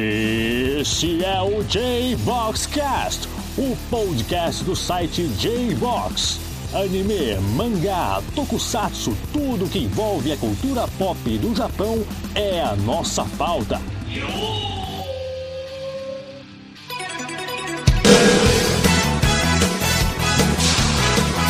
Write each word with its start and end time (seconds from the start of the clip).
Este 0.00 1.24
é 1.24 1.42
o 1.42 1.60
J-Boxcast, 1.64 3.28
o 3.58 3.76
podcast 3.90 4.62
do 4.62 4.76
site 4.76 5.26
J-Box. 5.26 6.38
Anime, 6.72 7.34
mangá, 7.56 8.22
tokusatsu, 8.32 9.16
tudo 9.32 9.68
que 9.68 9.80
envolve 9.80 10.30
a 10.30 10.36
cultura 10.36 10.86
pop 10.98 11.18
do 11.38 11.52
Japão 11.52 12.04
é 12.36 12.60
a 12.60 12.76
nossa 12.76 13.24
pauta. 13.36 13.80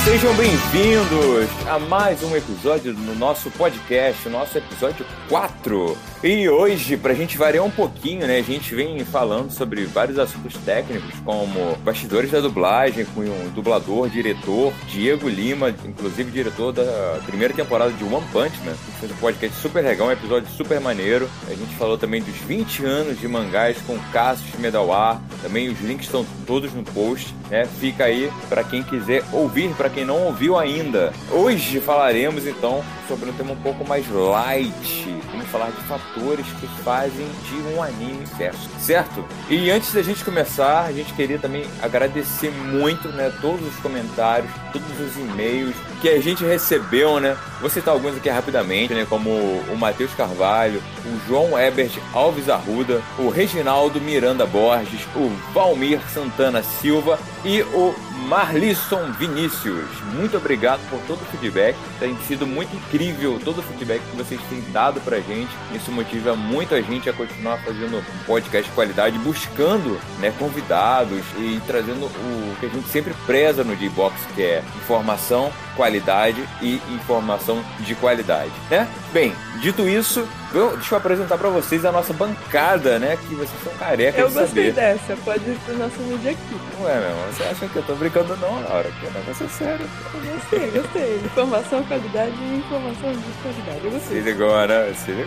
Sejam 0.08 0.34
bem-vindos 0.36 1.68
a 1.68 1.78
mais 1.78 2.22
um 2.22 2.34
episódio 2.34 2.94
do 2.94 3.14
nosso 3.14 3.50
podcast, 3.50 4.26
o 4.26 4.30
nosso 4.30 4.56
episódio 4.56 5.04
4. 5.28 5.98
E 6.24 6.48
hoje, 6.48 6.96
pra 6.96 7.12
gente 7.12 7.36
variar 7.36 7.62
um 7.62 7.70
pouquinho, 7.70 8.26
né, 8.26 8.38
a 8.38 8.42
gente 8.42 8.74
vem 8.74 9.04
falando 9.04 9.52
sobre 9.52 9.84
vários 9.84 10.18
assuntos 10.18 10.56
técnicos, 10.64 11.14
como 11.24 11.76
bastidores 11.84 12.30
da 12.30 12.40
dublagem, 12.40 13.04
com 13.04 13.20
o 13.20 13.50
dublador, 13.54 14.08
diretor 14.08 14.72
Diego 14.88 15.28
Lima, 15.28 15.68
inclusive 15.68 16.30
diretor 16.32 16.72
da 16.72 17.20
primeira 17.26 17.52
temporada 17.52 17.92
de 17.92 18.02
One 18.02 18.26
Punch 18.32 18.58
Man. 18.64 18.72
Que 18.72 19.00
fez 19.00 19.12
um 19.12 19.16
podcast 19.16 19.60
super 19.60 19.84
legal, 19.84 20.08
um 20.08 20.12
episódio 20.12 20.48
super 20.48 20.80
maneiro. 20.80 21.28
A 21.46 21.54
gente 21.54 21.76
falou 21.76 21.98
também 21.98 22.22
dos 22.22 22.34
20 22.38 22.84
anos 22.84 23.20
de 23.20 23.28
mangás 23.28 23.76
com 23.86 23.96
Cassius 24.10 24.58
Medawar. 24.58 25.20
Também 25.42 25.68
os 25.68 25.78
links 25.80 26.06
estão 26.06 26.26
todos 26.46 26.72
no 26.72 26.82
post, 26.82 27.32
né? 27.50 27.64
Fica 27.78 28.04
aí 28.04 28.32
para 28.48 28.64
quem 28.64 28.82
quiser 28.82 29.22
ouvir, 29.32 29.68
para 29.74 29.88
quem 29.88 29.97
não 30.04 30.24
ouviu 30.24 30.58
ainda. 30.58 31.12
Hoje 31.30 31.80
falaremos 31.80 32.46
então 32.46 32.84
sobre 33.06 33.30
um 33.30 33.32
tema 33.32 33.52
um 33.52 33.56
pouco 33.56 33.86
mais 33.86 34.08
light. 34.10 35.06
Vamos 35.30 35.48
falar 35.48 35.70
de 35.70 35.80
fatores 35.82 36.46
que 36.60 36.66
fazem 36.82 37.26
de 37.48 37.74
um 37.74 37.82
anime 37.82 38.24
verso, 38.36 38.68
certo? 38.78 39.24
E 39.48 39.70
antes 39.70 39.92
da 39.92 40.02
gente 40.02 40.24
começar, 40.24 40.84
a 40.84 40.92
gente 40.92 41.12
queria 41.14 41.38
também 41.38 41.64
agradecer 41.82 42.50
muito, 42.50 43.08
né, 43.08 43.32
todos 43.40 43.66
os 43.66 43.76
comentários, 43.76 44.50
todos 44.72 44.88
os 45.00 45.16
e-mails 45.16 45.74
que 46.00 46.08
a 46.08 46.20
gente 46.20 46.44
recebeu, 46.44 47.18
né? 47.18 47.36
Vou 47.60 47.70
citar 47.70 47.94
alguns 47.94 48.16
aqui 48.16 48.28
rapidamente, 48.28 48.92
né, 48.94 49.06
como 49.08 49.30
o 49.30 49.76
Matheus 49.76 50.12
Carvalho, 50.14 50.82
o 51.04 51.28
João 51.28 51.58
Ebert 51.58 51.98
Alves 52.12 52.48
Arruda, 52.48 53.00
o 53.18 53.28
Reginaldo 53.28 54.00
Miranda 54.00 54.46
Borges, 54.46 55.00
o 55.16 55.30
Valmir 55.52 56.00
Santana 56.12 56.62
Silva 56.62 57.18
e 57.44 57.62
o 57.62 57.94
Marlisson 58.26 59.12
Vinícius. 59.12 59.88
Muito 60.14 60.36
obrigado 60.36 60.80
por 60.90 61.00
todo 61.06 61.20
o 61.22 61.24
feedback. 61.26 61.76
Tem 61.98 62.16
sido 62.26 62.46
muito 62.46 62.74
incrível 62.74 63.40
todo 63.44 63.58
o 63.58 63.62
feedback 63.62 64.02
que 64.10 64.16
vocês 64.16 64.40
têm 64.48 64.60
dado 64.72 65.00
pra 65.00 65.20
gente. 65.20 65.50
Isso 65.74 65.92
motiva 65.92 66.34
muito 66.34 66.74
a 66.74 66.80
gente 66.80 67.08
a 67.08 67.12
continuar 67.12 67.58
fazendo 67.58 68.04
podcast 68.26 68.68
de 68.68 68.74
qualidade, 68.74 69.18
buscando 69.18 69.98
né, 70.18 70.32
convidados 70.38 71.22
e 71.36 71.60
trazendo 71.66 72.06
o 72.06 72.56
que 72.60 72.66
a 72.66 72.68
gente 72.68 72.88
sempre 72.88 73.14
preza 73.26 73.62
no 73.62 73.76
D-Box, 73.76 74.14
que 74.34 74.42
é 74.42 74.62
informação, 74.76 75.52
qualidade 75.76 76.42
e 76.60 76.80
informação 76.90 77.62
de 77.80 77.94
qualidade, 77.94 78.52
né? 78.70 78.88
Bem, 79.12 79.32
dito 79.60 79.88
isso, 79.88 80.26
eu, 80.52 80.76
deixa 80.76 80.94
eu 80.94 80.98
apresentar 80.98 81.36
para 81.38 81.48
vocês 81.48 81.84
a 81.84 81.92
nossa 81.92 82.12
bancada, 82.12 82.98
né? 82.98 83.16
Que 83.28 83.34
vocês 83.34 83.62
são 83.62 83.72
carecas 83.74 84.20
Eu 84.20 84.28
de 84.28 84.34
gostei 84.34 84.72
saber. 84.72 84.72
dessa, 84.72 85.16
pode 85.24 85.40
pro 85.64 85.76
nosso 85.76 85.96
vídeo 85.98 86.30
aqui. 86.30 86.60
Não 86.80 86.88
é, 86.88 87.00
meu? 87.00 87.32
Você 87.32 87.42
acha 87.44 87.68
que 87.68 87.76
eu 87.76 87.82
tô 87.82 87.94
brincando 87.94 88.36
não, 88.36 88.62
Laura? 88.62 88.90
Que 89.00 89.06
o 89.06 89.10
negócio 89.10 89.46
é 89.46 89.48
sério. 89.48 89.86
Eu 90.14 90.34
gostei, 90.34 90.70
gostei. 90.70 91.16
Informação, 91.24 91.84
qualidade 91.84 92.36
e 92.40 92.56
informação 92.56 93.12
de 93.12 93.32
qualidade. 93.42 93.80
Eu 93.84 93.90
Se 93.92 93.96
gostei. 93.98 94.20
ligou, 94.20 94.66
né? 94.66 94.94
Se 94.94 95.10
né? 95.12 95.26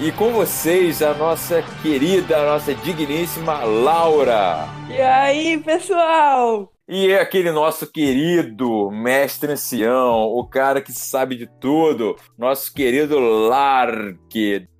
E 0.00 0.12
com 0.12 0.32
vocês, 0.32 1.02
a 1.02 1.14
nossa 1.14 1.62
querida, 1.82 2.36
a 2.38 2.44
nossa 2.46 2.74
digníssima 2.74 3.64
Laura. 3.64 4.68
E 4.88 5.00
aí, 5.00 5.58
pessoal? 5.58 6.72
E 6.90 7.10
é 7.10 7.20
aquele 7.20 7.52
nosso 7.52 7.86
querido 7.86 8.90
mestre 8.90 9.52
ancião, 9.52 10.22
o 10.22 10.42
cara 10.42 10.80
que 10.80 10.90
sabe 10.90 11.36
de 11.36 11.46
tudo, 11.60 12.16
nosso 12.38 12.72
querido 12.72 13.18
Lark. 13.18 14.16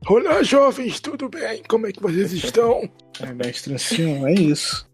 Olá, 0.09 0.43
jovens, 0.43 1.01
tudo 1.01 1.29
bem? 1.29 1.63
Como 1.69 1.87
é 1.87 1.93
que 1.93 2.01
vocês 2.01 2.33
estão? 2.33 2.89
É, 3.21 3.31
mestre 3.35 3.75
ancião, 3.75 4.27
é 4.27 4.33
isso. 4.33 4.89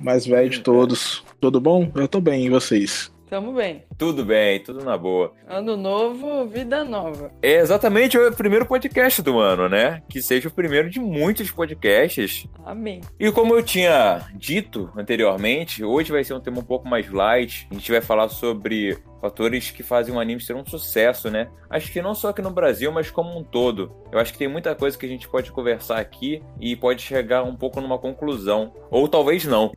Mais 0.00 0.24
velho 0.24 0.48
de 0.48 0.60
todos. 0.60 1.22
Tudo 1.42 1.60
bom? 1.60 1.92
Eu 1.94 2.08
tô 2.08 2.22
bem, 2.22 2.46
e 2.46 2.48
vocês? 2.48 3.12
Tamo 3.28 3.52
bem. 3.52 3.82
Tudo 3.98 4.24
bem, 4.24 4.62
tudo 4.62 4.84
na 4.84 4.96
boa. 4.96 5.32
Ano 5.48 5.76
novo, 5.76 6.46
vida 6.46 6.84
nova. 6.84 7.32
É 7.42 7.54
exatamente 7.56 8.16
o 8.16 8.32
primeiro 8.32 8.64
podcast 8.64 9.20
do 9.20 9.40
ano, 9.40 9.68
né? 9.68 10.02
Que 10.08 10.22
seja 10.22 10.48
o 10.48 10.52
primeiro 10.52 10.88
de 10.88 11.00
muitos 11.00 11.50
podcasts. 11.50 12.46
Amém. 12.64 13.00
E 13.18 13.30
como 13.32 13.54
eu 13.54 13.62
tinha 13.62 14.26
dito 14.34 14.90
anteriormente, 14.96 15.84
hoje 15.84 16.12
vai 16.12 16.22
ser 16.22 16.34
um 16.34 16.40
tema 16.40 16.60
um 16.60 16.64
pouco 16.64 16.88
mais 16.88 17.10
light. 17.10 17.66
A 17.70 17.74
gente 17.74 17.90
vai 17.90 18.00
falar 18.00 18.28
sobre 18.28 18.96
fatores 19.20 19.70
que 19.70 19.82
fazem 19.82 20.14
um 20.14 20.20
anime 20.20 20.40
ser 20.40 20.54
um 20.54 20.64
sucesso, 20.64 21.30
né? 21.30 21.48
Acho 21.68 21.92
que 21.92 22.00
não 22.00 22.14
só 22.14 22.28
aqui 22.28 22.42
no 22.42 22.50
Brasil, 22.50 22.92
mas 22.92 23.10
como 23.10 23.36
um 23.38 23.42
todo. 23.42 23.92
Eu 24.12 24.18
acho 24.18 24.32
que 24.32 24.38
tem 24.38 24.48
muita 24.48 24.74
coisa 24.74 24.96
que 24.96 25.04
a 25.04 25.08
gente 25.08 25.28
pode 25.28 25.50
conversar 25.50 25.98
aqui 25.98 26.42
e 26.60 26.76
pode 26.76 27.02
chegar 27.02 27.42
um 27.42 27.56
pouco 27.56 27.80
numa 27.80 27.98
conclusão. 27.98 28.72
Ou 28.90 29.08
talvez 29.08 29.44
não. 29.44 29.72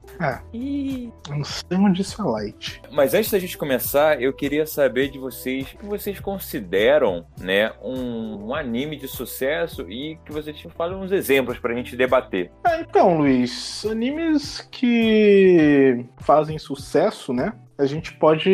Ih, 0.53 1.11
Não 1.29 1.43
sei 1.43 1.77
onde 1.77 2.01
isso 2.01 2.21
é 2.21 2.25
light. 2.25 2.81
Mas 2.91 3.13
antes 3.13 3.31
da 3.31 3.39
gente 3.39 3.57
começar, 3.57 4.21
eu 4.21 4.33
queria 4.33 4.65
saber 4.65 5.09
de 5.09 5.17
vocês 5.17 5.73
o 5.73 5.77
que 5.77 5.85
vocês 5.85 6.19
consideram, 6.19 7.25
né, 7.39 7.71
um, 7.81 8.47
um 8.47 8.55
anime 8.55 8.97
de 8.97 9.07
sucesso 9.07 9.89
e 9.89 10.17
que 10.25 10.31
vocês 10.31 10.59
falem 10.75 10.97
uns 10.97 11.11
exemplos 11.11 11.57
pra 11.59 11.73
gente 11.73 11.95
debater. 11.95 12.51
Ah, 12.63 12.79
então, 12.79 13.17
Luiz, 13.17 13.85
animes 13.85 14.67
que 14.71 16.05
fazem 16.19 16.57
sucesso, 16.57 17.33
né? 17.33 17.53
A 17.79 17.85
gente 17.85 18.11
pode 18.13 18.49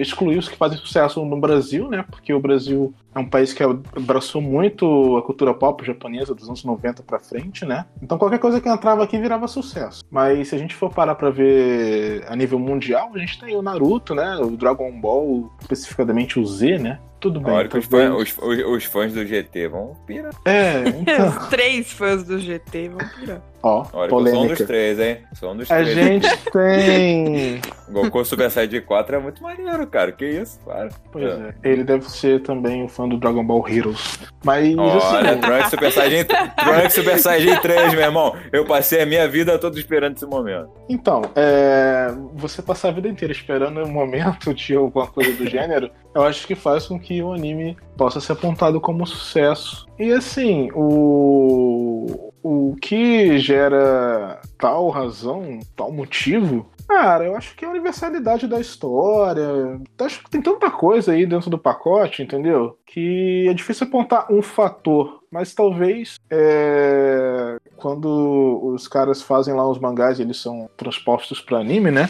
excluir 0.00 0.38
os 0.38 0.48
que 0.48 0.56
fazem 0.56 0.78
sucesso 0.78 1.24
no 1.24 1.38
Brasil, 1.40 1.88
né? 1.88 2.04
Porque 2.08 2.32
o 2.32 2.40
Brasil 2.40 2.94
é 3.14 3.18
um 3.18 3.28
país 3.28 3.52
que 3.52 3.62
abraçou 3.62 4.40
muito 4.40 5.16
a 5.16 5.22
cultura 5.22 5.52
pop 5.52 5.84
japonesa 5.84 6.34
dos 6.34 6.46
anos 6.48 6.62
90 6.64 7.02
pra 7.02 7.18
frente, 7.18 7.64
né? 7.66 7.84
Então 8.00 8.16
qualquer 8.16 8.38
coisa 8.38 8.60
que 8.60 8.68
entrava 8.68 9.02
aqui 9.02 9.18
virava 9.18 9.48
sucesso. 9.48 10.04
Mas 10.10 10.48
se 10.48 10.54
a 10.54 10.58
gente 10.58 10.74
for 10.74 10.90
parar 10.92 11.16
pra 11.16 11.30
ver 11.30 12.24
a 12.28 12.36
nível 12.36 12.58
mundial, 12.58 13.10
a 13.14 13.18
gente 13.18 13.40
tem 13.40 13.56
o 13.56 13.62
Naruto, 13.62 14.14
né? 14.14 14.36
O 14.36 14.56
Dragon 14.56 14.90
Ball, 15.00 15.52
especificamente 15.60 16.38
o 16.38 16.46
Z, 16.46 16.78
né? 16.78 17.00
Tudo 17.20 17.40
bem. 17.40 17.52
Olha 17.52 17.68
que 17.68 17.76
os, 17.76 17.86
fãs, 17.86 18.14
os, 18.14 18.38
os- 18.38 18.64
os 18.76 18.84
fãs 18.84 19.12
do 19.12 19.26
GT 19.26 19.66
vão 19.66 19.96
pirar. 20.06 20.30
É, 20.44 20.84
então, 21.00 21.28
os 21.30 21.46
três 21.48 21.90
fãs 21.92 22.22
do 22.22 22.38
GT 22.38 22.90
vão 22.90 22.98
pirar. 23.18 23.42
Ó, 23.62 23.86
Olha 23.92 24.08
que 24.08 24.14
eu 24.14 24.18
sou 24.18 24.18
um 24.18 24.22
dos 24.24 24.32
polêmica. 24.32 24.66
três, 24.66 24.98
hein? 25.00 25.18
Sou 25.34 25.52
um 25.52 25.56
dos 25.56 25.70
A 25.70 25.76
três. 25.76 25.88
gente 25.94 26.28
tem. 26.52 27.60
Goku 27.90 28.24
Super 28.24 28.50
Saiyajin 28.50 28.82
4 28.82 29.16
é 29.16 29.18
muito 29.18 29.42
maneiro, 29.42 29.86
cara. 29.86 30.12
Que 30.12 30.26
isso, 30.26 30.60
para. 30.64 30.88
Pois 31.10 31.24
é. 31.24 31.54
Ele 31.64 31.82
deve 31.84 32.08
ser 32.10 32.42
também 32.42 32.82
um 32.82 32.88
fã 32.88 33.08
do 33.08 33.16
Dragon 33.16 33.44
Ball 33.44 33.66
Heroes. 33.68 34.18
Mas 34.44 34.76
Olha, 34.76 35.30
assim, 35.32 35.40
Trunks 35.40 35.70
Super 35.70 35.92
Saiyajin, 35.92 36.24
Trunks 36.24 36.94
Super 36.94 37.18
Saiyajin 37.18 37.60
3, 37.60 37.92
meu 37.94 38.02
irmão. 38.02 38.36
Eu 38.52 38.64
passei 38.66 39.00
a 39.02 39.06
minha 39.06 39.26
vida 39.28 39.58
toda 39.58 39.78
esperando 39.78 40.16
esse 40.16 40.26
momento. 40.26 40.68
então, 40.88 41.22
é, 41.34 42.12
você 42.34 42.60
passar 42.60 42.88
a 42.88 42.92
vida 42.92 43.08
inteira 43.08 43.32
esperando 43.32 43.82
um 43.82 43.88
momento 43.90 44.52
de 44.54 44.74
alguma 44.74 45.06
coisa 45.06 45.32
do 45.32 45.48
gênero, 45.48 45.90
eu 46.14 46.22
acho 46.22 46.46
que 46.46 46.54
faz 46.54 46.86
com 46.86 46.98
que 46.98 47.22
o 47.22 47.32
anime 47.32 47.76
possa 47.98 48.20
ser 48.20 48.32
apontado 48.32 48.80
como 48.80 49.06
sucesso. 49.06 49.86
E 49.98 50.12
assim, 50.12 50.70
o 50.74 52.32
o 52.42 52.76
que 52.80 53.38
gera 53.38 54.40
tal 54.56 54.88
razão, 54.88 55.58
tal 55.76 55.92
motivo, 55.92 56.66
cara, 56.88 57.26
eu 57.26 57.36
acho 57.36 57.54
que 57.54 57.64
é 57.64 57.68
a 57.68 57.70
universalidade 57.70 58.46
da 58.46 58.58
história. 58.58 59.78
Acho 60.00 60.24
que 60.24 60.30
tem 60.30 60.40
tanta 60.40 60.70
coisa 60.70 61.12
aí 61.12 61.26
dentro 61.26 61.50
do 61.50 61.58
pacote, 61.58 62.22
entendeu? 62.22 62.78
Que 62.86 63.46
é 63.48 63.52
difícil 63.52 63.86
apontar 63.86 64.32
um 64.32 64.40
fator. 64.40 65.18
Mas 65.30 65.54
talvez 65.54 66.16
é, 66.30 67.58
quando 67.76 68.72
os 68.72 68.88
caras 68.88 69.20
fazem 69.20 69.52
lá 69.52 69.68
os 69.68 69.78
mangás 69.78 70.18
e 70.18 70.22
eles 70.22 70.38
são 70.38 70.70
transpostos 70.74 71.42
para 71.42 71.58
anime, 71.58 71.90
né? 71.90 72.08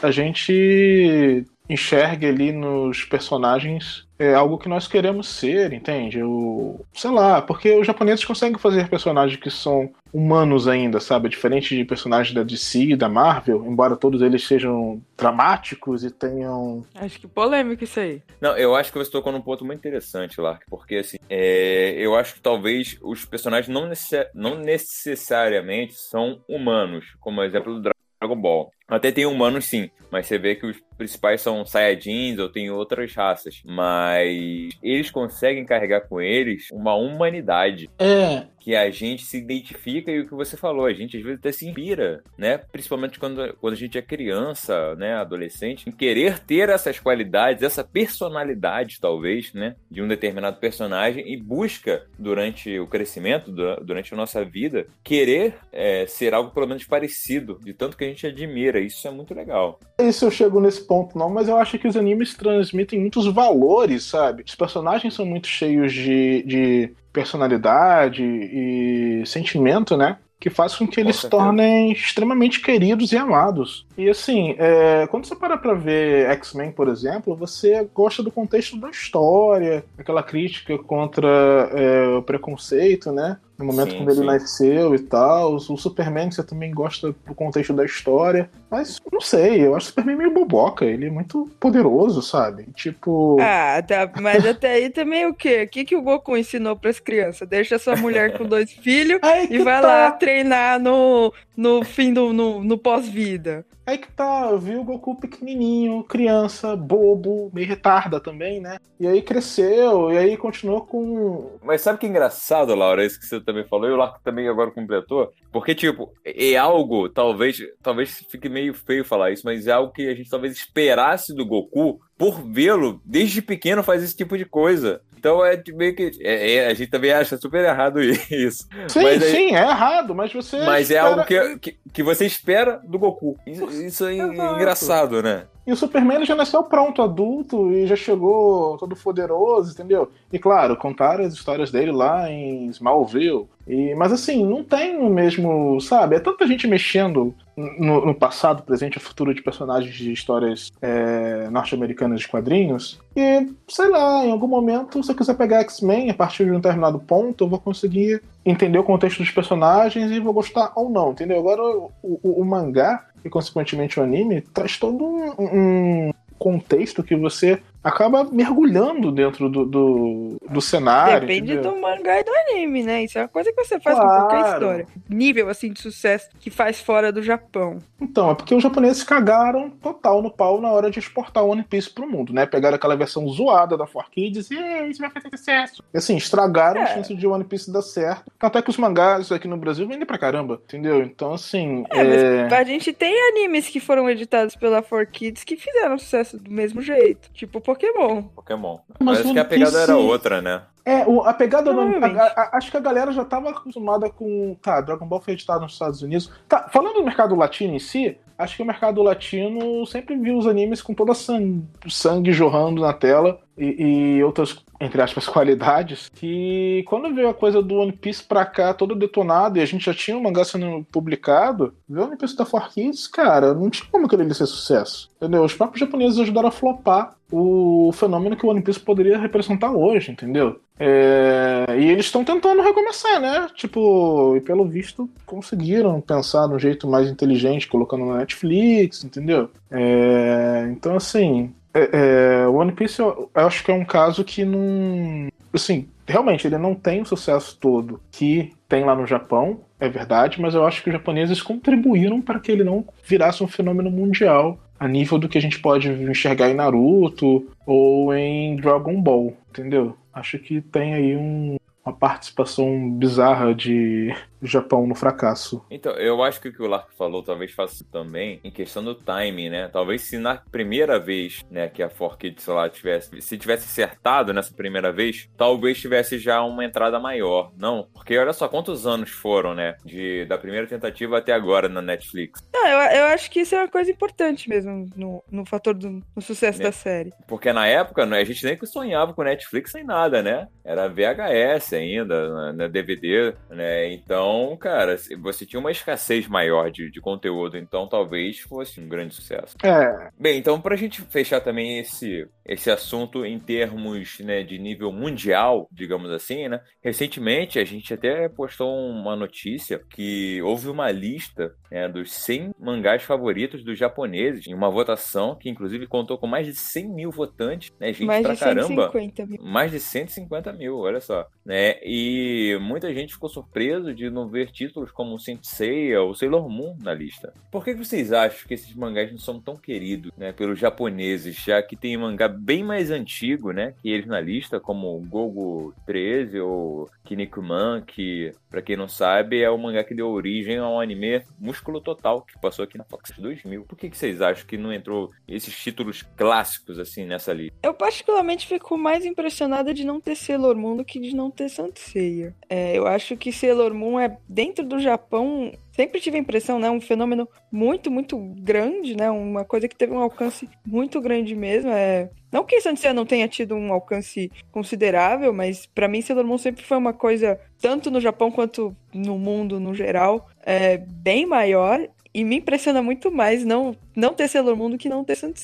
A 0.00 0.12
gente 0.12 1.44
enxerga 1.68 2.28
ali 2.28 2.52
nos 2.52 3.04
personagens 3.04 4.06
é 4.18 4.32
algo 4.32 4.56
que 4.56 4.68
nós 4.68 4.88
queremos 4.88 5.28
ser, 5.28 5.74
entende? 5.74 6.22
O, 6.22 6.80
sei 6.94 7.10
lá, 7.10 7.42
porque 7.42 7.70
os 7.78 7.86
japoneses 7.86 8.24
conseguem 8.24 8.58
fazer 8.58 8.88
personagens 8.88 9.38
que 9.38 9.50
são 9.50 9.90
humanos 10.10 10.66
ainda, 10.66 11.00
sabe? 11.00 11.28
Diferente 11.28 11.76
de 11.76 11.84
personagens 11.84 12.34
da 12.34 12.42
DC 12.42 12.78
e 12.78 12.96
da 12.96 13.10
Marvel, 13.10 13.62
embora 13.66 13.94
todos 13.94 14.22
eles 14.22 14.46
sejam 14.46 15.02
dramáticos 15.18 16.02
e 16.02 16.10
tenham. 16.10 16.82
Acho 16.94 17.20
que 17.20 17.26
polêmico 17.28 17.84
isso 17.84 18.00
aí. 18.00 18.22
Não, 18.40 18.56
eu 18.56 18.74
acho 18.74 18.90
que 18.90 18.96
você 18.98 19.10
tocou 19.10 19.30
num 19.32 19.42
ponto 19.42 19.64
muito 19.66 19.78
interessante, 19.80 20.40
Lark, 20.40 20.62
porque 20.70 20.96
assim, 20.96 21.18
é, 21.28 21.94
eu 21.98 22.14
acho 22.16 22.36
que 22.36 22.40
talvez 22.40 22.96
os 23.02 23.26
personagens 23.26 23.68
não, 23.68 23.86
necessa- 23.86 24.30
não 24.34 24.56
necessariamente 24.58 25.94
são 25.94 26.40
humanos, 26.48 27.04
como 27.20 27.40
o 27.40 27.44
exemplo 27.44 27.74
do 27.74 27.90
Dragon 28.20 28.40
Ball. 28.40 28.70
Até 28.88 29.10
tem 29.10 29.26
humanos 29.26 29.64
sim, 29.64 29.90
mas 30.10 30.26
você 30.26 30.38
vê 30.38 30.54
que 30.54 30.66
os 30.66 30.76
principais 30.96 31.40
são 31.40 31.64
Saiyajins 31.64 32.38
ou 32.38 32.48
tem 32.48 32.70
outras 32.70 33.14
raças. 33.14 33.62
Mas 33.64 34.70
eles 34.82 35.10
conseguem 35.10 35.64
carregar 35.64 36.02
com 36.02 36.20
eles 36.20 36.68
uma 36.70 36.94
humanidade. 36.94 37.90
É, 37.98 38.46
que 38.66 38.74
a 38.74 38.90
gente 38.90 39.24
se 39.24 39.38
identifica 39.38 40.10
e 40.10 40.18
o 40.18 40.26
que 40.26 40.34
você 40.34 40.56
falou, 40.56 40.86
a 40.86 40.92
gente 40.92 41.16
às 41.16 41.22
vezes 41.22 41.38
até 41.38 41.52
se 41.52 41.68
inspira, 41.68 42.24
né? 42.36 42.58
Principalmente 42.58 43.16
quando, 43.16 43.54
quando 43.60 43.74
a 43.74 43.76
gente 43.76 43.96
é 43.96 44.02
criança, 44.02 44.96
né, 44.96 45.14
adolescente, 45.14 45.88
em 45.88 45.92
querer 45.92 46.40
ter 46.40 46.68
essas 46.68 46.98
qualidades, 46.98 47.62
essa 47.62 47.84
personalidade, 47.84 48.98
talvez, 49.00 49.54
né, 49.54 49.76
de 49.88 50.02
um 50.02 50.08
determinado 50.08 50.58
personagem 50.58 51.32
e 51.32 51.36
busca 51.36 52.08
durante 52.18 52.76
o 52.80 52.88
crescimento, 52.88 53.52
durante 53.52 54.12
a 54.12 54.16
nossa 54.16 54.44
vida, 54.44 54.88
querer 55.04 55.54
é, 55.70 56.04
ser 56.06 56.34
algo 56.34 56.50
pelo 56.50 56.66
menos 56.66 56.82
parecido, 56.82 57.60
de 57.62 57.72
tanto 57.72 57.96
que 57.96 58.02
a 58.02 58.08
gente 58.08 58.26
admira. 58.26 58.75
Isso 58.80 59.06
é 59.06 59.10
muito 59.10 59.34
legal. 59.34 59.78
Isso 59.98 60.24
eu 60.24 60.30
chego 60.30 60.60
nesse 60.60 60.82
ponto 60.82 61.16
não, 61.18 61.30
mas 61.30 61.48
eu 61.48 61.56
acho 61.56 61.78
que 61.78 61.88
os 61.88 61.96
animes 61.96 62.34
transmitem 62.34 63.00
muitos 63.00 63.26
valores, 63.26 64.04
sabe? 64.04 64.44
Os 64.46 64.54
personagens 64.54 65.14
são 65.14 65.24
muito 65.24 65.46
cheios 65.46 65.92
de, 65.92 66.42
de 66.42 66.92
personalidade 67.12 68.22
e 68.22 69.22
sentimento, 69.24 69.96
né? 69.96 70.18
Que 70.38 70.50
faz 70.50 70.74
com 70.74 70.86
que 70.86 71.00
eles 71.00 71.16
se 71.16 71.30
tornem 71.30 71.90
extremamente 71.92 72.60
queridos 72.60 73.10
e 73.10 73.16
amados. 73.16 73.86
E 73.96 74.08
assim, 74.10 74.54
é, 74.58 75.06
quando 75.06 75.24
você 75.24 75.34
para 75.34 75.56
pra 75.56 75.72
ver 75.72 76.28
X-Men, 76.32 76.72
por 76.72 76.88
exemplo, 76.88 77.34
você 77.34 77.88
gosta 77.94 78.22
do 78.22 78.30
contexto 78.30 78.76
da 78.78 78.90
história, 78.90 79.82
aquela 79.96 80.22
crítica 80.22 80.76
contra 80.78 81.26
é, 81.72 82.08
o 82.18 82.22
preconceito, 82.22 83.10
né? 83.10 83.38
No 83.58 83.64
momento 83.64 83.92
sim, 83.92 83.96
quando 83.98 84.10
ele 84.10 84.20
sim. 84.20 84.26
nasceu 84.26 84.94
e 84.94 84.98
tal. 84.98 85.54
O 85.54 85.76
Superman, 85.76 86.30
você 86.30 86.42
também 86.42 86.72
gosta 86.72 87.14
do 87.26 87.34
contexto 87.34 87.72
da 87.72 87.84
história. 87.84 88.50
Mas 88.70 89.00
não 89.10 89.20
sei, 89.20 89.66
eu 89.66 89.74
acho 89.74 89.86
o 89.86 89.88
Superman 89.88 90.16
meio 90.16 90.34
boboca. 90.34 90.84
Ele 90.84 91.06
é 91.06 91.10
muito 91.10 91.50
poderoso, 91.58 92.20
sabe? 92.20 92.66
Tipo. 92.74 93.38
Ah, 93.40 93.82
tá. 93.82 94.10
Mas 94.20 94.44
até 94.44 94.72
aí 94.72 94.90
também 94.90 95.26
o 95.26 95.34
quê? 95.34 95.62
O 95.62 95.68
que, 95.68 95.84
que 95.84 95.96
o 95.96 96.02
Goku 96.02 96.36
ensinou 96.36 96.76
pras 96.76 97.00
crianças? 97.00 97.48
Deixa 97.48 97.78
sua 97.78 97.96
mulher 97.96 98.36
com 98.36 98.44
dois 98.44 98.70
filhos 98.70 99.20
e 99.50 99.58
vai 99.58 99.80
tá. 99.80 99.86
lá 99.86 100.10
treinar 100.10 100.78
no, 100.78 101.32
no 101.56 101.84
fim 101.84 102.12
do 102.12 102.32
no, 102.32 102.62
no 102.62 102.76
pós-vida. 102.76 103.64
Aí 103.86 103.98
que 103.98 104.10
tá, 104.10 104.48
eu 104.50 104.58
vi 104.58 104.74
o 104.74 104.82
Goku 104.82 105.14
pequenininho, 105.14 106.02
criança, 106.02 106.74
bobo, 106.74 107.52
meio 107.54 107.68
retarda 107.68 108.18
também, 108.18 108.60
né? 108.60 108.78
E 108.98 109.06
aí 109.06 109.22
cresceu, 109.22 110.10
e 110.10 110.18
aí 110.18 110.36
continuou 110.36 110.84
com. 110.84 111.56
Mas 111.62 111.82
sabe 111.82 112.00
que 112.00 112.06
é 112.06 112.08
engraçado, 112.08 112.74
Laura, 112.74 113.04
isso 113.04 113.20
que 113.20 113.26
você 113.26 113.40
também 113.40 113.64
falou, 113.64 113.88
e 113.88 113.92
o 113.92 113.96
Larco 113.96 114.18
também 114.24 114.48
agora 114.48 114.72
completou? 114.72 115.32
Porque, 115.52 115.72
tipo, 115.72 116.12
é 116.24 116.56
algo, 116.56 117.08
talvez, 117.08 117.58
talvez 117.80 118.26
fique 118.28 118.48
meio 118.48 118.74
feio 118.74 119.04
falar 119.04 119.30
isso, 119.30 119.42
mas 119.44 119.68
é 119.68 119.72
algo 119.72 119.92
que 119.92 120.08
a 120.08 120.14
gente 120.14 120.28
talvez 120.28 120.56
esperasse 120.56 121.32
do 121.32 121.46
Goku 121.46 122.00
por 122.18 122.42
vê-lo 122.42 123.00
desde 123.04 123.42
pequeno 123.42 123.82
faz 123.82 124.02
esse 124.02 124.16
tipo 124.16 124.36
de 124.36 124.44
coisa. 124.44 125.00
Então 125.18 125.44
é 125.44 125.62
meio 125.74 125.94
que. 125.94 126.12
É, 126.20 126.54
é, 126.54 126.66
a 126.66 126.74
gente 126.74 126.90
também 126.90 127.12
acha 127.12 127.36
super 127.36 127.64
errado 127.64 128.00
isso. 128.02 128.68
Sim, 128.88 129.02
mas 129.02 129.22
aí, 129.22 129.30
sim, 129.30 129.54
é 129.54 129.60
errado, 129.60 130.14
mas 130.14 130.32
você. 130.32 130.58
Mas 130.64 130.90
espera... 130.90 131.00
é 131.00 131.10
algo 131.10 131.24
que, 131.24 131.58
que, 131.58 131.78
que, 131.92 132.02
você 132.02 132.26
espera 132.26 132.80
do 132.84 132.98
Goku. 132.98 133.36
Isso, 133.46 133.66
isso 133.82 134.06
é 134.06 134.14
engraçado, 134.16 135.22
né? 135.22 135.46
E 135.66 135.72
o 135.72 135.76
Superman 135.76 136.24
já 136.24 136.36
nasceu 136.36 136.62
pronto, 136.62 137.02
adulto, 137.02 137.72
e 137.72 137.86
já 137.86 137.96
chegou 137.96 138.78
todo 138.78 138.94
poderoso, 138.94 139.72
entendeu? 139.72 140.10
E 140.32 140.38
claro, 140.38 140.76
contaram 140.76 141.24
as 141.24 141.34
histórias 141.34 141.72
dele 141.72 141.90
lá 141.90 142.30
em 142.30 142.66
Smallville. 142.66 143.48
E, 143.66 143.92
mas 143.96 144.12
assim, 144.12 144.46
não 144.46 144.62
tem 144.62 144.96
o 144.96 145.10
mesmo, 145.10 145.80
sabe? 145.80 146.14
É 146.14 146.20
tanta 146.20 146.46
gente 146.46 146.68
mexendo 146.68 147.34
no, 147.56 148.06
no 148.06 148.14
passado, 148.14 148.62
presente 148.62 148.96
e 148.96 149.00
futuro 149.00 149.34
de 149.34 149.42
personagens 149.42 149.92
de 149.92 150.12
histórias 150.12 150.70
é, 150.80 151.48
norte-americanas 151.50 152.20
de 152.20 152.28
quadrinhos. 152.28 153.00
E, 153.16 153.48
sei 153.66 153.88
lá, 153.88 154.24
em 154.24 154.30
algum 154.30 154.46
momento, 154.46 155.02
se 155.02 155.10
eu 155.10 155.16
quiser 155.16 155.34
pegar 155.34 155.62
X-Men 155.62 156.10
a 156.10 156.14
partir 156.14 156.44
de 156.44 156.52
um 156.52 156.60
determinado 156.60 157.00
ponto, 157.00 157.42
eu 157.42 157.48
vou 157.48 157.58
conseguir 157.58 158.22
entender 158.44 158.78
o 158.78 158.84
contexto 158.84 159.18
dos 159.18 159.32
personagens 159.32 160.12
e 160.12 160.20
vou 160.20 160.32
gostar 160.32 160.70
ou 160.76 160.88
não, 160.88 161.10
entendeu? 161.10 161.40
Agora, 161.40 161.62
o, 161.64 161.90
o, 162.02 162.42
o 162.42 162.44
mangá 162.44 163.04
e, 163.24 163.28
consequentemente, 163.28 163.98
o 163.98 164.02
anime 164.02 164.40
traz 164.40 164.78
todo 164.78 165.04
um, 165.04 165.34
um 165.38 166.12
contexto 166.38 167.02
que 167.02 167.16
você 167.16 167.60
acaba 167.86 168.24
mergulhando 168.24 169.12
dentro 169.12 169.48
do, 169.48 169.64
do, 169.64 170.36
do 170.50 170.60
cenário. 170.60 171.20
Depende 171.20 171.52
entendeu? 171.52 171.72
do 171.72 171.80
mangá 171.80 172.18
e 172.18 172.24
do 172.24 172.32
anime, 172.34 172.82
né? 172.82 173.04
Isso 173.04 173.16
é 173.16 173.22
uma 173.22 173.28
coisa 173.28 173.52
que 173.52 173.64
você 173.64 173.78
faz 173.78 173.96
claro. 173.96 174.22
com 174.22 174.28
qualquer 174.28 174.52
história. 174.52 174.86
Nível 175.08 175.48
assim 175.48 175.72
de 175.72 175.80
sucesso 175.80 176.28
que 176.40 176.50
faz 176.50 176.80
fora 176.80 177.12
do 177.12 177.22
Japão. 177.22 177.78
Então, 178.00 178.32
é 178.32 178.34
porque 178.34 178.54
os 178.54 178.62
japoneses 178.62 179.04
cagaram 179.04 179.70
total 179.70 180.20
no 180.20 180.30
pau 180.30 180.60
na 180.60 180.70
hora 180.70 180.90
de 180.90 180.98
exportar 180.98 181.44
o 181.44 181.50
One 181.50 181.62
Piece 181.62 181.88
pro 181.88 182.10
mundo, 182.10 182.32
né? 182.32 182.44
Pegaram 182.44 182.74
aquela 182.74 182.96
versão 182.96 183.26
zoada 183.28 183.76
da 183.76 183.86
4Kids 183.86 184.48
e 184.50 184.90
isso 184.90 185.00
vai 185.00 185.10
fazer 185.10 185.28
sucesso. 185.36 185.84
E 185.94 185.98
assim, 185.98 186.16
estragaram 186.16 186.80
é. 186.80 186.84
a 186.84 186.86
chance 186.88 187.14
de 187.14 187.26
One 187.26 187.44
Piece 187.44 187.72
dar 187.72 187.82
certo. 187.82 188.32
Até 188.40 188.60
que 188.60 188.70
os 188.70 188.76
mangás 188.78 189.30
aqui 189.30 189.46
no 189.46 189.56
Brasil 189.56 189.86
vendem 189.86 190.04
pra 190.06 190.18
caramba, 190.18 190.60
entendeu? 190.64 191.02
Então, 191.02 191.34
assim. 191.34 191.84
É, 191.90 192.48
é... 192.52 192.54
a 192.54 192.64
gente 192.64 192.92
tem 192.92 193.14
animes 193.28 193.68
que 193.68 193.78
foram 193.78 194.10
editados 194.10 194.56
pela 194.56 194.82
4Kids 194.82 195.44
que 195.44 195.56
fizeram 195.56 195.96
sucesso 195.98 196.36
do 196.36 196.50
mesmo 196.50 196.82
jeito. 196.82 197.30
Tipo, 197.32 197.60
Pokémon. 197.76 198.22
Pokémon. 198.34 198.78
Mas 198.98 199.18
Parece 199.18 199.32
que 199.32 199.38
a 199.38 199.44
pegada 199.44 199.78
era 199.80 199.96
outra, 199.96 200.40
né? 200.40 200.62
É, 200.84 201.00
a 201.02 201.34
pegada 201.34 201.72
do. 201.72 201.80
A, 201.80 202.06
a, 202.06 202.56
acho 202.56 202.70
que 202.70 202.76
a 202.76 202.80
galera 202.80 203.10
já 203.12 203.22
estava 203.22 203.50
acostumada 203.50 204.08
com. 204.08 204.56
Tá, 204.62 204.80
Dragon 204.80 205.06
Ball 205.06 205.20
foi 205.20 205.34
editado 205.34 205.62
nos 205.62 205.72
Estados 205.72 206.00
Unidos. 206.00 206.30
Tá, 206.48 206.68
falando 206.72 206.94
do 206.94 207.04
mercado 207.04 207.34
latino 207.34 207.74
em 207.74 207.78
si, 207.80 208.16
acho 208.38 208.56
que 208.56 208.62
o 208.62 208.66
mercado 208.66 209.02
latino 209.02 209.84
sempre 209.86 210.16
viu 210.16 210.38
os 210.38 210.46
animes 210.46 210.80
com 210.80 210.94
toda 210.94 211.12
sangue, 211.12 211.64
sangue 211.88 212.32
jorrando 212.32 212.82
na 212.82 212.92
tela 212.92 213.40
e, 213.58 214.16
e, 214.18 214.24
outras, 214.24 214.64
entre 214.80 215.00
aspas, 215.00 215.28
qualidades. 215.28 216.10
Que 216.14 216.84
quando 216.86 217.14
veio 217.14 217.28
a 217.28 217.34
coisa 217.34 217.62
do 217.62 217.76
One 217.76 217.92
Piece 217.92 218.22
pra 218.22 218.44
cá, 218.44 218.74
todo 218.74 218.94
detonado, 218.94 219.58
e 219.58 219.62
a 219.62 219.66
gente 219.66 219.84
já 219.84 219.94
tinha 219.94 220.16
o 220.16 220.22
mangá 220.22 220.44
sendo 220.44 220.84
publicado, 220.90 221.74
ver 221.88 222.00
o 222.00 222.04
One 222.04 222.16
Piece 222.16 222.36
da 222.36 222.44
4Kids, 222.44 223.10
cara, 223.10 223.54
não 223.54 223.70
tinha 223.70 223.88
como 223.90 224.06
aquele 224.06 224.32
ser 224.34 224.46
sucesso. 224.46 225.10
Entendeu? 225.16 225.44
Os 225.44 225.54
próprios 225.54 225.80
japoneses 225.80 226.18
ajudaram 226.18 226.48
a 226.48 226.52
flopar 226.52 227.14
o 227.30 227.90
fenômeno 227.92 228.36
que 228.36 228.46
o 228.46 228.50
One 228.50 228.62
Piece 228.62 228.78
poderia 228.78 229.18
representar 229.18 229.72
hoje, 229.72 230.12
entendeu? 230.12 230.60
É... 230.78 231.64
E 231.78 231.86
eles 231.86 232.06
estão 232.06 232.22
tentando 232.22 232.62
recomeçar, 232.62 233.20
né? 233.20 233.48
Tipo, 233.54 234.36
e 234.36 234.40
pelo 234.40 234.66
visto 234.66 235.08
conseguiram 235.24 236.00
pensar 236.00 236.46
de 236.46 236.54
um 236.54 236.58
jeito 236.58 236.86
mais 236.86 237.08
inteligente, 237.08 237.66
colocando 237.66 238.04
na 238.04 238.18
Netflix, 238.18 239.02
entendeu? 239.02 239.50
É... 239.70 240.68
Então, 240.70 240.96
assim, 240.96 241.52
é, 241.76 242.42
é, 242.44 242.48
One 242.48 242.72
Piece 242.72 243.00
eu, 243.00 243.30
eu, 243.34 243.46
acho 243.46 243.62
que 243.62 243.70
é 243.70 243.74
um 243.74 243.84
caso 243.84 244.24
que 244.24 244.44
não. 244.44 245.28
Assim, 245.52 245.88
realmente, 246.06 246.46
ele 246.46 246.56
não 246.56 246.74
tem 246.74 247.02
o 247.02 247.06
sucesso 247.06 247.58
todo 247.60 248.00
que 248.10 248.52
tem 248.68 248.84
lá 248.84 248.94
no 248.94 249.06
Japão, 249.06 249.60
é 249.78 249.88
verdade, 249.88 250.40
mas 250.40 250.54
eu 250.54 250.66
acho 250.66 250.82
que 250.82 250.88
os 250.88 250.94
japoneses 250.94 251.42
contribuíram 251.42 252.20
para 252.20 252.40
que 252.40 252.50
ele 252.50 252.64
não 252.64 252.84
virasse 253.04 253.42
um 253.42 253.48
fenômeno 253.48 253.90
mundial 253.90 254.58
a 254.78 254.88
nível 254.88 255.18
do 255.18 255.28
que 255.28 255.38
a 255.38 255.40
gente 255.40 255.58
pode 255.58 255.88
enxergar 255.88 256.50
em 256.50 256.54
Naruto 256.54 257.46
ou 257.66 258.14
em 258.14 258.56
Dragon 258.56 259.00
Ball, 259.00 259.36
entendeu? 259.50 259.96
Acho 260.12 260.38
que 260.38 260.60
tem 260.60 260.94
aí 260.94 261.16
um, 261.16 261.56
uma 261.84 261.94
participação 261.94 262.90
bizarra 262.90 263.54
de 263.54 264.14
Japão 264.42 264.86
no 264.86 264.94
fracasso. 264.94 265.64
Então, 265.70 265.92
eu 265.92 266.22
acho 266.22 266.40
que 266.40 266.48
o 266.48 266.52
que 266.52 266.62
o 266.62 266.66
Lark 266.66 266.92
falou 266.96 267.22
talvez 267.22 267.52
faça 267.52 267.84
também 267.90 268.40
em 268.44 268.50
questão 268.50 268.82
do 268.82 268.94
timing, 268.94 269.50
né? 269.50 269.68
Talvez 269.72 270.02
se 270.02 270.18
na 270.18 270.36
primeira 270.36 270.98
vez, 270.98 271.44
né, 271.50 271.68
que 271.68 271.82
a 271.82 271.88
4Kids 271.88 272.52
lá 272.52 272.68
tivesse, 272.68 273.20
se 273.20 273.38
tivesse 273.38 273.64
acertado 273.64 274.32
nessa 274.32 274.54
primeira 274.54 274.92
vez, 274.92 275.28
talvez 275.36 275.80
tivesse 275.80 276.18
já 276.18 276.42
uma 276.42 276.64
entrada 276.64 276.98
maior. 276.98 277.52
Não, 277.56 277.88
porque 277.92 278.16
olha 278.16 278.32
só 278.32 278.48
quantos 278.48 278.86
anos 278.86 279.10
foram, 279.10 279.54
né, 279.54 279.76
de, 279.84 280.24
da 280.26 280.38
primeira 280.38 280.66
tentativa 280.66 281.18
até 281.18 281.32
agora 281.32 281.68
na 281.68 281.82
Netflix. 281.82 282.40
Não, 282.52 282.66
eu, 282.66 282.78
eu 282.98 283.04
acho 283.06 283.30
que 283.30 283.40
isso 283.40 283.54
é 283.54 283.58
uma 283.58 283.68
coisa 283.68 283.90
importante 283.90 284.48
mesmo 284.48 284.88
no, 284.96 285.22
no 285.30 285.44
fator 285.46 285.74
do 285.74 286.02
no 286.14 286.22
sucesso 286.22 286.60
da 286.60 286.72
série. 286.72 287.12
Porque 287.26 287.52
na 287.52 287.66
época, 287.66 288.04
né, 288.04 288.18
a 288.18 288.24
gente 288.24 288.44
nem 288.44 288.56
sonhava 288.66 289.14
com 289.14 289.22
Netflix 289.22 289.70
sem 289.70 289.84
nada, 289.84 290.22
né? 290.22 290.48
Era 290.64 290.88
VHS 290.88 291.72
ainda, 291.74 292.52
né, 292.52 292.68
DVD, 292.68 293.34
né? 293.50 293.92
Então 293.92 294.25
então, 294.26 294.56
cara, 294.56 294.96
você 295.20 295.46
tinha 295.46 295.60
uma 295.60 295.70
escassez 295.70 296.26
maior 296.26 296.68
de, 296.68 296.90
de 296.90 297.00
conteúdo, 297.00 297.56
então 297.56 297.88
talvez 297.88 298.40
fosse 298.40 298.80
um 298.80 298.88
grande 298.88 299.14
sucesso. 299.14 299.56
É. 299.62 300.10
Bem, 300.18 300.38
então 300.38 300.60
pra 300.60 300.74
gente 300.74 301.00
fechar 301.02 301.40
também 301.40 301.78
esse, 301.78 302.26
esse 302.44 302.68
assunto 302.68 303.24
em 303.24 303.38
termos 303.38 304.18
né, 304.18 304.42
de 304.42 304.58
nível 304.58 304.90
mundial, 304.90 305.68
digamos 305.70 306.10
assim, 306.10 306.48
né? 306.48 306.60
Recentemente 306.82 307.60
a 307.60 307.64
gente 307.64 307.94
até 307.94 308.28
postou 308.28 308.68
uma 308.68 309.14
notícia 309.14 309.80
que 309.90 310.42
houve 310.42 310.68
uma 310.68 310.90
lista 310.90 311.54
né, 311.70 311.88
dos 311.88 312.12
100 312.12 312.52
mangás 312.58 313.04
favoritos 313.04 313.62
dos 313.62 313.78
japoneses 313.78 314.48
em 314.48 314.54
uma 314.54 314.70
votação 314.70 315.36
que 315.38 315.48
inclusive 315.48 315.86
contou 315.86 316.18
com 316.18 316.26
mais 316.26 316.46
de 316.46 316.54
100 316.54 316.88
mil 316.88 317.10
votantes, 317.12 317.70
né? 317.78 317.92
Gente 317.92 318.06
mais 318.06 318.22
pra 318.22 318.34
de 318.34 318.40
caramba. 318.40 318.90
150 318.90 319.26
mil. 319.26 319.42
Mais 319.44 319.70
de 319.70 319.78
150 319.78 320.52
mil, 320.54 320.78
olha 320.78 321.00
só. 321.00 321.26
Né? 321.44 321.76
E 321.84 322.58
muita 322.60 322.92
gente 322.92 323.14
ficou 323.14 323.28
surpreso 323.28 323.94
de 323.94 324.10
não 324.16 324.28
ver 324.28 324.50
títulos 324.50 324.90
como 324.90 325.18
Saint 325.18 325.44
Seiya 325.44 326.02
ou 326.02 326.14
Sailor 326.14 326.48
Moon 326.48 326.76
na 326.80 326.92
lista. 326.92 327.32
Por 327.50 327.64
que 327.64 327.74
vocês 327.74 328.12
acham 328.12 328.48
que 328.48 328.54
esses 328.54 328.74
mangás 328.74 329.10
não 329.10 329.18
são 329.18 329.40
tão 329.40 329.56
queridos 329.56 330.10
né, 330.16 330.32
pelos 330.32 330.58
japoneses, 330.58 331.36
já 331.36 331.62
que 331.62 331.76
tem 331.76 331.96
mangá 331.96 332.26
bem 332.26 332.64
mais 332.64 332.90
antigo 332.90 333.52
né, 333.52 333.74
que 333.80 333.90
eles 333.90 334.06
na 334.06 334.20
lista, 334.20 334.58
como 334.58 334.98
Gogo 335.06 335.74
13 335.86 336.40
ou 336.40 336.90
Kinnikuman, 337.04 337.82
que, 337.86 338.32
pra 338.50 338.62
quem 338.62 338.76
não 338.76 338.88
sabe, 338.88 339.42
é 339.42 339.50
o 339.50 339.58
mangá 339.58 339.84
que 339.84 339.94
deu 339.94 340.08
origem 340.08 340.58
ao 340.58 340.80
anime 340.80 341.22
Músculo 341.38 341.80
Total, 341.80 342.22
que 342.22 342.38
passou 342.40 342.64
aqui 342.64 342.76
na 342.76 342.84
Fox 342.84 343.12
2000. 343.16 343.64
Por 343.64 343.76
que, 343.76 343.90
que 343.90 343.96
vocês 343.96 344.20
acham 344.20 344.46
que 344.46 344.56
não 344.56 344.72
entrou 344.72 345.10
esses 345.28 345.56
títulos 345.56 346.02
clássicos 346.16 346.78
assim 346.78 347.04
nessa 347.04 347.32
lista? 347.32 347.56
Eu 347.62 347.74
particularmente 347.74 348.46
fico 348.46 348.76
mais 348.76 349.04
impressionada 349.04 349.72
de 349.72 349.84
não 349.84 350.00
ter 350.00 350.16
Sailor 350.16 350.56
Moon 350.56 350.76
do 350.76 350.84
que 350.84 350.98
de 350.98 351.14
não 351.14 351.30
ter 351.30 351.48
Saint 351.48 351.76
Seiya. 351.76 352.34
É, 352.48 352.76
eu 352.76 352.86
acho 352.86 353.16
que 353.16 353.32
Sailor 353.32 353.74
Moon 353.74 353.98
é, 353.98 354.05
dentro 354.28 354.64
do 354.64 354.78
Japão, 354.78 355.52
sempre 355.72 356.00
tive 356.00 356.16
a 356.16 356.20
impressão, 356.20 356.58
né, 356.58 356.70
um 356.70 356.80
fenômeno 356.80 357.28
muito, 357.50 357.90
muito 357.90 358.18
grande, 358.38 358.96
né, 358.96 359.10
uma 359.10 359.44
coisa 359.44 359.68
que 359.68 359.76
teve 359.76 359.92
um 359.92 360.00
alcance 360.00 360.48
muito 360.66 361.00
grande 361.00 361.34
mesmo. 361.34 361.70
É... 361.70 362.10
Não 362.32 362.44
que 362.44 362.60
Saint 362.60 362.82
não 362.94 363.06
tenha 363.06 363.28
tido 363.28 363.54
um 363.54 363.72
alcance 363.72 364.30
considerável, 364.50 365.32
mas 365.32 365.66
para 365.66 365.88
mim 365.88 366.02
Sailor 366.02 366.26
Moon 366.26 366.38
sempre 366.38 366.64
foi 366.64 366.76
uma 366.76 366.92
coisa, 366.92 367.40
tanto 367.60 367.90
no 367.90 368.00
Japão 368.00 368.30
quanto 368.30 368.76
no 368.92 369.18
mundo 369.18 369.58
no 369.58 369.74
geral, 369.74 370.28
é, 370.44 370.76
bem 370.78 371.24
maior. 371.26 371.80
E 372.12 372.24
me 372.24 372.36
impressiona 372.36 372.80
muito 372.80 373.10
mais 373.10 373.44
não, 373.44 373.76
não 373.94 374.14
ter 374.14 374.26
Sailor 374.26 374.56
Moon 374.56 374.70
do 374.70 374.78
que 374.78 374.88
não 374.88 375.04
ter 375.04 375.16
Saint. 375.16 375.36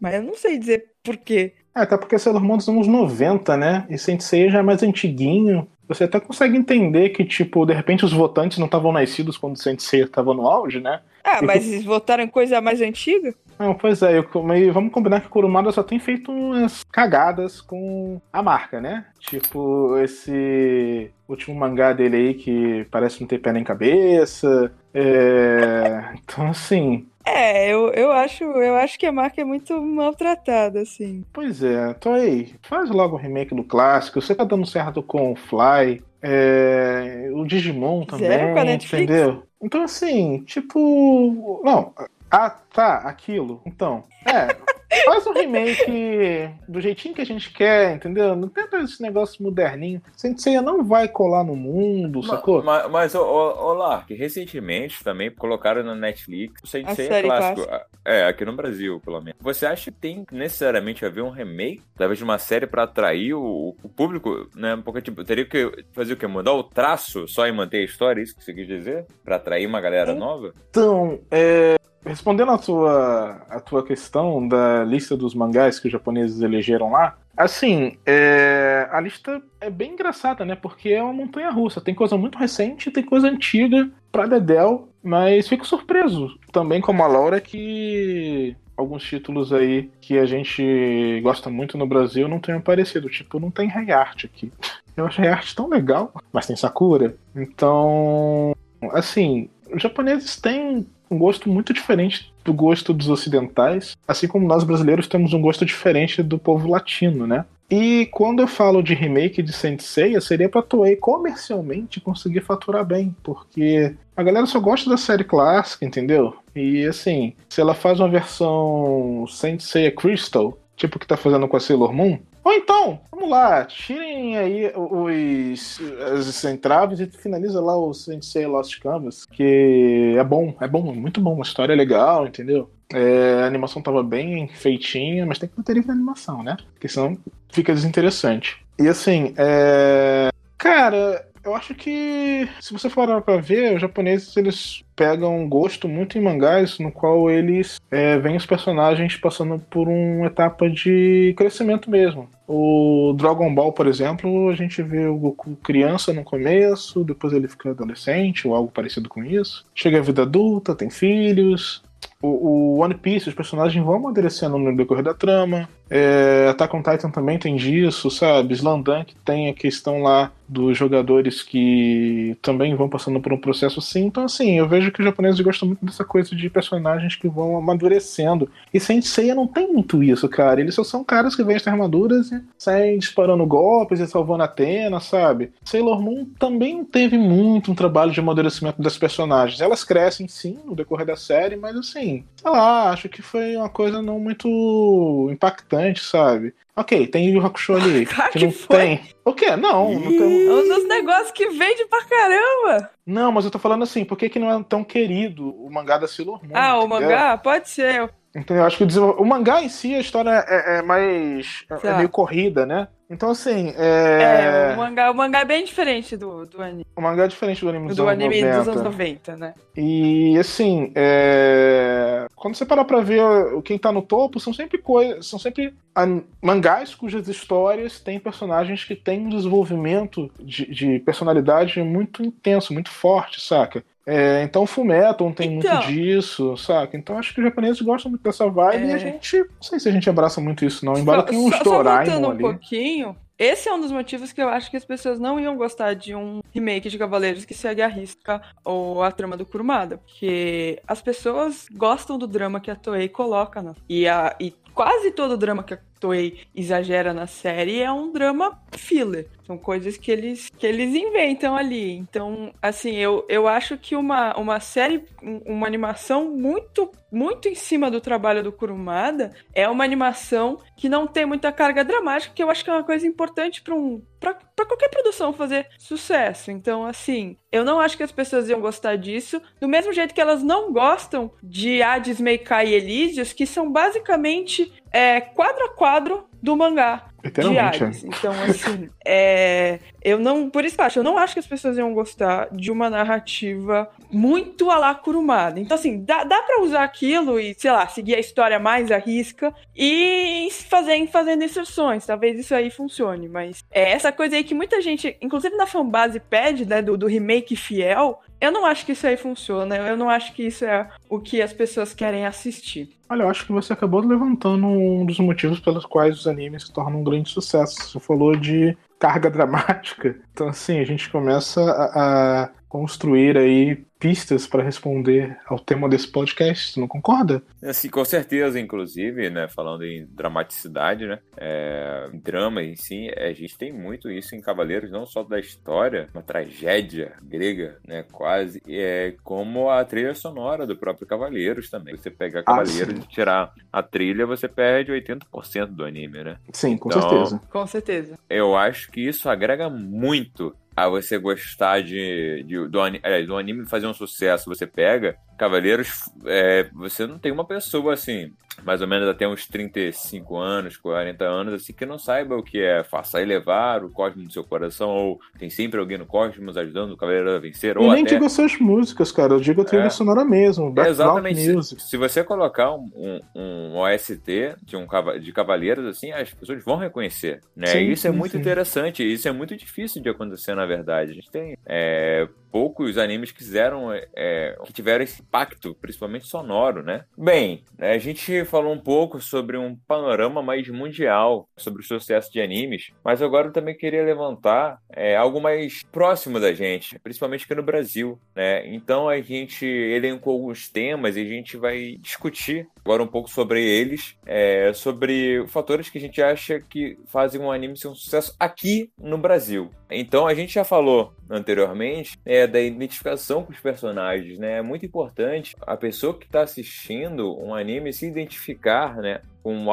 Mas 0.00 0.14
eu 0.14 0.22
não 0.22 0.34
sei 0.34 0.58
dizer 0.58 0.86
por 1.00 1.16
quê. 1.16 1.54
É, 1.76 1.82
até 1.82 1.96
porque 1.96 2.18
Sailor 2.18 2.42
Moon 2.42 2.56
dos 2.56 2.68
anos 2.68 2.88
90, 2.88 3.56
né? 3.56 3.86
E 3.88 3.96
Saint 3.96 4.20
Seiya 4.20 4.50
já 4.50 4.58
é 4.58 4.62
mais 4.62 4.82
antiguinho. 4.82 5.68
Você 5.88 6.04
até 6.04 6.20
consegue 6.20 6.56
entender 6.56 7.10
que, 7.10 7.24
tipo, 7.24 7.64
de 7.64 7.72
repente 7.72 8.04
os 8.04 8.12
votantes 8.12 8.58
não 8.58 8.66
estavam 8.66 8.92
nascidos 8.92 9.38
quando 9.38 9.56
o 9.56 9.58
Saint 9.58 9.80
Seiya 9.80 10.04
estava 10.04 10.34
no 10.34 10.46
auge, 10.46 10.80
né? 10.80 11.00
Ah, 11.24 11.42
mas 11.42 11.66
eles 11.66 11.84
votaram 11.84 12.24
em 12.24 12.28
coisa 12.28 12.60
mais 12.60 12.80
antiga? 12.80 13.34
Não, 13.58 13.74
pois 13.74 14.02
é, 14.02 14.18
eu, 14.18 14.28
mas 14.44 14.72
vamos 14.72 14.92
combinar 14.92 15.20
que 15.20 15.26
o 15.26 15.30
Kurumada 15.30 15.72
só 15.72 15.82
tem 15.82 15.98
feito 15.98 16.30
umas 16.30 16.84
cagadas 16.84 17.60
com 17.60 18.20
a 18.32 18.42
marca, 18.42 18.80
né? 18.80 19.06
Tipo, 19.18 19.96
esse 19.98 21.12
último 21.28 21.56
mangá 21.58 21.92
dele 21.92 22.16
aí 22.16 22.34
que 22.34 22.84
parece 22.90 23.20
não 23.20 23.26
ter 23.26 23.38
pé 23.40 23.52
nem 23.52 23.64
cabeça. 23.64 24.72
É... 24.94 26.14
Então, 26.22 26.48
assim, 26.48 27.10
É, 27.24 27.68
eu, 27.70 27.92
eu, 27.92 28.10
acho, 28.12 28.44
eu 28.44 28.76
acho 28.76 28.98
que 28.98 29.06
a 29.06 29.12
marca 29.12 29.40
é 29.40 29.44
muito 29.44 29.80
maltratada, 29.82 30.80
assim. 30.80 31.26
Pois 31.32 31.62
é, 31.62 31.90
então 31.90 32.14
aí, 32.14 32.54
faz 32.62 32.90
logo 32.90 33.16
o 33.16 33.18
remake 33.18 33.54
do 33.54 33.64
clássico. 33.64 34.20
Você 34.20 34.34
tá 34.34 34.44
dando 34.44 34.66
certo 34.66 35.02
com 35.02 35.32
o 35.32 35.36
Fly, 35.36 36.02
é, 36.22 37.30
o 37.32 37.44
Digimon 37.44 38.04
também, 38.04 38.74
entendeu? 38.74 39.47
Então 39.60 39.82
assim, 39.82 40.42
tipo, 40.44 41.60
não, 41.64 41.92
ah, 42.30 42.50
tá, 42.50 42.98
aquilo. 42.98 43.62
Então, 43.64 44.04
é, 44.26 44.56
faz 45.04 45.26
um 45.26 45.32
remake 45.32 46.50
do 46.68 46.80
jeitinho 46.80 47.14
que 47.14 47.20
a 47.20 47.26
gente 47.26 47.52
quer, 47.52 47.94
entendeu? 47.94 48.34
Não 48.34 48.48
tenta 48.48 48.78
esse 48.78 49.02
negócio 49.02 49.42
moderninho. 49.42 50.02
Sensei 50.16 50.60
não 50.60 50.84
vai 50.84 51.08
colar 51.08 51.44
no 51.44 51.54
mundo, 51.54 52.22
sacou? 52.22 52.62
Mas, 52.62 52.90
mas 52.90 53.14
ô, 53.14 53.22
ô, 53.22 53.68
ô, 53.68 53.72
Lark, 53.74 54.10
recentemente 54.10 55.02
também 55.04 55.30
colocaram 55.30 55.82
na 55.82 55.94
Netflix 55.94 56.62
o 56.62 56.66
Sensei 56.66 57.06
é 57.06 57.08
série 57.08 57.28
clássico. 57.28 57.68
É, 58.04 58.24
aqui 58.24 58.44
no 58.44 58.56
Brasil, 58.56 59.00
pelo 59.00 59.20
menos. 59.20 59.38
Você 59.40 59.66
acha 59.66 59.90
que 59.90 59.98
tem 59.98 60.24
necessariamente 60.32 61.04
a 61.04 61.08
ver 61.08 61.22
um 61.22 61.30
remake, 61.30 61.82
talvez 61.96 62.18
de 62.18 62.24
uma 62.24 62.38
série 62.38 62.66
pra 62.66 62.84
atrair 62.84 63.34
o, 63.34 63.76
o 63.82 63.88
público, 63.88 64.48
né? 64.54 64.80
Porque, 64.84 65.02
tipo, 65.02 65.24
teria 65.24 65.44
que 65.44 65.70
fazer 65.92 66.14
o 66.14 66.16
quê? 66.16 66.26
Mudar 66.26 66.52
o 66.52 66.62
traço 66.62 67.26
só 67.28 67.46
e 67.46 67.52
manter 67.52 67.78
a 67.78 67.84
história, 67.84 68.20
é 68.20 68.24
isso 68.24 68.36
que 68.36 68.44
você 68.44 68.54
quis 68.54 68.66
dizer? 68.66 69.06
Pra 69.24 69.36
atrair 69.36 69.66
uma 69.66 69.80
galera 69.80 70.14
nova? 70.14 70.52
Então, 70.70 71.20
é, 71.30 71.76
respondendo 72.08 72.50
a 72.50 72.58
tua, 72.58 73.42
a 73.48 73.60
tua 73.60 73.84
questão 73.84 74.48
da 74.48 74.82
lista 74.84 75.16
dos 75.16 75.34
mangás 75.34 75.78
que 75.78 75.86
os 75.86 75.92
japoneses 75.92 76.40
elegeram 76.40 76.90
lá, 76.90 77.16
assim, 77.36 77.96
é, 78.04 78.88
a 78.90 79.00
lista 79.00 79.40
é 79.60 79.70
bem 79.70 79.92
engraçada, 79.92 80.44
né? 80.44 80.56
Porque 80.56 80.88
é 80.88 81.02
uma 81.02 81.12
montanha 81.12 81.50
russa. 81.50 81.80
Tem 81.80 81.94
coisa 81.94 82.16
muito 82.16 82.38
recente, 82.38 82.90
tem 82.90 83.04
coisa 83.04 83.28
antiga 83.28 83.88
pra 84.10 84.26
Dedel, 84.26 84.88
mas 85.02 85.46
fico 85.46 85.66
surpreso 85.66 86.36
também 86.50 86.80
como 86.80 87.02
a 87.02 87.06
Laura 87.06 87.40
que 87.40 88.56
alguns 88.76 89.02
títulos 89.02 89.52
aí 89.52 89.90
que 90.00 90.18
a 90.18 90.24
gente 90.24 91.20
gosta 91.22 91.50
muito 91.50 91.76
no 91.76 91.86
Brasil 91.86 92.26
não 92.28 92.40
tenham 92.40 92.58
aparecido. 92.58 93.08
Tipo, 93.08 93.38
não 93.38 93.50
tem 93.50 93.68
Rei 93.68 93.92
Art 93.92 94.24
aqui. 94.24 94.52
Eu 94.96 95.06
acho 95.06 95.20
Rei 95.20 95.30
Art 95.30 95.54
tão 95.54 95.68
legal, 95.68 96.12
mas 96.32 96.46
tem 96.46 96.56
Sakura. 96.56 97.14
Então, 97.36 98.52
assim, 98.92 99.48
os 99.72 99.80
japoneses 99.80 100.40
têm 100.40 100.84
um 101.10 101.18
gosto 101.18 101.48
muito 101.48 101.72
diferente 101.72 102.32
do 102.44 102.52
gosto 102.52 102.92
dos 102.92 103.08
ocidentais, 103.08 103.96
assim 104.06 104.26
como 104.26 104.46
nós 104.46 104.64
brasileiros 104.64 105.06
temos 105.06 105.32
um 105.32 105.40
gosto 105.40 105.64
diferente 105.64 106.22
do 106.22 106.38
povo 106.38 106.68
latino, 106.68 107.26
né? 107.26 107.44
E 107.70 108.06
quando 108.06 108.40
eu 108.40 108.48
falo 108.48 108.82
de 108.82 108.94
remake 108.94 109.42
de 109.42 109.52
Saint 109.52 109.80
Seiya, 109.80 110.20
seria 110.22 110.48
pra 110.48 110.62
Toei 110.62 110.96
comercialmente 110.96 112.00
conseguir 112.00 112.40
faturar 112.40 112.84
bem, 112.84 113.14
porque 113.22 113.94
a 114.16 114.22
galera 114.22 114.46
só 114.46 114.58
gosta 114.58 114.88
da 114.88 114.96
série 114.96 115.24
clássica, 115.24 115.84
entendeu? 115.84 116.34
E 116.56 116.86
assim, 116.86 117.34
se 117.48 117.60
ela 117.60 117.74
faz 117.74 118.00
uma 118.00 118.08
versão 118.08 119.26
Saint 119.28 119.60
Seiya 119.60 119.92
Crystal, 119.92 120.56
tipo 120.76 120.98
que 120.98 121.06
tá 121.06 121.16
fazendo 121.16 121.46
com 121.46 121.58
a 121.58 121.60
Sailor 121.60 121.92
Moon, 121.92 122.18
ou 122.48 122.54
então, 122.54 123.00
vamos 123.10 123.28
lá, 123.28 123.62
tirem 123.66 124.38
aí 124.38 124.72
os, 124.74 125.78
as 126.16 126.44
entraves 126.44 126.98
e 126.98 127.06
finaliza 127.06 127.60
lá 127.60 127.76
o 127.76 127.92
Sensei 127.92 128.46
Lost 128.46 128.80
Canvas, 128.80 129.26
que 129.26 130.14
é 130.18 130.24
bom, 130.24 130.54
é 130.58 130.66
bom, 130.66 130.94
muito 130.94 131.20
bom, 131.20 131.38
a 131.38 131.42
história 131.42 131.74
é 131.74 131.76
legal, 131.76 132.26
entendeu? 132.26 132.70
É, 132.90 133.42
a 133.42 133.46
animação 133.46 133.82
tava 133.82 134.02
bem 134.02 134.48
feitinha, 134.48 135.26
mas 135.26 135.38
tem 135.38 135.46
que 135.46 135.58
manter 135.58 135.76
a 135.76 135.92
animação, 135.92 136.42
né? 136.42 136.56
Porque 136.72 136.88
senão 136.88 137.18
fica 137.50 137.74
desinteressante. 137.74 138.56
E 138.78 138.88
assim, 138.88 139.34
é... 139.36 140.30
Cara, 140.56 141.28
eu 141.48 141.54
acho 141.54 141.74
que 141.74 142.46
se 142.60 142.72
você 142.72 142.90
for 142.90 143.22
pra 143.22 143.38
ver, 143.38 143.74
os 143.74 143.80
japoneses 143.80 144.36
eles 144.36 144.84
pegam 144.94 145.38
um 145.38 145.48
gosto 145.48 145.88
muito 145.88 146.18
em 146.18 146.20
mangás 146.20 146.78
no 146.78 146.92
qual 146.92 147.30
eles 147.30 147.80
é, 147.90 148.18
veem 148.18 148.36
os 148.36 148.44
personagens 148.44 149.16
passando 149.16 149.58
por 149.70 149.88
uma 149.88 150.26
etapa 150.26 150.68
de 150.68 151.34
crescimento 151.36 151.90
mesmo. 151.90 152.28
O 152.46 153.14
Dragon 153.16 153.54
Ball, 153.54 153.72
por 153.72 153.86
exemplo, 153.86 154.50
a 154.50 154.54
gente 154.54 154.82
vê 154.82 155.06
o 155.06 155.16
Goku 155.16 155.56
criança 155.62 156.12
no 156.12 156.22
começo, 156.22 157.02
depois 157.02 157.32
ele 157.32 157.48
fica 157.48 157.70
adolescente 157.70 158.46
ou 158.46 158.54
algo 158.54 158.70
parecido 158.70 159.08
com 159.08 159.24
isso. 159.24 159.64
Chega 159.74 159.98
a 159.98 160.02
vida 160.02 160.22
adulta, 160.22 160.74
tem 160.74 160.90
filhos. 160.90 161.82
O, 162.20 162.28
o 162.28 162.78
One 162.80 162.94
Piece, 162.94 163.28
os 163.28 163.34
personagens 163.34 163.84
vão 163.84 163.94
amadurecendo 163.94 164.58
no 164.58 164.76
decorrer 164.76 165.04
da 165.04 165.14
trama. 165.14 165.68
É, 165.90 166.48
Attack 166.50 166.74
on 166.76 166.82
Titan 166.82 167.10
também 167.10 167.38
tem 167.38 167.56
disso, 167.56 168.10
sabe? 168.10 168.54
Slandunk 168.54 169.14
tem 169.24 169.48
a 169.48 169.54
questão 169.54 170.02
lá 170.02 170.30
dos 170.48 170.76
jogadores 170.76 171.42
que 171.42 172.36
também 172.40 172.74
vão 172.74 172.88
passando 172.88 173.20
por 173.20 173.32
um 173.32 173.38
processo 173.38 173.80
assim. 173.80 174.06
Então, 174.06 174.24
assim, 174.24 174.58
eu 174.58 174.66
vejo 174.66 174.90
que 174.90 175.00
os 175.00 175.04
japoneses 175.04 175.40
gostam 175.40 175.68
muito 175.68 175.84
dessa 175.84 176.04
coisa 176.04 176.34
de 176.34 176.48
personagens 176.48 177.14
que 177.16 177.28
vão 177.28 177.56
amadurecendo. 177.58 178.48
E 178.72 178.80
Seiya 178.80 179.34
não 179.34 179.46
tem 179.46 179.70
muito 179.70 180.02
isso, 180.02 180.28
cara. 180.28 180.60
Eles 180.60 180.74
só 180.74 180.82
são 180.82 181.04
caras 181.04 181.36
que 181.36 181.44
vestem 181.44 181.72
armaduras 181.72 182.32
e 182.32 182.42
saem 182.56 182.98
disparando 182.98 183.44
golpes 183.46 184.00
e 184.00 184.06
salvando 184.06 184.42
Atena, 184.42 185.00
sabe? 185.00 185.52
Sailor 185.62 186.00
Moon 186.00 186.24
também 186.38 186.84
teve 186.84 187.18
muito 187.18 187.70
um 187.70 187.74
trabalho 187.74 188.10
de 188.10 188.20
amadurecimento 188.20 188.80
das 188.80 188.96
personagens. 188.96 189.60
Elas 189.60 189.84
crescem, 189.84 190.26
sim, 190.28 190.58
no 190.64 190.74
decorrer 190.74 191.06
da 191.06 191.16
série, 191.16 191.56
mas 191.56 191.76
assim, 191.76 192.24
sei 192.36 192.50
lá, 192.50 192.90
acho 192.90 193.08
que 193.08 193.20
foi 193.20 193.56
uma 193.56 193.68
coisa 193.68 194.00
não 194.00 194.18
muito 194.18 195.28
impactante, 195.30 195.77
sabe? 196.04 196.54
Ok, 196.76 197.06
tem 197.08 197.28
Yu 197.30 197.44
Hakusho 197.44 197.74
ali, 197.76 198.06
que 198.32 198.44
não 198.44 198.52
foi. 198.52 198.76
tem. 198.76 199.00
O 199.24 199.32
quê? 199.32 199.56
Não, 199.56 199.92
não 199.92 200.08
tem. 200.10 200.46
É 200.46 200.50
um 200.52 200.68
dos 200.68 200.84
negócios 200.88 201.32
que 201.32 201.48
vende 201.48 201.84
pra 201.86 202.04
caramba. 202.04 202.90
Não, 203.06 203.32
mas 203.32 203.44
eu 203.44 203.50
tô 203.50 203.58
falando 203.58 203.82
assim, 203.82 204.04
por 204.04 204.16
que, 204.16 204.28
que 204.28 204.38
não 204.38 204.50
é 204.50 204.64
tão 204.68 204.84
querido 204.84 205.48
o 205.50 205.70
mangá 205.72 205.98
da 205.98 206.06
Sailor 206.06 206.40
Moon? 206.44 206.52
Ah, 206.54 206.76
o 206.78 206.86
entendeu? 206.86 207.00
mangá? 207.08 207.36
Pode 207.38 207.68
ser. 207.68 208.10
Então 208.34 208.56
eu 208.56 208.64
acho 208.64 208.76
que 208.76 208.84
o, 208.84 208.86
desenvol- 208.86 209.16
o 209.18 209.24
mangá 209.24 209.62
em 209.62 209.68
si, 209.68 209.94
a 209.94 209.98
história 210.00 210.30
é, 210.46 210.78
é 210.78 210.82
mais. 210.82 211.64
é 211.70 211.76
Tá. 211.76 211.96
meio 211.96 212.08
corrida, 212.08 212.64
né? 212.64 212.86
Então, 213.10 213.30
assim, 213.30 213.72
É, 213.76 214.70
é. 214.70 214.74
o, 214.74 214.76
mangá, 214.76 215.10
o 215.10 215.14
mangá 215.14 215.40
é 215.40 215.44
bem 215.44 215.64
diferente 215.64 216.14
do, 216.16 216.44
do 216.44 216.60
anime. 216.62 216.84
o 216.94 217.00
mangá 217.00 217.24
é 217.24 217.28
diferente 217.28 217.62
do 217.62 217.68
anime 217.70 217.88
dos 217.88 217.96
Do 217.96 218.02
anos 218.06 218.12
anime 218.24 218.42
90. 218.42 218.58
dos 218.58 218.68
anos 218.68 218.82
90, 218.82 219.36
né? 219.36 219.54
E 219.74 220.36
assim, 220.38 220.92
é, 220.94 222.26
quando 222.36 222.54
você 222.56 222.66
parar 222.66 222.84
pra 222.84 223.00
ver 223.00 223.22
o- 223.22 223.62
quem 223.62 223.78
tá 223.78 223.90
no 223.90 224.02
topo, 224.02 224.38
são 224.38 224.52
sempre 224.52 224.76
coisas. 224.78 225.26
São 225.26 225.38
sempre 225.38 225.72
an- 225.96 226.22
mangás 226.42 226.94
cujas 226.94 227.26
histórias 227.28 227.98
têm 227.98 228.20
personagens 228.20 228.84
que 228.84 228.94
têm 228.94 229.26
um 229.26 229.30
desenvolvimento 229.30 230.30
de, 230.38 230.66
de 230.70 230.98
personalidade 231.00 231.82
muito 231.82 232.22
intenso, 232.22 232.74
muito 232.74 232.90
forte, 232.90 233.40
saca? 233.40 233.82
É, 234.10 234.42
então 234.42 234.66
Fullmetal 234.66 235.30
tem 235.34 235.58
Então. 235.58 235.74
muito 235.76 235.86
disso, 235.88 236.56
saca? 236.56 236.96
Então 236.96 237.18
acho 237.18 237.34
que 237.34 237.40
os 237.40 237.46
japoneses 237.46 237.82
gostam 237.82 238.10
muito 238.10 238.22
dessa 238.22 238.48
vibe 238.48 238.86
e 238.86 238.90
É. 238.90 238.94
a 238.94 238.98
gente. 238.98 239.38
Não 239.38 239.62
sei 239.62 239.78
se 239.78 239.86
a 239.88 239.92
gente 239.92 240.08
abraça 240.08 240.40
muito 240.40 240.64
isso, 240.64 240.82
não. 240.84 240.94
Embora 240.96 241.20
Só- 241.20 241.26
tenha 241.26 241.40
voltando 241.42 241.64
Doraemon 241.64 242.26
um 242.26 242.30
ali. 242.30 242.40
pouquinho, 242.40 243.16
esse 243.38 243.68
é 243.68 243.74
um 243.74 243.80
dos 243.80 243.92
motivos 243.92 244.32
que 244.32 244.40
eu 244.42 244.48
acho 244.48 244.70
que 244.70 244.76
as 244.78 244.84
pessoas 244.84 245.20
não 245.20 245.38
iam 245.38 245.56
gostar 245.58 245.92
de 245.94 246.14
um 246.14 246.40
remake 246.54 246.88
de 246.88 246.96
Cavaleiros 246.96 247.44
que 247.44 247.52
segue 247.52 247.82
a 247.82 247.86
risca 247.86 248.40
ou 248.64 249.02
a 249.02 249.10
trama 249.12 249.36
do 249.36 249.44
Kurumada. 249.44 249.98
Porque 249.98 250.80
as 250.88 251.02
pessoas 251.02 251.66
gostam 251.70 252.16
do 252.16 252.26
drama 252.26 252.60
que 252.60 252.70
a 252.70 252.76
Toei 252.76 253.08
coloca, 253.10 253.60
né? 253.60 253.74
E, 253.88 254.08
a, 254.08 254.34
e 254.40 254.54
quase 254.74 255.10
todo 255.10 255.36
drama 255.36 255.62
que 255.62 255.74
a 255.74 255.78
Toei 255.98 256.40
exagera 256.54 257.12
na 257.12 257.26
série 257.26 257.80
é 257.80 257.90
um 257.90 258.12
drama 258.12 258.60
filler. 258.72 259.26
São 259.48 259.56
coisas 259.56 259.96
que 259.96 260.10
eles, 260.10 260.50
que 260.58 260.66
eles 260.66 260.94
inventam 260.94 261.56
ali. 261.56 261.92
Então, 261.92 262.52
assim, 262.60 262.96
eu, 262.96 263.24
eu 263.30 263.48
acho 263.48 263.78
que 263.78 263.96
uma, 263.96 264.36
uma 264.36 264.60
série, 264.60 265.04
uma 265.46 265.66
animação 265.66 266.30
muito, 266.30 266.90
muito 267.10 267.48
em 267.48 267.54
cima 267.54 267.90
do 267.90 267.98
trabalho 267.98 268.42
do 268.42 268.52
Kurumada 268.52 269.34
é 269.54 269.66
uma 269.66 269.84
animação 269.84 270.58
que 270.76 270.86
não 270.86 271.06
tem 271.06 271.24
muita 271.24 271.50
carga 271.50 271.82
dramática, 271.82 272.34
que 272.34 272.42
eu 272.42 272.50
acho 272.50 272.62
que 272.62 272.68
é 272.68 272.74
uma 272.74 272.84
coisa 272.84 273.06
importante 273.06 273.62
para 273.62 273.74
um, 273.74 274.02
pra, 274.20 274.34
pra 274.34 274.66
qualquer 274.66 274.90
produção 274.90 275.32
fazer 275.32 275.66
sucesso. 275.78 276.50
Então, 276.50 276.84
assim, 276.84 277.34
eu 277.50 277.64
não 277.64 277.80
acho 277.80 277.96
que 277.96 278.02
as 278.02 278.12
pessoas 278.12 278.50
iam 278.50 278.60
gostar 278.60 278.96
disso, 278.96 279.40
do 279.58 279.66
mesmo 279.66 279.94
jeito 279.94 280.14
que 280.14 280.20
elas 280.20 280.42
não 280.42 280.74
gostam 280.74 281.30
de 281.42 281.80
Hades, 281.80 282.20
Meikai 282.20 282.68
e 282.68 282.74
Elísios, 282.74 283.32
que 283.32 283.46
são 283.46 283.72
basicamente 283.72 284.70
é, 284.92 285.20
quadro 285.20 285.64
a 285.64 285.68
quadro 285.70 286.28
do 286.42 286.56
mangá 286.56 287.07
de 287.22 287.58
Hades. 287.58 288.04
Então, 288.04 288.32
assim, 288.42 288.88
é, 289.04 289.80
eu 290.02 290.18
não. 290.18 290.48
Por 290.48 290.64
isso 290.64 290.76
que 290.76 290.80
eu 290.80 290.86
acho, 290.86 290.98
eu 291.00 291.04
não 291.04 291.18
acho 291.18 291.34
que 291.34 291.40
as 291.40 291.46
pessoas 291.46 291.76
iam 291.76 291.92
gostar 291.92 292.48
de 292.52 292.70
uma 292.70 292.88
narrativa 292.88 293.90
muito 294.10 294.70
a 294.70 294.78
lá 294.78 294.94
Kurumada. 294.94 295.58
Então, 295.58 295.74
assim, 295.74 296.04
dá, 296.04 296.24
dá 296.24 296.42
pra 296.42 296.62
usar 296.62 296.84
aquilo 296.84 297.38
e, 297.38 297.54
sei 297.54 297.70
lá, 297.70 297.86
seguir 297.88 298.14
a 298.14 298.20
história 298.20 298.58
mais 298.58 298.90
à 298.90 298.98
risca 298.98 299.52
e 299.76 300.48
fazer, 300.68 301.06
fazendo 301.08 301.44
inserções. 301.44 302.06
Talvez 302.06 302.38
isso 302.38 302.54
aí 302.54 302.70
funcione, 302.70 303.28
mas 303.28 303.64
é 303.70 303.92
essa 303.92 304.12
coisa 304.12 304.36
aí 304.36 304.44
que 304.44 304.54
muita 304.54 304.80
gente, 304.80 305.16
inclusive 305.20 305.56
na 305.56 305.66
fanbase, 305.66 306.20
pede, 306.20 306.64
né, 306.64 306.80
do, 306.80 306.96
do 306.96 307.06
remake 307.06 307.56
fiel. 307.56 308.20
Eu 308.40 308.52
não 308.52 308.64
acho 308.64 308.86
que 308.86 308.92
isso 308.92 309.06
aí 309.06 309.16
funciona. 309.16 309.76
Eu 309.76 309.96
não 309.96 310.08
acho 310.08 310.32
que 310.32 310.44
isso 310.44 310.64
é 310.64 310.88
o 311.08 311.18
que 311.18 311.42
as 311.42 311.52
pessoas 311.52 311.92
querem 311.92 312.24
assistir. 312.24 312.96
Olha, 313.10 313.22
eu 313.22 313.30
acho 313.30 313.46
que 313.46 313.52
você 313.52 313.72
acabou 313.72 314.00
levantando 314.00 314.66
um 314.66 315.04
dos 315.06 315.18
motivos 315.18 315.58
pelos 315.58 315.86
quais 315.86 316.20
os 316.20 316.26
animes 316.26 316.64
se 316.64 316.72
tornam 316.72 317.00
um 317.00 317.04
grande 317.04 317.17
sucesso. 317.24 317.76
Você 317.90 318.00
falou 318.00 318.36
de 318.36 318.76
carga 318.98 319.30
dramática. 319.30 320.16
Então, 320.32 320.48
assim, 320.48 320.78
a 320.78 320.84
gente 320.84 321.08
começa 321.10 321.60
a, 321.60 322.44
a 322.44 322.50
construir 322.68 323.36
aí 323.36 323.82
pistas 323.98 324.46
para 324.46 324.62
responder 324.62 325.36
ao 325.46 325.58
tema 325.58 325.88
desse 325.88 326.06
podcast, 326.06 326.72
você 326.72 326.80
não 326.80 326.86
concorda? 326.86 327.42
Assim, 327.62 327.88
com 327.88 328.04
certeza, 328.04 328.60
inclusive, 328.60 329.28
né, 329.28 329.48
falando 329.48 329.84
em 329.84 330.06
dramaticidade, 330.06 331.06
né, 331.06 331.18
é, 331.36 332.08
drama 332.14 332.62
em 332.62 332.76
si, 332.76 333.10
a 333.16 333.32
gente 333.32 333.58
tem 333.58 333.72
muito 333.72 334.10
isso 334.10 334.36
em 334.36 334.40
Cavaleiros, 334.40 334.90
não 334.90 335.04
só 335.04 335.22
da 335.22 335.40
história, 335.40 336.08
uma 336.14 336.22
tragédia 336.22 337.14
grega, 337.22 337.78
né, 337.86 338.04
quase, 338.12 338.62
é 338.68 339.14
como 339.24 339.68
a 339.68 339.84
trilha 339.84 340.14
sonora 340.14 340.66
do 340.66 340.76
próprio 340.76 341.06
Cavaleiros 341.06 341.68
também. 341.68 341.96
Você 341.96 342.10
pegar 342.10 342.40
ah, 342.40 342.44
Cavaleiros 342.44 342.94
ah, 342.94 342.98
e 342.98 343.06
tirar 343.08 343.52
a 343.72 343.82
trilha, 343.82 344.26
você 344.26 344.46
perde 344.46 344.92
80% 344.92 345.66
do 345.66 345.84
anime, 345.84 346.22
né? 346.22 346.36
Sim, 346.52 346.76
com 346.76 346.88
então, 346.88 347.02
certeza. 347.02 347.40
Com 347.50 347.66
certeza. 347.66 348.18
Eu 348.30 348.56
acho 348.56 348.90
que 348.90 349.00
isso 349.00 349.28
agrega 349.28 349.68
muito 349.68 350.54
a 350.84 350.88
você 350.88 351.18
gostar 351.18 351.82
de, 351.82 352.42
de 352.44 352.68
do, 352.68 353.26
do, 353.26 353.36
anime 353.36 353.66
fazer 353.66 353.86
um 353.86 353.94
sucesso, 353.94 354.48
você 354.48 354.66
pega 354.66 355.16
Cavaleiros, 355.38 356.10
é, 356.26 356.68
você 356.74 357.06
não 357.06 357.18
tem 357.18 357.30
uma 357.30 357.44
pessoa 357.44 357.94
assim, 357.94 358.32
mais 358.64 358.82
ou 358.82 358.88
menos 358.88 359.08
até 359.08 359.26
uns 359.26 359.46
35 359.46 360.36
anos, 360.36 360.76
40 360.76 361.24
anos, 361.24 361.54
assim, 361.54 361.72
que 361.72 361.86
não 361.86 361.98
saiba 361.98 362.36
o 362.36 362.42
que 362.42 362.60
é 362.60 362.82
faça 362.82 363.22
elevar 363.22 363.84
o 363.84 363.90
cosmos 363.90 364.26
do 364.26 364.32
seu 364.32 364.42
coração, 364.42 364.88
ou 364.88 365.20
tem 365.38 365.48
sempre 365.48 365.78
alguém 365.78 365.96
no 365.96 366.06
cosmos 366.06 366.56
ajudando 366.56 366.92
o 366.92 366.96
Cavaleiro 366.96 367.30
a 367.30 367.38
vencer. 367.38 367.76
Eu 367.76 367.82
ou 367.82 367.92
nem 367.92 368.02
até... 368.02 368.14
digo 368.14 368.28
suas 368.28 368.58
músicas, 368.58 369.12
cara, 369.12 369.34
eu 369.34 369.40
digo 369.40 369.62
a 369.62 369.64
trilha 369.64 369.84
é, 369.84 369.90
sonora 369.90 370.24
mesmo. 370.24 370.74
É 370.76 370.88
exatamente. 370.88 371.62
Se, 371.62 371.78
se, 371.78 371.96
você 371.96 372.24
colocar 372.24 372.74
um, 372.74 372.90
um, 372.94 373.20
um, 373.40 373.76
OST 373.78 374.56
de, 374.62 374.76
um, 374.76 374.86
de 375.20 375.32
Cavaleiros, 375.32 375.86
assim, 375.86 376.10
as 376.10 376.32
pessoas 376.32 376.62
vão 376.64 376.76
reconhecer. 376.76 377.40
Né? 377.56 377.68
Sim, 377.68 377.90
isso 377.90 378.06
é 378.06 378.10
sim, 378.10 378.16
é 378.16 378.18
muito 378.18 378.32
sim. 378.32 378.38
interessante, 378.38 379.12
isso 379.12 379.28
é 379.28 379.32
muito 379.32 379.56
difícil 379.56 380.02
de 380.02 380.08
acontecer, 380.08 380.54
na 380.54 380.66
verdade. 380.66 381.12
A 381.12 381.14
gente 381.14 381.30
tem 381.30 381.56
é, 381.64 382.26
poucos 382.50 382.98
animes 382.98 383.30
que 383.30 383.38
fizeram, 383.38 383.92
é, 383.92 384.56
que 384.64 384.72
tiveram 384.72 385.04
esse 385.04 385.22
impacto, 385.22 385.74
principalmente 385.80 386.26
sonoro, 386.26 386.82
né? 386.82 387.04
Bem, 387.16 387.64
a 387.78 387.98
gente 387.98 388.44
falou 388.44 388.72
um 388.72 388.80
pouco 388.80 389.20
sobre 389.20 389.56
um 389.56 389.76
panorama 389.76 390.42
mais 390.42 390.68
mundial 390.68 391.48
sobre 391.56 391.82
o 391.82 391.84
sucesso 391.84 392.32
de 392.32 392.40
animes, 392.40 392.90
mas 393.04 393.22
agora 393.22 393.48
eu 393.48 393.52
também 393.52 393.76
queria 393.76 394.04
levantar 394.04 394.78
é, 394.90 395.16
algo 395.16 395.40
mais 395.40 395.82
próximo 395.90 396.40
da 396.40 396.52
gente, 396.52 396.98
principalmente 396.98 397.44
aqui 397.44 397.54
no 397.54 397.62
Brasil, 397.62 398.18
né? 398.34 398.66
Então 398.68 399.08
a 399.08 399.20
gente 399.20 399.66
elencou 399.66 400.34
alguns 400.34 400.68
temas 400.68 401.16
e 401.16 401.20
a 401.20 401.24
gente 401.24 401.56
vai 401.56 401.96
discutir 402.00 402.66
agora 402.84 403.02
um 403.02 403.06
pouco 403.06 403.28
sobre 403.28 403.62
eles, 403.62 404.16
é, 404.24 404.72
sobre 404.72 405.46
fatores 405.48 405.90
que 405.90 405.98
a 405.98 406.00
gente 406.00 406.22
acha 406.22 406.60
que 406.60 406.98
fazem 407.06 407.40
um 407.40 407.52
anime 407.52 407.76
ser 407.76 407.88
um 407.88 407.94
sucesso 407.94 408.34
aqui 408.38 408.90
no 408.98 409.18
Brasil. 409.18 409.70
Então 409.90 410.26
a 410.26 410.34
gente 410.34 410.54
já 410.54 410.64
falou 410.64 411.14
anteriormente 411.30 412.18
é 412.24 412.37
da 412.46 412.60
identificação 412.60 413.44
com 413.44 413.52
os 413.52 413.60
personagens, 413.60 414.38
né? 414.38 414.58
É 414.58 414.62
muito 414.62 414.84
importante 414.84 415.56
a 415.62 415.76
pessoa 415.76 416.16
que 416.16 416.26
está 416.26 416.42
assistindo 416.42 417.38
um 417.38 417.54
anime 417.54 417.92
se 417.92 418.06
identificar, 418.06 418.96
né? 418.96 419.20
Com, 419.42 419.64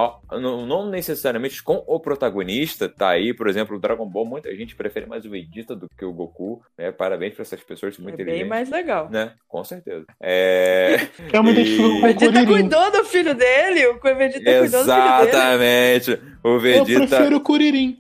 não 0.68 0.90
necessariamente 0.90 1.62
com 1.62 1.84
o 1.88 2.00
protagonista, 2.00 2.88
tá 2.88 3.10
aí, 3.10 3.34
por 3.34 3.48
exemplo, 3.48 3.76
o 3.76 3.80
Dragon 3.80 4.06
Ball, 4.06 4.26
muita 4.26 4.56
gente 4.56 4.76
prefere 4.76 5.06
mais 5.06 5.26
o 5.26 5.30
Vegeta 5.30 5.76
do 5.76 5.90
que 5.90 6.06
o 6.06 6.14
Goku, 6.14 6.62
né? 6.78 6.92
Parabéns 6.92 7.34
para 7.34 7.42
essas 7.42 7.62
pessoas 7.64 7.98
muito 7.98 8.12
é 8.12 8.22
inteligentes. 8.22 8.42
bem 8.42 8.50
mais 8.50 8.70
legal. 8.70 9.10
Né? 9.10 9.34
Com 9.48 9.64
certeza. 9.64 10.06
É... 10.22 11.08
Eu 11.34 11.44
me 11.44 11.52
identifico 11.52 11.90
com 11.90 11.98
o 11.98 12.02
Vegeta 12.02 12.46
cuidou 12.46 12.92
do 12.92 13.04
filho 13.06 13.36
dele, 13.36 13.88
o 13.88 14.00
Vegeta 14.00 14.50
Exatamente. 14.50 14.60
cuidou 14.60 14.84
do 14.84 14.92
filho 14.92 15.06
dele. 15.20 15.30
Exatamente. 15.30 16.36
O 16.44 16.60
Vegeta... 16.60 16.92
Eu 16.92 17.08
prefiro 17.08 17.36
o 17.38 17.42
Kuririn. 17.42 17.98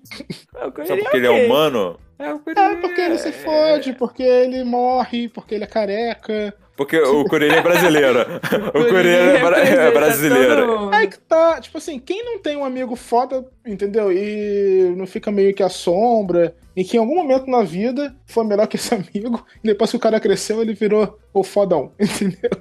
É, 0.56 0.65
o 0.65 0.71
Kuririn 0.71 0.88
Só 0.88 0.97
porque 0.97 1.17
é 1.17 1.19
ele 1.19 1.28
é 1.28 1.45
humano? 1.45 1.99
É, 2.17 2.30
é, 2.30 2.75
porque 2.78 3.01
ele 3.01 3.17
se 3.17 3.32
fode, 3.32 3.93
porque 3.93 4.23
ele 4.23 4.63
morre, 4.63 5.28
porque 5.28 5.56
ele 5.56 5.65
é 5.65 5.67
careca. 5.67 6.56
Porque 6.76 7.00
o 7.00 7.24
Curirim 7.26 7.56
é 7.56 7.62
brasileiro. 7.62 8.20
o 8.70 8.86
Curirim 8.86 9.08
é, 9.08 9.88
é 9.88 9.92
brasileiro. 9.92 10.90
Aí 10.94 11.08
que 11.08 11.20
tá, 11.20 11.60
tipo 11.62 11.78
assim, 11.78 12.00
quem 12.00 12.24
não 12.24 12.40
tem 12.40 12.58
um 12.58 12.66
amigo 12.66 12.96
foda, 12.96 13.46
entendeu? 13.66 14.12
E 14.12 14.94
não 14.98 15.08
fica 15.08 15.32
meio 15.32 15.54
que 15.54 15.64
à 15.64 15.70
sombra, 15.70 16.56
e 16.76 16.84
que 16.84 16.98
em 16.98 17.00
algum 17.00 17.16
momento 17.16 17.50
na 17.50 17.64
vida 17.64 18.14
foi 18.26 18.44
melhor 18.44 18.68
que 18.68 18.76
esse 18.76 18.94
amigo, 18.94 19.46
e 19.64 19.68
depois 19.68 19.90
que 19.90 19.98
o 19.98 20.00
cara 20.00 20.20
cresceu, 20.20 20.62
ele 20.62 20.74
virou 20.74 21.18
o 21.34 21.44
fodão, 21.44 21.92
entendeu? 22.00 22.52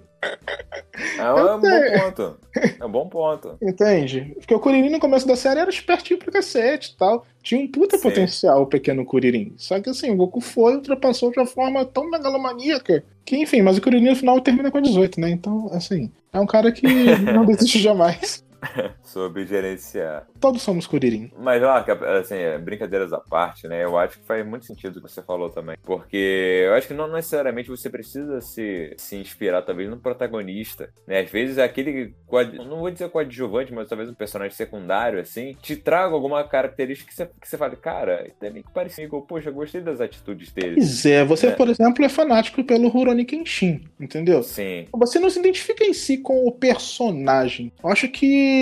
É 1.18 1.32
um, 1.32 1.60
bom 1.60 1.70
ponto. 2.00 2.36
É 2.80 2.84
um 2.84 2.90
bom 2.90 3.08
ponto. 3.08 3.58
Entende? 3.60 4.32
Porque 4.36 4.54
o 4.54 4.60
Kuririn 4.60 4.90
no 4.90 5.00
começo 5.00 5.26
da 5.26 5.36
série 5.36 5.60
era 5.60 5.68
espertinho 5.68 6.18
pra 6.18 6.32
cacete 6.32 6.92
e 6.92 6.96
tal. 6.96 7.26
Tinha 7.42 7.60
um 7.60 7.70
puta 7.70 7.96
Sim. 7.96 8.02
potencial 8.04 8.62
o 8.62 8.66
pequeno 8.66 9.04
Kuririn. 9.04 9.52
Só 9.56 9.78
que 9.80 9.90
assim, 9.90 10.10
o 10.10 10.16
Goku 10.16 10.40
foi 10.40 10.72
e 10.72 10.76
ultrapassou 10.76 11.30
de 11.30 11.38
uma 11.38 11.46
forma 11.46 11.84
tão 11.84 12.08
megalomaníaca 12.08 13.04
que, 13.24 13.36
enfim, 13.36 13.62
mas 13.62 13.78
o 13.78 13.80
Kuririn 13.80 14.10
no 14.10 14.16
final 14.16 14.40
termina 14.40 14.70
com 14.70 14.80
18, 14.80 15.20
né? 15.20 15.30
Então, 15.30 15.68
assim, 15.72 16.10
é 16.32 16.38
um 16.38 16.46
cara 16.46 16.70
que 16.70 16.86
não 17.32 17.44
desiste 17.46 17.78
jamais. 17.80 18.43
sobre 19.02 19.46
gerenciar. 19.46 20.26
Todos 20.40 20.62
somos 20.62 20.86
Kuririn. 20.86 21.30
Mas 21.38 21.60
lá, 21.62 21.84
assim, 22.18 22.36
é, 22.36 22.58
brincadeiras 22.58 23.12
à 23.12 23.18
parte, 23.18 23.66
né? 23.68 23.84
Eu 23.84 23.98
acho 23.98 24.18
que 24.18 24.26
faz 24.26 24.46
muito 24.46 24.66
sentido 24.66 24.96
o 24.98 25.02
que 25.02 25.10
você 25.10 25.22
falou 25.22 25.50
também. 25.50 25.76
Porque 25.82 26.62
eu 26.66 26.74
acho 26.74 26.88
que 26.88 26.94
não 26.94 27.08
necessariamente 27.08 27.68
você 27.68 27.88
precisa 27.88 28.40
se, 28.40 28.94
se 28.96 29.16
inspirar, 29.16 29.62
talvez, 29.62 29.88
no 29.88 29.98
protagonista. 29.98 30.90
Né? 31.06 31.20
Às 31.20 31.30
vezes 31.30 31.58
aquele. 31.58 32.14
Não 32.66 32.80
vou 32.80 32.90
dizer 32.90 33.08
coadjuvante, 33.10 33.72
mas 33.72 33.88
talvez 33.88 34.08
um 34.10 34.14
personagem 34.14 34.54
secundário, 34.56 35.20
assim, 35.20 35.54
te 35.62 35.76
traga 35.76 36.14
alguma 36.14 36.42
característica 36.44 37.08
que 37.08 37.14
você, 37.14 37.26
que 37.26 37.48
você 37.48 37.56
fale, 37.56 37.76
cara, 37.76 38.28
é 38.40 38.50
meio 38.50 38.64
que 38.64 38.72
parecido. 38.72 39.22
Poxa, 39.22 39.50
eu 39.50 39.54
gostei 39.54 39.80
das 39.80 40.00
atitudes 40.00 40.52
dele. 40.52 40.76
Pois 40.76 41.06
é, 41.06 41.24
você, 41.24 41.48
né? 41.48 41.52
por 41.52 41.68
exemplo, 41.68 42.04
é 42.04 42.08
fanático 42.08 42.64
pelo 42.64 42.88
Rurouni 42.88 43.24
Kenshin, 43.24 43.84
entendeu? 44.00 44.42
Sim. 44.42 44.86
Você 44.92 45.18
não 45.18 45.30
se 45.30 45.38
identifica 45.38 45.84
em 45.84 45.92
si 45.92 46.18
com 46.18 46.46
o 46.46 46.52
personagem. 46.52 47.72
Eu 47.82 47.90
acho 47.90 48.08
que 48.08 48.53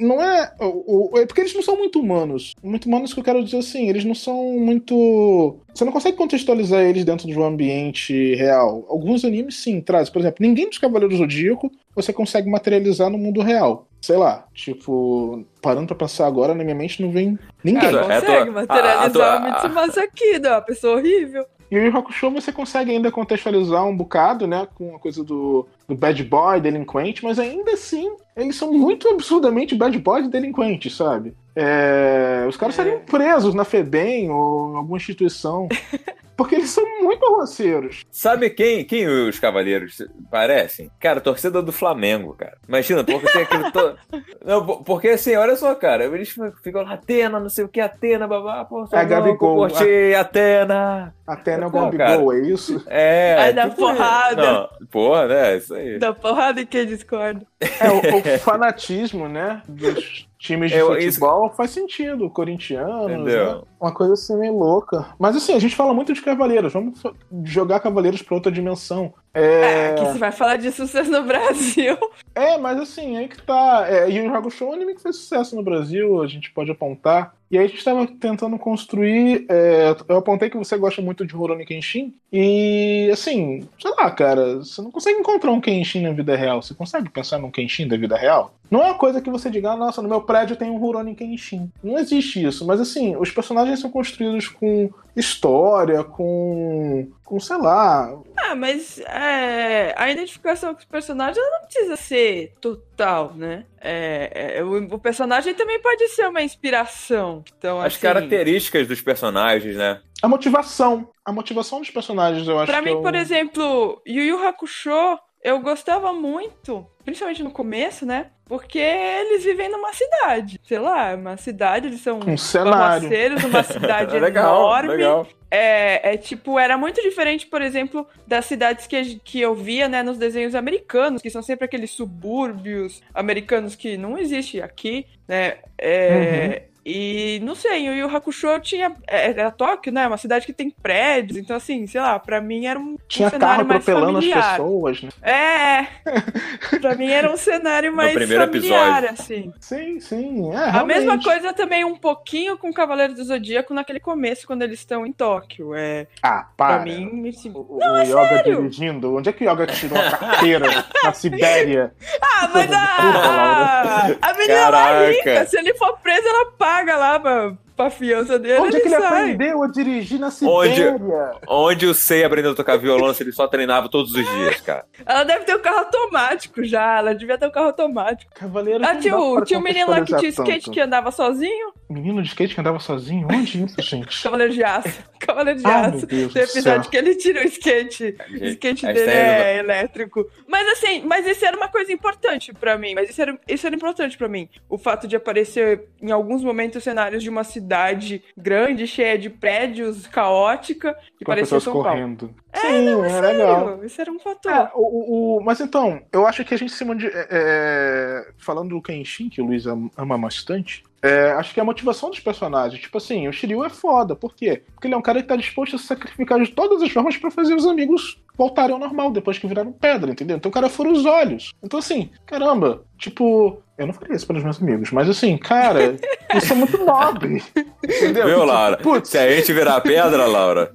não 0.00 0.22
é, 0.22 0.52
é. 0.60 1.26
Porque 1.26 1.40
eles 1.40 1.54
não 1.54 1.62
são 1.62 1.76
muito 1.76 2.00
humanos. 2.00 2.54
Muito 2.62 2.86
humanos 2.86 3.12
que 3.12 3.20
eu 3.20 3.24
quero 3.24 3.44
dizer 3.44 3.58
assim, 3.58 3.88
eles 3.88 4.04
não 4.04 4.14
são 4.14 4.58
muito. 4.58 5.58
Você 5.74 5.84
não 5.84 5.92
consegue 5.92 6.16
contextualizar 6.16 6.80
eles 6.80 7.04
dentro 7.04 7.26
de 7.26 7.38
um 7.38 7.44
ambiente 7.44 8.34
real. 8.34 8.84
Alguns 8.88 9.24
animes 9.24 9.56
sim 9.56 9.80
trazem. 9.80 10.12
Por 10.12 10.20
exemplo, 10.20 10.38
ninguém 10.40 10.68
dos 10.68 10.78
Cavaleiros 10.78 11.16
do 11.16 11.22
Zodíaco 11.22 11.70
você 11.94 12.12
consegue 12.12 12.50
materializar 12.50 13.10
no 13.10 13.18
mundo 13.18 13.42
real. 13.42 13.88
Sei 14.00 14.16
lá, 14.16 14.46
tipo, 14.54 15.44
parando 15.60 15.88
pra 15.88 15.96
pensar 15.96 16.26
agora, 16.26 16.54
na 16.54 16.62
minha 16.62 16.76
mente 16.76 17.02
não 17.02 17.10
vem 17.10 17.38
ninguém. 17.64 17.80
Cara, 17.80 18.02
consegue 18.02 18.32
é 18.32 18.44
tua, 18.44 18.52
materializar 18.52 19.22
a, 19.22 19.32
a, 19.32 19.34
a, 19.34 19.38
o 19.38 19.42
Mitsumasa 19.44 20.02
aqui, 20.02 20.38
né? 20.38 20.50
Uma 20.50 20.60
pessoa 20.62 20.96
horrível. 20.96 21.44
E 21.70 21.78
o 21.78 21.82
Yu 21.82 21.96
Hakusho 21.96 22.30
você 22.30 22.50
consegue 22.50 22.90
ainda 22.90 23.10
contextualizar 23.10 23.86
um 23.86 23.96
bocado, 23.96 24.46
né? 24.46 24.66
Com 24.74 24.96
a 24.96 24.98
coisa 24.98 25.22
do 25.22 25.66
do 25.88 25.94
bad 25.94 26.22
boy, 26.22 26.60
delinquente, 26.60 27.24
mas 27.24 27.38
ainda 27.38 27.72
assim 27.72 28.14
eles 28.38 28.56
são 28.56 28.72
muito 28.72 29.08
absurdamente 29.08 29.74
bad 29.74 29.98
boys 29.98 30.26
e 30.26 30.30
delinquentes, 30.30 30.96
sabe? 30.96 31.34
É, 31.54 32.44
os 32.48 32.56
caras 32.56 32.78
É. 32.78 32.82
seriam 32.82 33.00
presos 33.00 33.54
na 33.54 33.64
FEBEM 33.64 34.30
ou 34.30 34.72
em 34.72 34.76
alguma 34.76 34.96
instituição. 34.96 35.68
Porque 36.36 36.54
eles 36.54 36.70
são 36.70 36.84
muito 37.02 37.26
arroceiros. 37.26 38.04
Sabe 38.12 38.48
quem, 38.50 38.84
quem 38.84 39.08
os 39.08 39.40
cavaleiros 39.40 40.00
parecem? 40.30 40.88
Cara, 41.00 41.20
torcida 41.20 41.60
do 41.60 41.72
Flamengo, 41.72 42.32
cara. 42.38 42.56
Imagina, 42.68 43.02
porque 43.02 43.26
tem 43.32 43.42
aquele. 43.42 43.72
To... 43.72 43.96
Não, 44.46 44.64
po- 44.64 44.84
porque 44.84 45.08
assim, 45.08 45.34
olha 45.34 45.56
só, 45.56 45.74
cara, 45.74 46.04
eles 46.04 46.32
ficam 46.62 46.82
lá, 46.82 46.92
Atena, 46.92 47.40
não 47.40 47.48
sei 47.48 47.64
o 47.64 47.68
que, 47.68 47.80
Atena, 47.80 48.28
babá, 48.28 48.64
pô, 48.64 48.84
É, 48.92 49.04
Gabigol, 49.04 49.56
curti, 49.68 50.14
Atena. 50.16 51.12
Até 51.26 51.56
no 51.56 51.72
Pô, 51.72 51.90
Gabigol, 51.90 52.32
é 52.32 52.38
isso? 52.42 52.84
É. 52.86 53.34
Vai 53.34 53.52
dar 53.52 53.70
tipo, 53.70 53.82
porrada. 53.82 54.52
Não, 54.52 54.68
porra, 54.92 55.26
né? 55.26 55.56
Isso 55.56 55.74
aí. 55.74 55.98
Dá 55.98 56.12
porrada 56.14 56.60
em 56.60 56.66
quem 56.66 56.86
discorda. 56.86 57.44
É, 57.60 57.90
o, 57.90 58.18
o 58.18 58.38
fanatismo, 58.38 59.28
né? 59.28 59.62
Dos 59.68 60.27
times 60.38 60.70
de 60.70 60.76
Eu- 60.78 60.96
isso- 60.96 61.18
futebol 61.18 61.50
faz 61.50 61.70
sentido. 61.72 62.30
Corintianos, 62.30 63.24
né? 63.24 63.60
Uma 63.80 63.92
coisa 63.92 64.14
assim 64.14 64.36
meio 64.36 64.56
louca. 64.56 65.06
Mas 65.18 65.36
assim, 65.36 65.52
a 65.54 65.58
gente 65.58 65.76
fala 65.76 65.94
muito 65.94 66.12
de 66.12 66.20
Cavaleiros. 66.22 66.72
Vamos 66.72 67.00
jogar 67.44 67.80
Cavaleiros 67.80 68.22
pra 68.22 68.34
outra 68.34 68.50
dimensão. 68.50 69.12
É, 69.34 69.90
É, 69.90 69.94
que 69.94 70.12
se 70.12 70.18
vai 70.18 70.32
falar 70.32 70.56
de 70.56 70.72
sucesso 70.72 71.10
no 71.12 71.22
Brasil. 71.22 71.96
é 72.34 72.56
mas 72.58 72.78
assim, 72.80 73.16
aí 73.16 73.28
que 73.28 73.40
tá. 73.42 73.86
É, 73.88 74.08
Yu 74.10 74.24
Yu 74.24 74.34
Hakusho 74.34 74.64
é 74.64 74.66
um 74.68 74.72
anime 74.72 74.94
que 74.94 75.02
fez 75.02 75.16
sucesso 75.16 75.54
no 75.54 75.62
Brasil, 75.62 76.20
a 76.22 76.26
gente 76.26 76.50
pode 76.50 76.70
apontar. 76.70 77.34
E 77.50 77.56
aí 77.56 77.64
a 77.64 77.68
gente 77.68 77.82
tava 77.84 78.06
tentando 78.06 78.58
construir. 78.58 79.46
é, 79.48 79.94
eu 80.08 80.16
apontei 80.18 80.50
que 80.50 80.56
você 80.58 80.76
gosta 80.76 81.00
muito 81.00 81.24
de 81.24 81.34
Rurouni 81.34 81.64
Kenshin. 81.64 82.12
E 82.32 83.08
assim, 83.12 83.66
sei 83.80 83.90
lá, 83.92 84.10
cara, 84.10 84.56
você 84.56 84.82
não 84.82 84.90
consegue 84.90 85.18
encontrar 85.20 85.52
um 85.52 85.60
Kenshin 85.60 86.02
na 86.02 86.12
vida 86.12 86.34
real. 86.36 86.60
Você 86.60 86.74
consegue 86.74 87.08
pensar 87.08 87.38
num 87.38 87.50
Kenshin 87.50 87.86
da 87.88 87.96
vida 87.96 88.16
real? 88.16 88.52
Não 88.70 88.82
é 88.82 88.86
uma 88.86 88.94
coisa 88.98 89.20
que 89.20 89.30
você 89.30 89.50
diga, 89.50 89.72
ah, 89.72 89.76
nossa, 89.76 90.02
no 90.02 90.08
meu 90.08 90.20
prédio 90.20 90.56
tem 90.56 90.70
um 90.70 90.78
Rurouni 90.78 91.14
Kenshin. 91.14 91.70
Não 91.82 91.98
existe 91.98 92.44
isso. 92.44 92.66
Mas 92.66 92.80
assim, 92.80 93.16
os 93.16 93.30
personagens 93.30 93.80
são 93.80 93.90
construídos 93.90 94.48
com 94.48 94.90
história, 95.16 96.04
com. 96.04 97.08
com, 97.24 97.40
sei 97.40 97.56
lá, 97.56 98.16
Ah, 98.36 98.54
mas 98.54 98.98
é, 99.00 99.94
a 99.96 100.10
identificação 100.10 100.74
com 100.74 100.80
os 100.80 100.84
personagens 100.84 101.36
ela 101.38 101.60
não 101.60 101.66
precisa 101.66 101.96
ser 101.96 102.52
total, 102.60 103.32
né? 103.34 103.64
É, 103.80 104.58
é, 104.58 104.64
o, 104.64 104.94
o 104.94 104.98
personagem 104.98 105.54
também 105.54 105.80
pode 105.80 106.08
ser 106.08 106.28
uma 106.28 106.42
inspiração. 106.42 107.42
Então, 107.56 107.78
As 107.80 107.86
assim, 107.94 108.00
características 108.02 108.86
dos 108.86 109.00
personagens, 109.00 109.76
né? 109.76 110.00
a 110.22 110.28
motivação. 110.28 111.08
A 111.24 111.32
motivação 111.32 111.80
dos 111.80 111.90
personagens, 111.90 112.46
eu 112.48 112.58
acho 112.58 112.72
Pra 112.72 112.82
que 112.82 112.90
mim, 112.90 112.98
é 112.98 113.02
por 113.02 113.14
exemplo, 113.14 114.02
Yu 114.06 114.24
Yu 114.24 114.46
Hakusho, 114.46 115.18
eu 115.42 115.60
gostava 115.60 116.12
muito, 116.12 116.86
principalmente 117.04 117.42
no 117.42 117.50
começo, 117.50 118.04
né? 118.04 118.26
Porque 118.44 118.78
eles 118.78 119.44
vivem 119.44 119.70
numa 119.70 119.92
cidade. 119.92 120.58
Sei 120.64 120.78
lá, 120.78 121.14
uma 121.14 121.36
cidade, 121.36 121.86
eles 121.86 122.00
são 122.00 122.18
um 122.26 122.36
cenário. 122.36 123.08
uma 123.46 123.62
cidade 123.64 124.18
legal, 124.18 124.60
enorme. 124.60 124.88
legal. 124.88 125.26
É, 125.50 126.14
é 126.14 126.16
tipo, 126.16 126.58
era 126.58 126.76
muito 126.76 127.00
diferente, 127.02 127.46
por 127.46 127.62
exemplo, 127.62 128.06
das 128.26 128.46
cidades 128.46 128.86
que, 128.86 129.16
que 129.24 129.40
eu 129.40 129.54
via, 129.54 129.88
né, 129.88 130.02
nos 130.02 130.18
desenhos 130.18 130.54
americanos, 130.54 131.22
que 131.22 131.30
são 131.30 131.42
sempre 131.42 131.64
aqueles 131.64 131.90
subúrbios 131.90 133.02
americanos 133.14 133.74
que 133.74 133.96
não 133.96 134.18
existe 134.18 134.60
aqui, 134.60 135.06
né? 135.26 135.58
É, 135.78 136.64
E 136.90 137.38
não 137.42 137.54
sei, 137.54 137.88
o 137.90 137.92
Yu 137.94 138.16
Hakusho 138.16 138.58
tinha. 138.60 138.90
é, 139.06 139.28
Era 139.30 139.50
Tóquio, 139.50 139.92
né? 139.92 140.06
Uma 140.06 140.16
cidade 140.16 140.46
que 140.46 140.52
tem 140.54 140.70
prédios, 140.70 141.36
então 141.38 141.54
assim, 141.56 141.86
sei 141.86 142.00
lá, 142.00 142.18
pra 142.18 142.40
mim 142.40 142.64
era 142.66 142.78
um, 142.80 142.92
um 142.92 142.98
Tinha 143.06 143.28
cenário 143.28 143.56
carro 143.56 143.68
mais 143.68 143.82
atropelando 143.82 144.18
as 144.18 144.24
familiar. 144.24 144.50
pessoas, 144.52 145.02
né? 145.02 145.10
É! 145.22 145.86
pra 146.80 146.94
mim 146.94 147.10
era 147.10 147.30
um 147.30 147.36
cenário 147.36 147.92
mais 147.92 148.14
primeiro 148.14 148.46
familiar, 148.46 149.04
episódio. 149.04 149.10
assim. 149.22 149.52
Sim, 149.60 150.00
sim. 150.00 150.50
É, 150.52 150.56
A 150.56 150.70
realmente. 150.70 150.96
mesma 150.96 151.22
coisa 151.22 151.52
também 151.52 151.84
um 151.84 151.96
pouquinho 151.96 152.56
com 152.56 152.72
Cavaleiros 152.72 153.16
do 153.16 153.24
Zodíaco 153.24 153.74
naquele 153.74 154.00
começo, 154.00 154.46
quando 154.46 154.62
eles 154.62 154.78
estão 154.78 155.04
em 155.04 155.12
Tóquio. 155.12 155.74
É, 155.74 156.06
Ah, 156.22 156.46
pra 156.56 156.66
para. 156.68 156.78
mim, 156.84 157.28
assim, 157.28 157.50
O, 157.50 157.58
o, 157.58 157.78
o 157.80 157.98
Yoga 158.02 158.28
sério? 158.28 158.62
dirigindo. 158.62 159.14
Onde 159.16 159.28
é 159.28 159.32
que 159.32 159.44
o 159.44 159.50
Yoga 159.50 159.66
tirou 159.66 159.98
a 159.98 160.10
carteira 160.10 160.66
na 161.04 161.12
Sibéria? 161.12 161.92
Ah, 162.40 162.48
mas 162.54 162.70
a, 162.72 162.78
a, 162.78 164.30
a 164.30 164.34
menina 164.34 164.70
mais 164.70 165.16
rica, 165.16 165.44
se 165.46 165.58
ele 165.58 165.74
for 165.74 165.98
preso, 165.98 166.26
ela 166.26 166.52
paga 166.52 166.77
lá 166.84 167.18
pra, 167.20 167.52
pra 167.76 167.90
fiança 167.90 168.38
dele, 168.38 168.60
Onde 168.60 168.76
é 168.76 168.80
que 168.80 168.88
ele 168.88 168.96
sai. 168.96 169.06
aprendeu 169.22 169.62
a 169.62 169.68
dirigir 169.68 170.18
na 170.18 170.26
Onde- 170.42 170.74
Sibéria? 170.74 171.32
Onde 171.46 171.86
o 171.86 171.94
Sei 171.94 172.24
aprendeu 172.24 172.52
a 172.52 172.54
tocar 172.54 172.76
violão 172.78 173.12
se 173.14 173.22
ele 173.22 173.32
só 173.32 173.46
treinava 173.46 173.88
todos 173.88 174.12
os 174.14 174.24
dias, 174.28 174.60
cara? 174.60 174.84
Ela 175.04 175.24
deve 175.24 175.44
ter 175.44 175.56
um 175.56 175.60
carro 175.60 175.78
automático 175.78 176.64
já, 176.64 176.98
ela 176.98 177.14
devia 177.14 177.38
ter 177.38 177.46
um 177.46 177.50
carro 177.50 177.66
automático. 177.66 178.32
Cavaleiro 178.34 178.84
Ah, 178.84 178.96
tinha, 178.96 179.16
o, 179.16 179.44
tinha 179.44 179.58
um 179.58 179.62
menino 179.62 179.90
lá 179.90 180.00
que 180.00 180.06
tinha 180.06 180.16
contextualizar 180.18 180.46
skate 180.56 180.64
tanto. 180.66 180.74
que 180.74 180.80
andava 180.80 181.10
sozinho, 181.10 181.72
Menino 181.88 182.20
de 182.22 182.28
skate 182.28 182.54
que 182.54 182.60
andava 182.60 182.78
sozinho? 182.78 183.26
Onde 183.30 183.64
isso, 183.64 183.80
gente? 183.82 184.22
Cavaleiro 184.22 184.52
de 184.52 184.62
Aço. 184.62 185.02
Cavaleiro 185.18 185.58
de 185.60 185.66
Ah, 185.66 185.88
meu 185.88 185.96
Aço. 185.98 186.06
Deus 186.06 186.32
Tem 186.32 186.44
céu. 186.46 186.52
episódio 186.74 186.90
que 186.90 186.96
ele 186.96 187.14
tira 187.14 187.40
o 187.40 187.44
skate. 187.46 188.16
O 188.40 188.44
skate 188.44 188.86
a 188.86 188.92
dele 188.92 189.10
é 189.10 189.58
elétrico. 189.58 190.26
Mas 190.46 190.68
assim, 190.68 191.02
mas 191.04 191.26
isso 191.26 191.44
era 191.44 191.56
uma 191.56 191.68
coisa 191.68 191.90
importante 191.92 192.52
pra 192.52 192.76
mim. 192.76 192.94
Mas 192.94 193.08
isso 193.10 193.22
era, 193.22 193.38
isso 193.48 193.66
era 193.66 193.74
importante 193.74 194.18
pra 194.18 194.28
mim. 194.28 194.48
O 194.68 194.76
fato 194.76 195.08
de 195.08 195.16
aparecer 195.16 195.84
em 196.02 196.10
alguns 196.10 196.42
momentos 196.44 196.82
cenários 196.84 197.22
de 197.22 197.30
uma 197.30 197.42
cidade 197.44 198.22
grande, 198.36 198.86
cheia 198.86 199.18
de 199.18 199.30
prédios, 199.30 200.06
caótica, 200.06 200.96
e 201.20 201.24
Com 201.24 201.30
parecia 201.30 201.56
pessoas 201.56 201.62
São 201.64 201.72
Paulo. 201.72 201.88
correndo. 201.88 202.34
Sim, 202.54 203.02
é, 203.04 203.08
Sério, 203.10 203.28
legal. 203.28 203.84
Isso 203.84 204.00
era 204.00 204.10
um 204.10 204.18
fator. 204.18 204.50
É, 204.52 204.70
o, 204.74 204.80
o- 204.80 205.36
o- 205.38 205.40
mas 205.44 205.60
então, 205.60 206.02
eu 206.12 206.26
acho 206.26 206.44
que 206.44 206.54
a 206.54 206.56
gente 206.58 206.72
se 206.72 206.84
mande- 206.84 207.06
é, 207.06 207.26
é, 207.30 208.28
falando 208.38 208.70
do 208.70 208.82
Kenshin, 208.82 209.28
que 209.28 209.40
o 209.40 209.44
Luiz 209.46 209.66
am- 209.66 209.90
ama 209.96 210.16
bastante, 210.18 210.82
é, 211.02 211.30
acho 211.32 211.54
que 211.54 211.60
é 211.60 211.62
a 211.62 211.66
motivação 211.66 212.10
dos 212.10 212.20
personagens. 212.20 212.80
Tipo 212.80 212.98
assim, 212.98 213.28
o 213.28 213.32
Shiryu 213.32 213.64
é 213.64 213.70
foda. 213.70 214.16
Por 214.16 214.34
quê? 214.34 214.62
Porque 214.74 214.86
ele 214.86 214.94
é 214.94 214.96
um 214.96 215.02
cara 215.02 215.22
que 215.22 215.28
tá 215.28 215.36
disposto 215.36 215.76
a 215.76 215.78
se 215.78 215.86
sacrificar 215.86 216.40
de 216.40 216.50
todas 216.50 216.82
as 216.82 216.90
formas 216.90 217.16
pra 217.16 217.30
fazer 217.30 217.54
os 217.54 217.66
amigos 217.66 218.20
voltarem 218.36 218.72
ao 218.72 218.80
normal 218.80 219.10
depois 219.10 219.38
que 219.38 219.46
viraram 219.46 219.72
pedra, 219.72 220.12
entendeu? 220.12 220.36
Então 220.36 220.48
o 220.50 220.52
cara 220.52 220.68
fura 220.68 220.90
os 220.90 221.04
olhos. 221.04 221.52
Então 221.62 221.78
assim, 221.78 222.10
caramba, 222.26 222.84
tipo, 222.96 223.62
eu 223.78 223.86
não 223.86 223.94
faria 223.94 224.16
isso 224.16 224.26
pelos 224.26 224.42
meus 224.42 224.60
amigos, 224.60 224.90
mas 224.90 225.08
assim, 225.08 225.38
cara, 225.38 225.96
isso 226.34 226.52
é 226.52 226.56
muito 226.56 226.84
nobre. 226.84 227.42
Entendeu? 227.82 228.26
Viu, 228.26 228.44
Laura? 228.44 228.76
Putz, 228.76 229.10
Se 229.10 229.18
a 229.18 229.30
gente 229.30 229.52
virar 229.52 229.80
pedra, 229.80 230.26
Laura. 230.26 230.72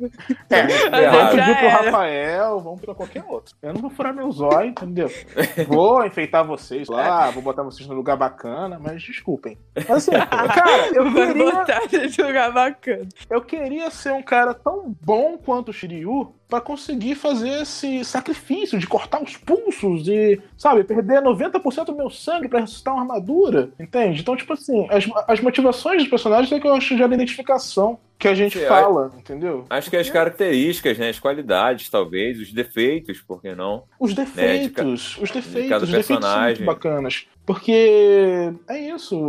é, 0.49 0.63
muito 0.63 1.11
vamos 1.11 1.31
pedir 1.31 1.57
pro. 1.57 1.67
Rafael, 1.67 2.59
vamos 2.61 2.81
pra 2.81 2.95
qualquer 2.95 3.23
outro. 3.27 3.53
Eu 3.61 3.73
não 3.73 3.81
vou 3.81 3.89
furar 3.89 4.13
meu 4.13 4.31
zóio, 4.31 4.69
entendeu? 4.69 5.11
Vou 5.67 6.05
enfeitar 6.05 6.45
vocês 6.45 6.87
lá, 6.87 7.29
vou 7.31 7.43
botar 7.43 7.63
vocês 7.63 7.87
no 7.89 7.93
lugar 7.93 8.15
bacana, 8.15 8.79
mas 8.81 9.03
desculpem. 9.03 9.57
Mas 9.75 9.89
assim, 9.89 10.11
cara, 10.25 10.87
eu 10.93 11.11
queria, 11.11 11.51
botar 11.51 12.25
lugar 12.25 12.51
bacana. 12.53 13.07
eu 13.29 13.41
queria 13.41 13.91
ser 13.91 14.13
um 14.13 14.23
cara 14.23 14.53
tão 14.53 14.95
bom 15.01 15.37
quanto 15.37 15.69
o 15.69 15.73
Shiryu 15.73 16.33
pra 16.53 16.61
conseguir 16.61 17.15
fazer 17.15 17.63
esse 17.63 18.05
sacrifício 18.05 18.77
de 18.77 18.85
cortar 18.85 19.23
os 19.23 19.35
pulsos 19.35 20.07
e, 20.07 20.39
sabe, 20.55 20.83
perder 20.83 21.19
90% 21.19 21.85
do 21.85 21.95
meu 21.95 22.11
sangue 22.11 22.47
pra 22.47 22.59
ressuscitar 22.59 22.93
uma 22.93 23.01
armadura, 23.01 23.71
entende? 23.79 24.21
Então, 24.21 24.35
tipo 24.35 24.53
assim, 24.53 24.85
as, 24.91 25.09
as 25.27 25.41
motivações 25.41 26.03
dos 26.03 26.11
personagens 26.11 26.51
é 26.51 26.59
que 26.59 26.67
eu 26.67 26.75
acho 26.75 26.95
já 26.95 27.07
identificação 27.07 27.97
que 28.17 28.27
a 28.27 28.33
gente 28.35 28.57
Sim, 28.57 28.65
fala, 28.67 29.11
entendeu? 29.17 29.65
Acho 29.69 29.89
que 29.89 29.97
as 29.97 30.09
características, 30.09 30.97
né? 30.97 31.09
As 31.09 31.19
qualidades, 31.19 31.89
talvez, 31.89 32.39
os 32.39 32.53
defeitos, 32.53 33.19
por 33.21 33.41
que 33.41 33.53
não? 33.53 33.83
Os 33.99 34.15
Né, 34.15 34.23
defeitos, 34.23 35.17
os 35.21 35.29
cada 35.31 35.41
defeitos, 35.41 35.83
os 35.83 35.89
defeitos 35.89 36.25
são 36.25 36.41
muito 36.41 36.57
personagem. 36.59 36.65
bacanas. 36.65 37.25
Porque 37.45 38.53
é 38.69 38.79
isso, 38.95 39.19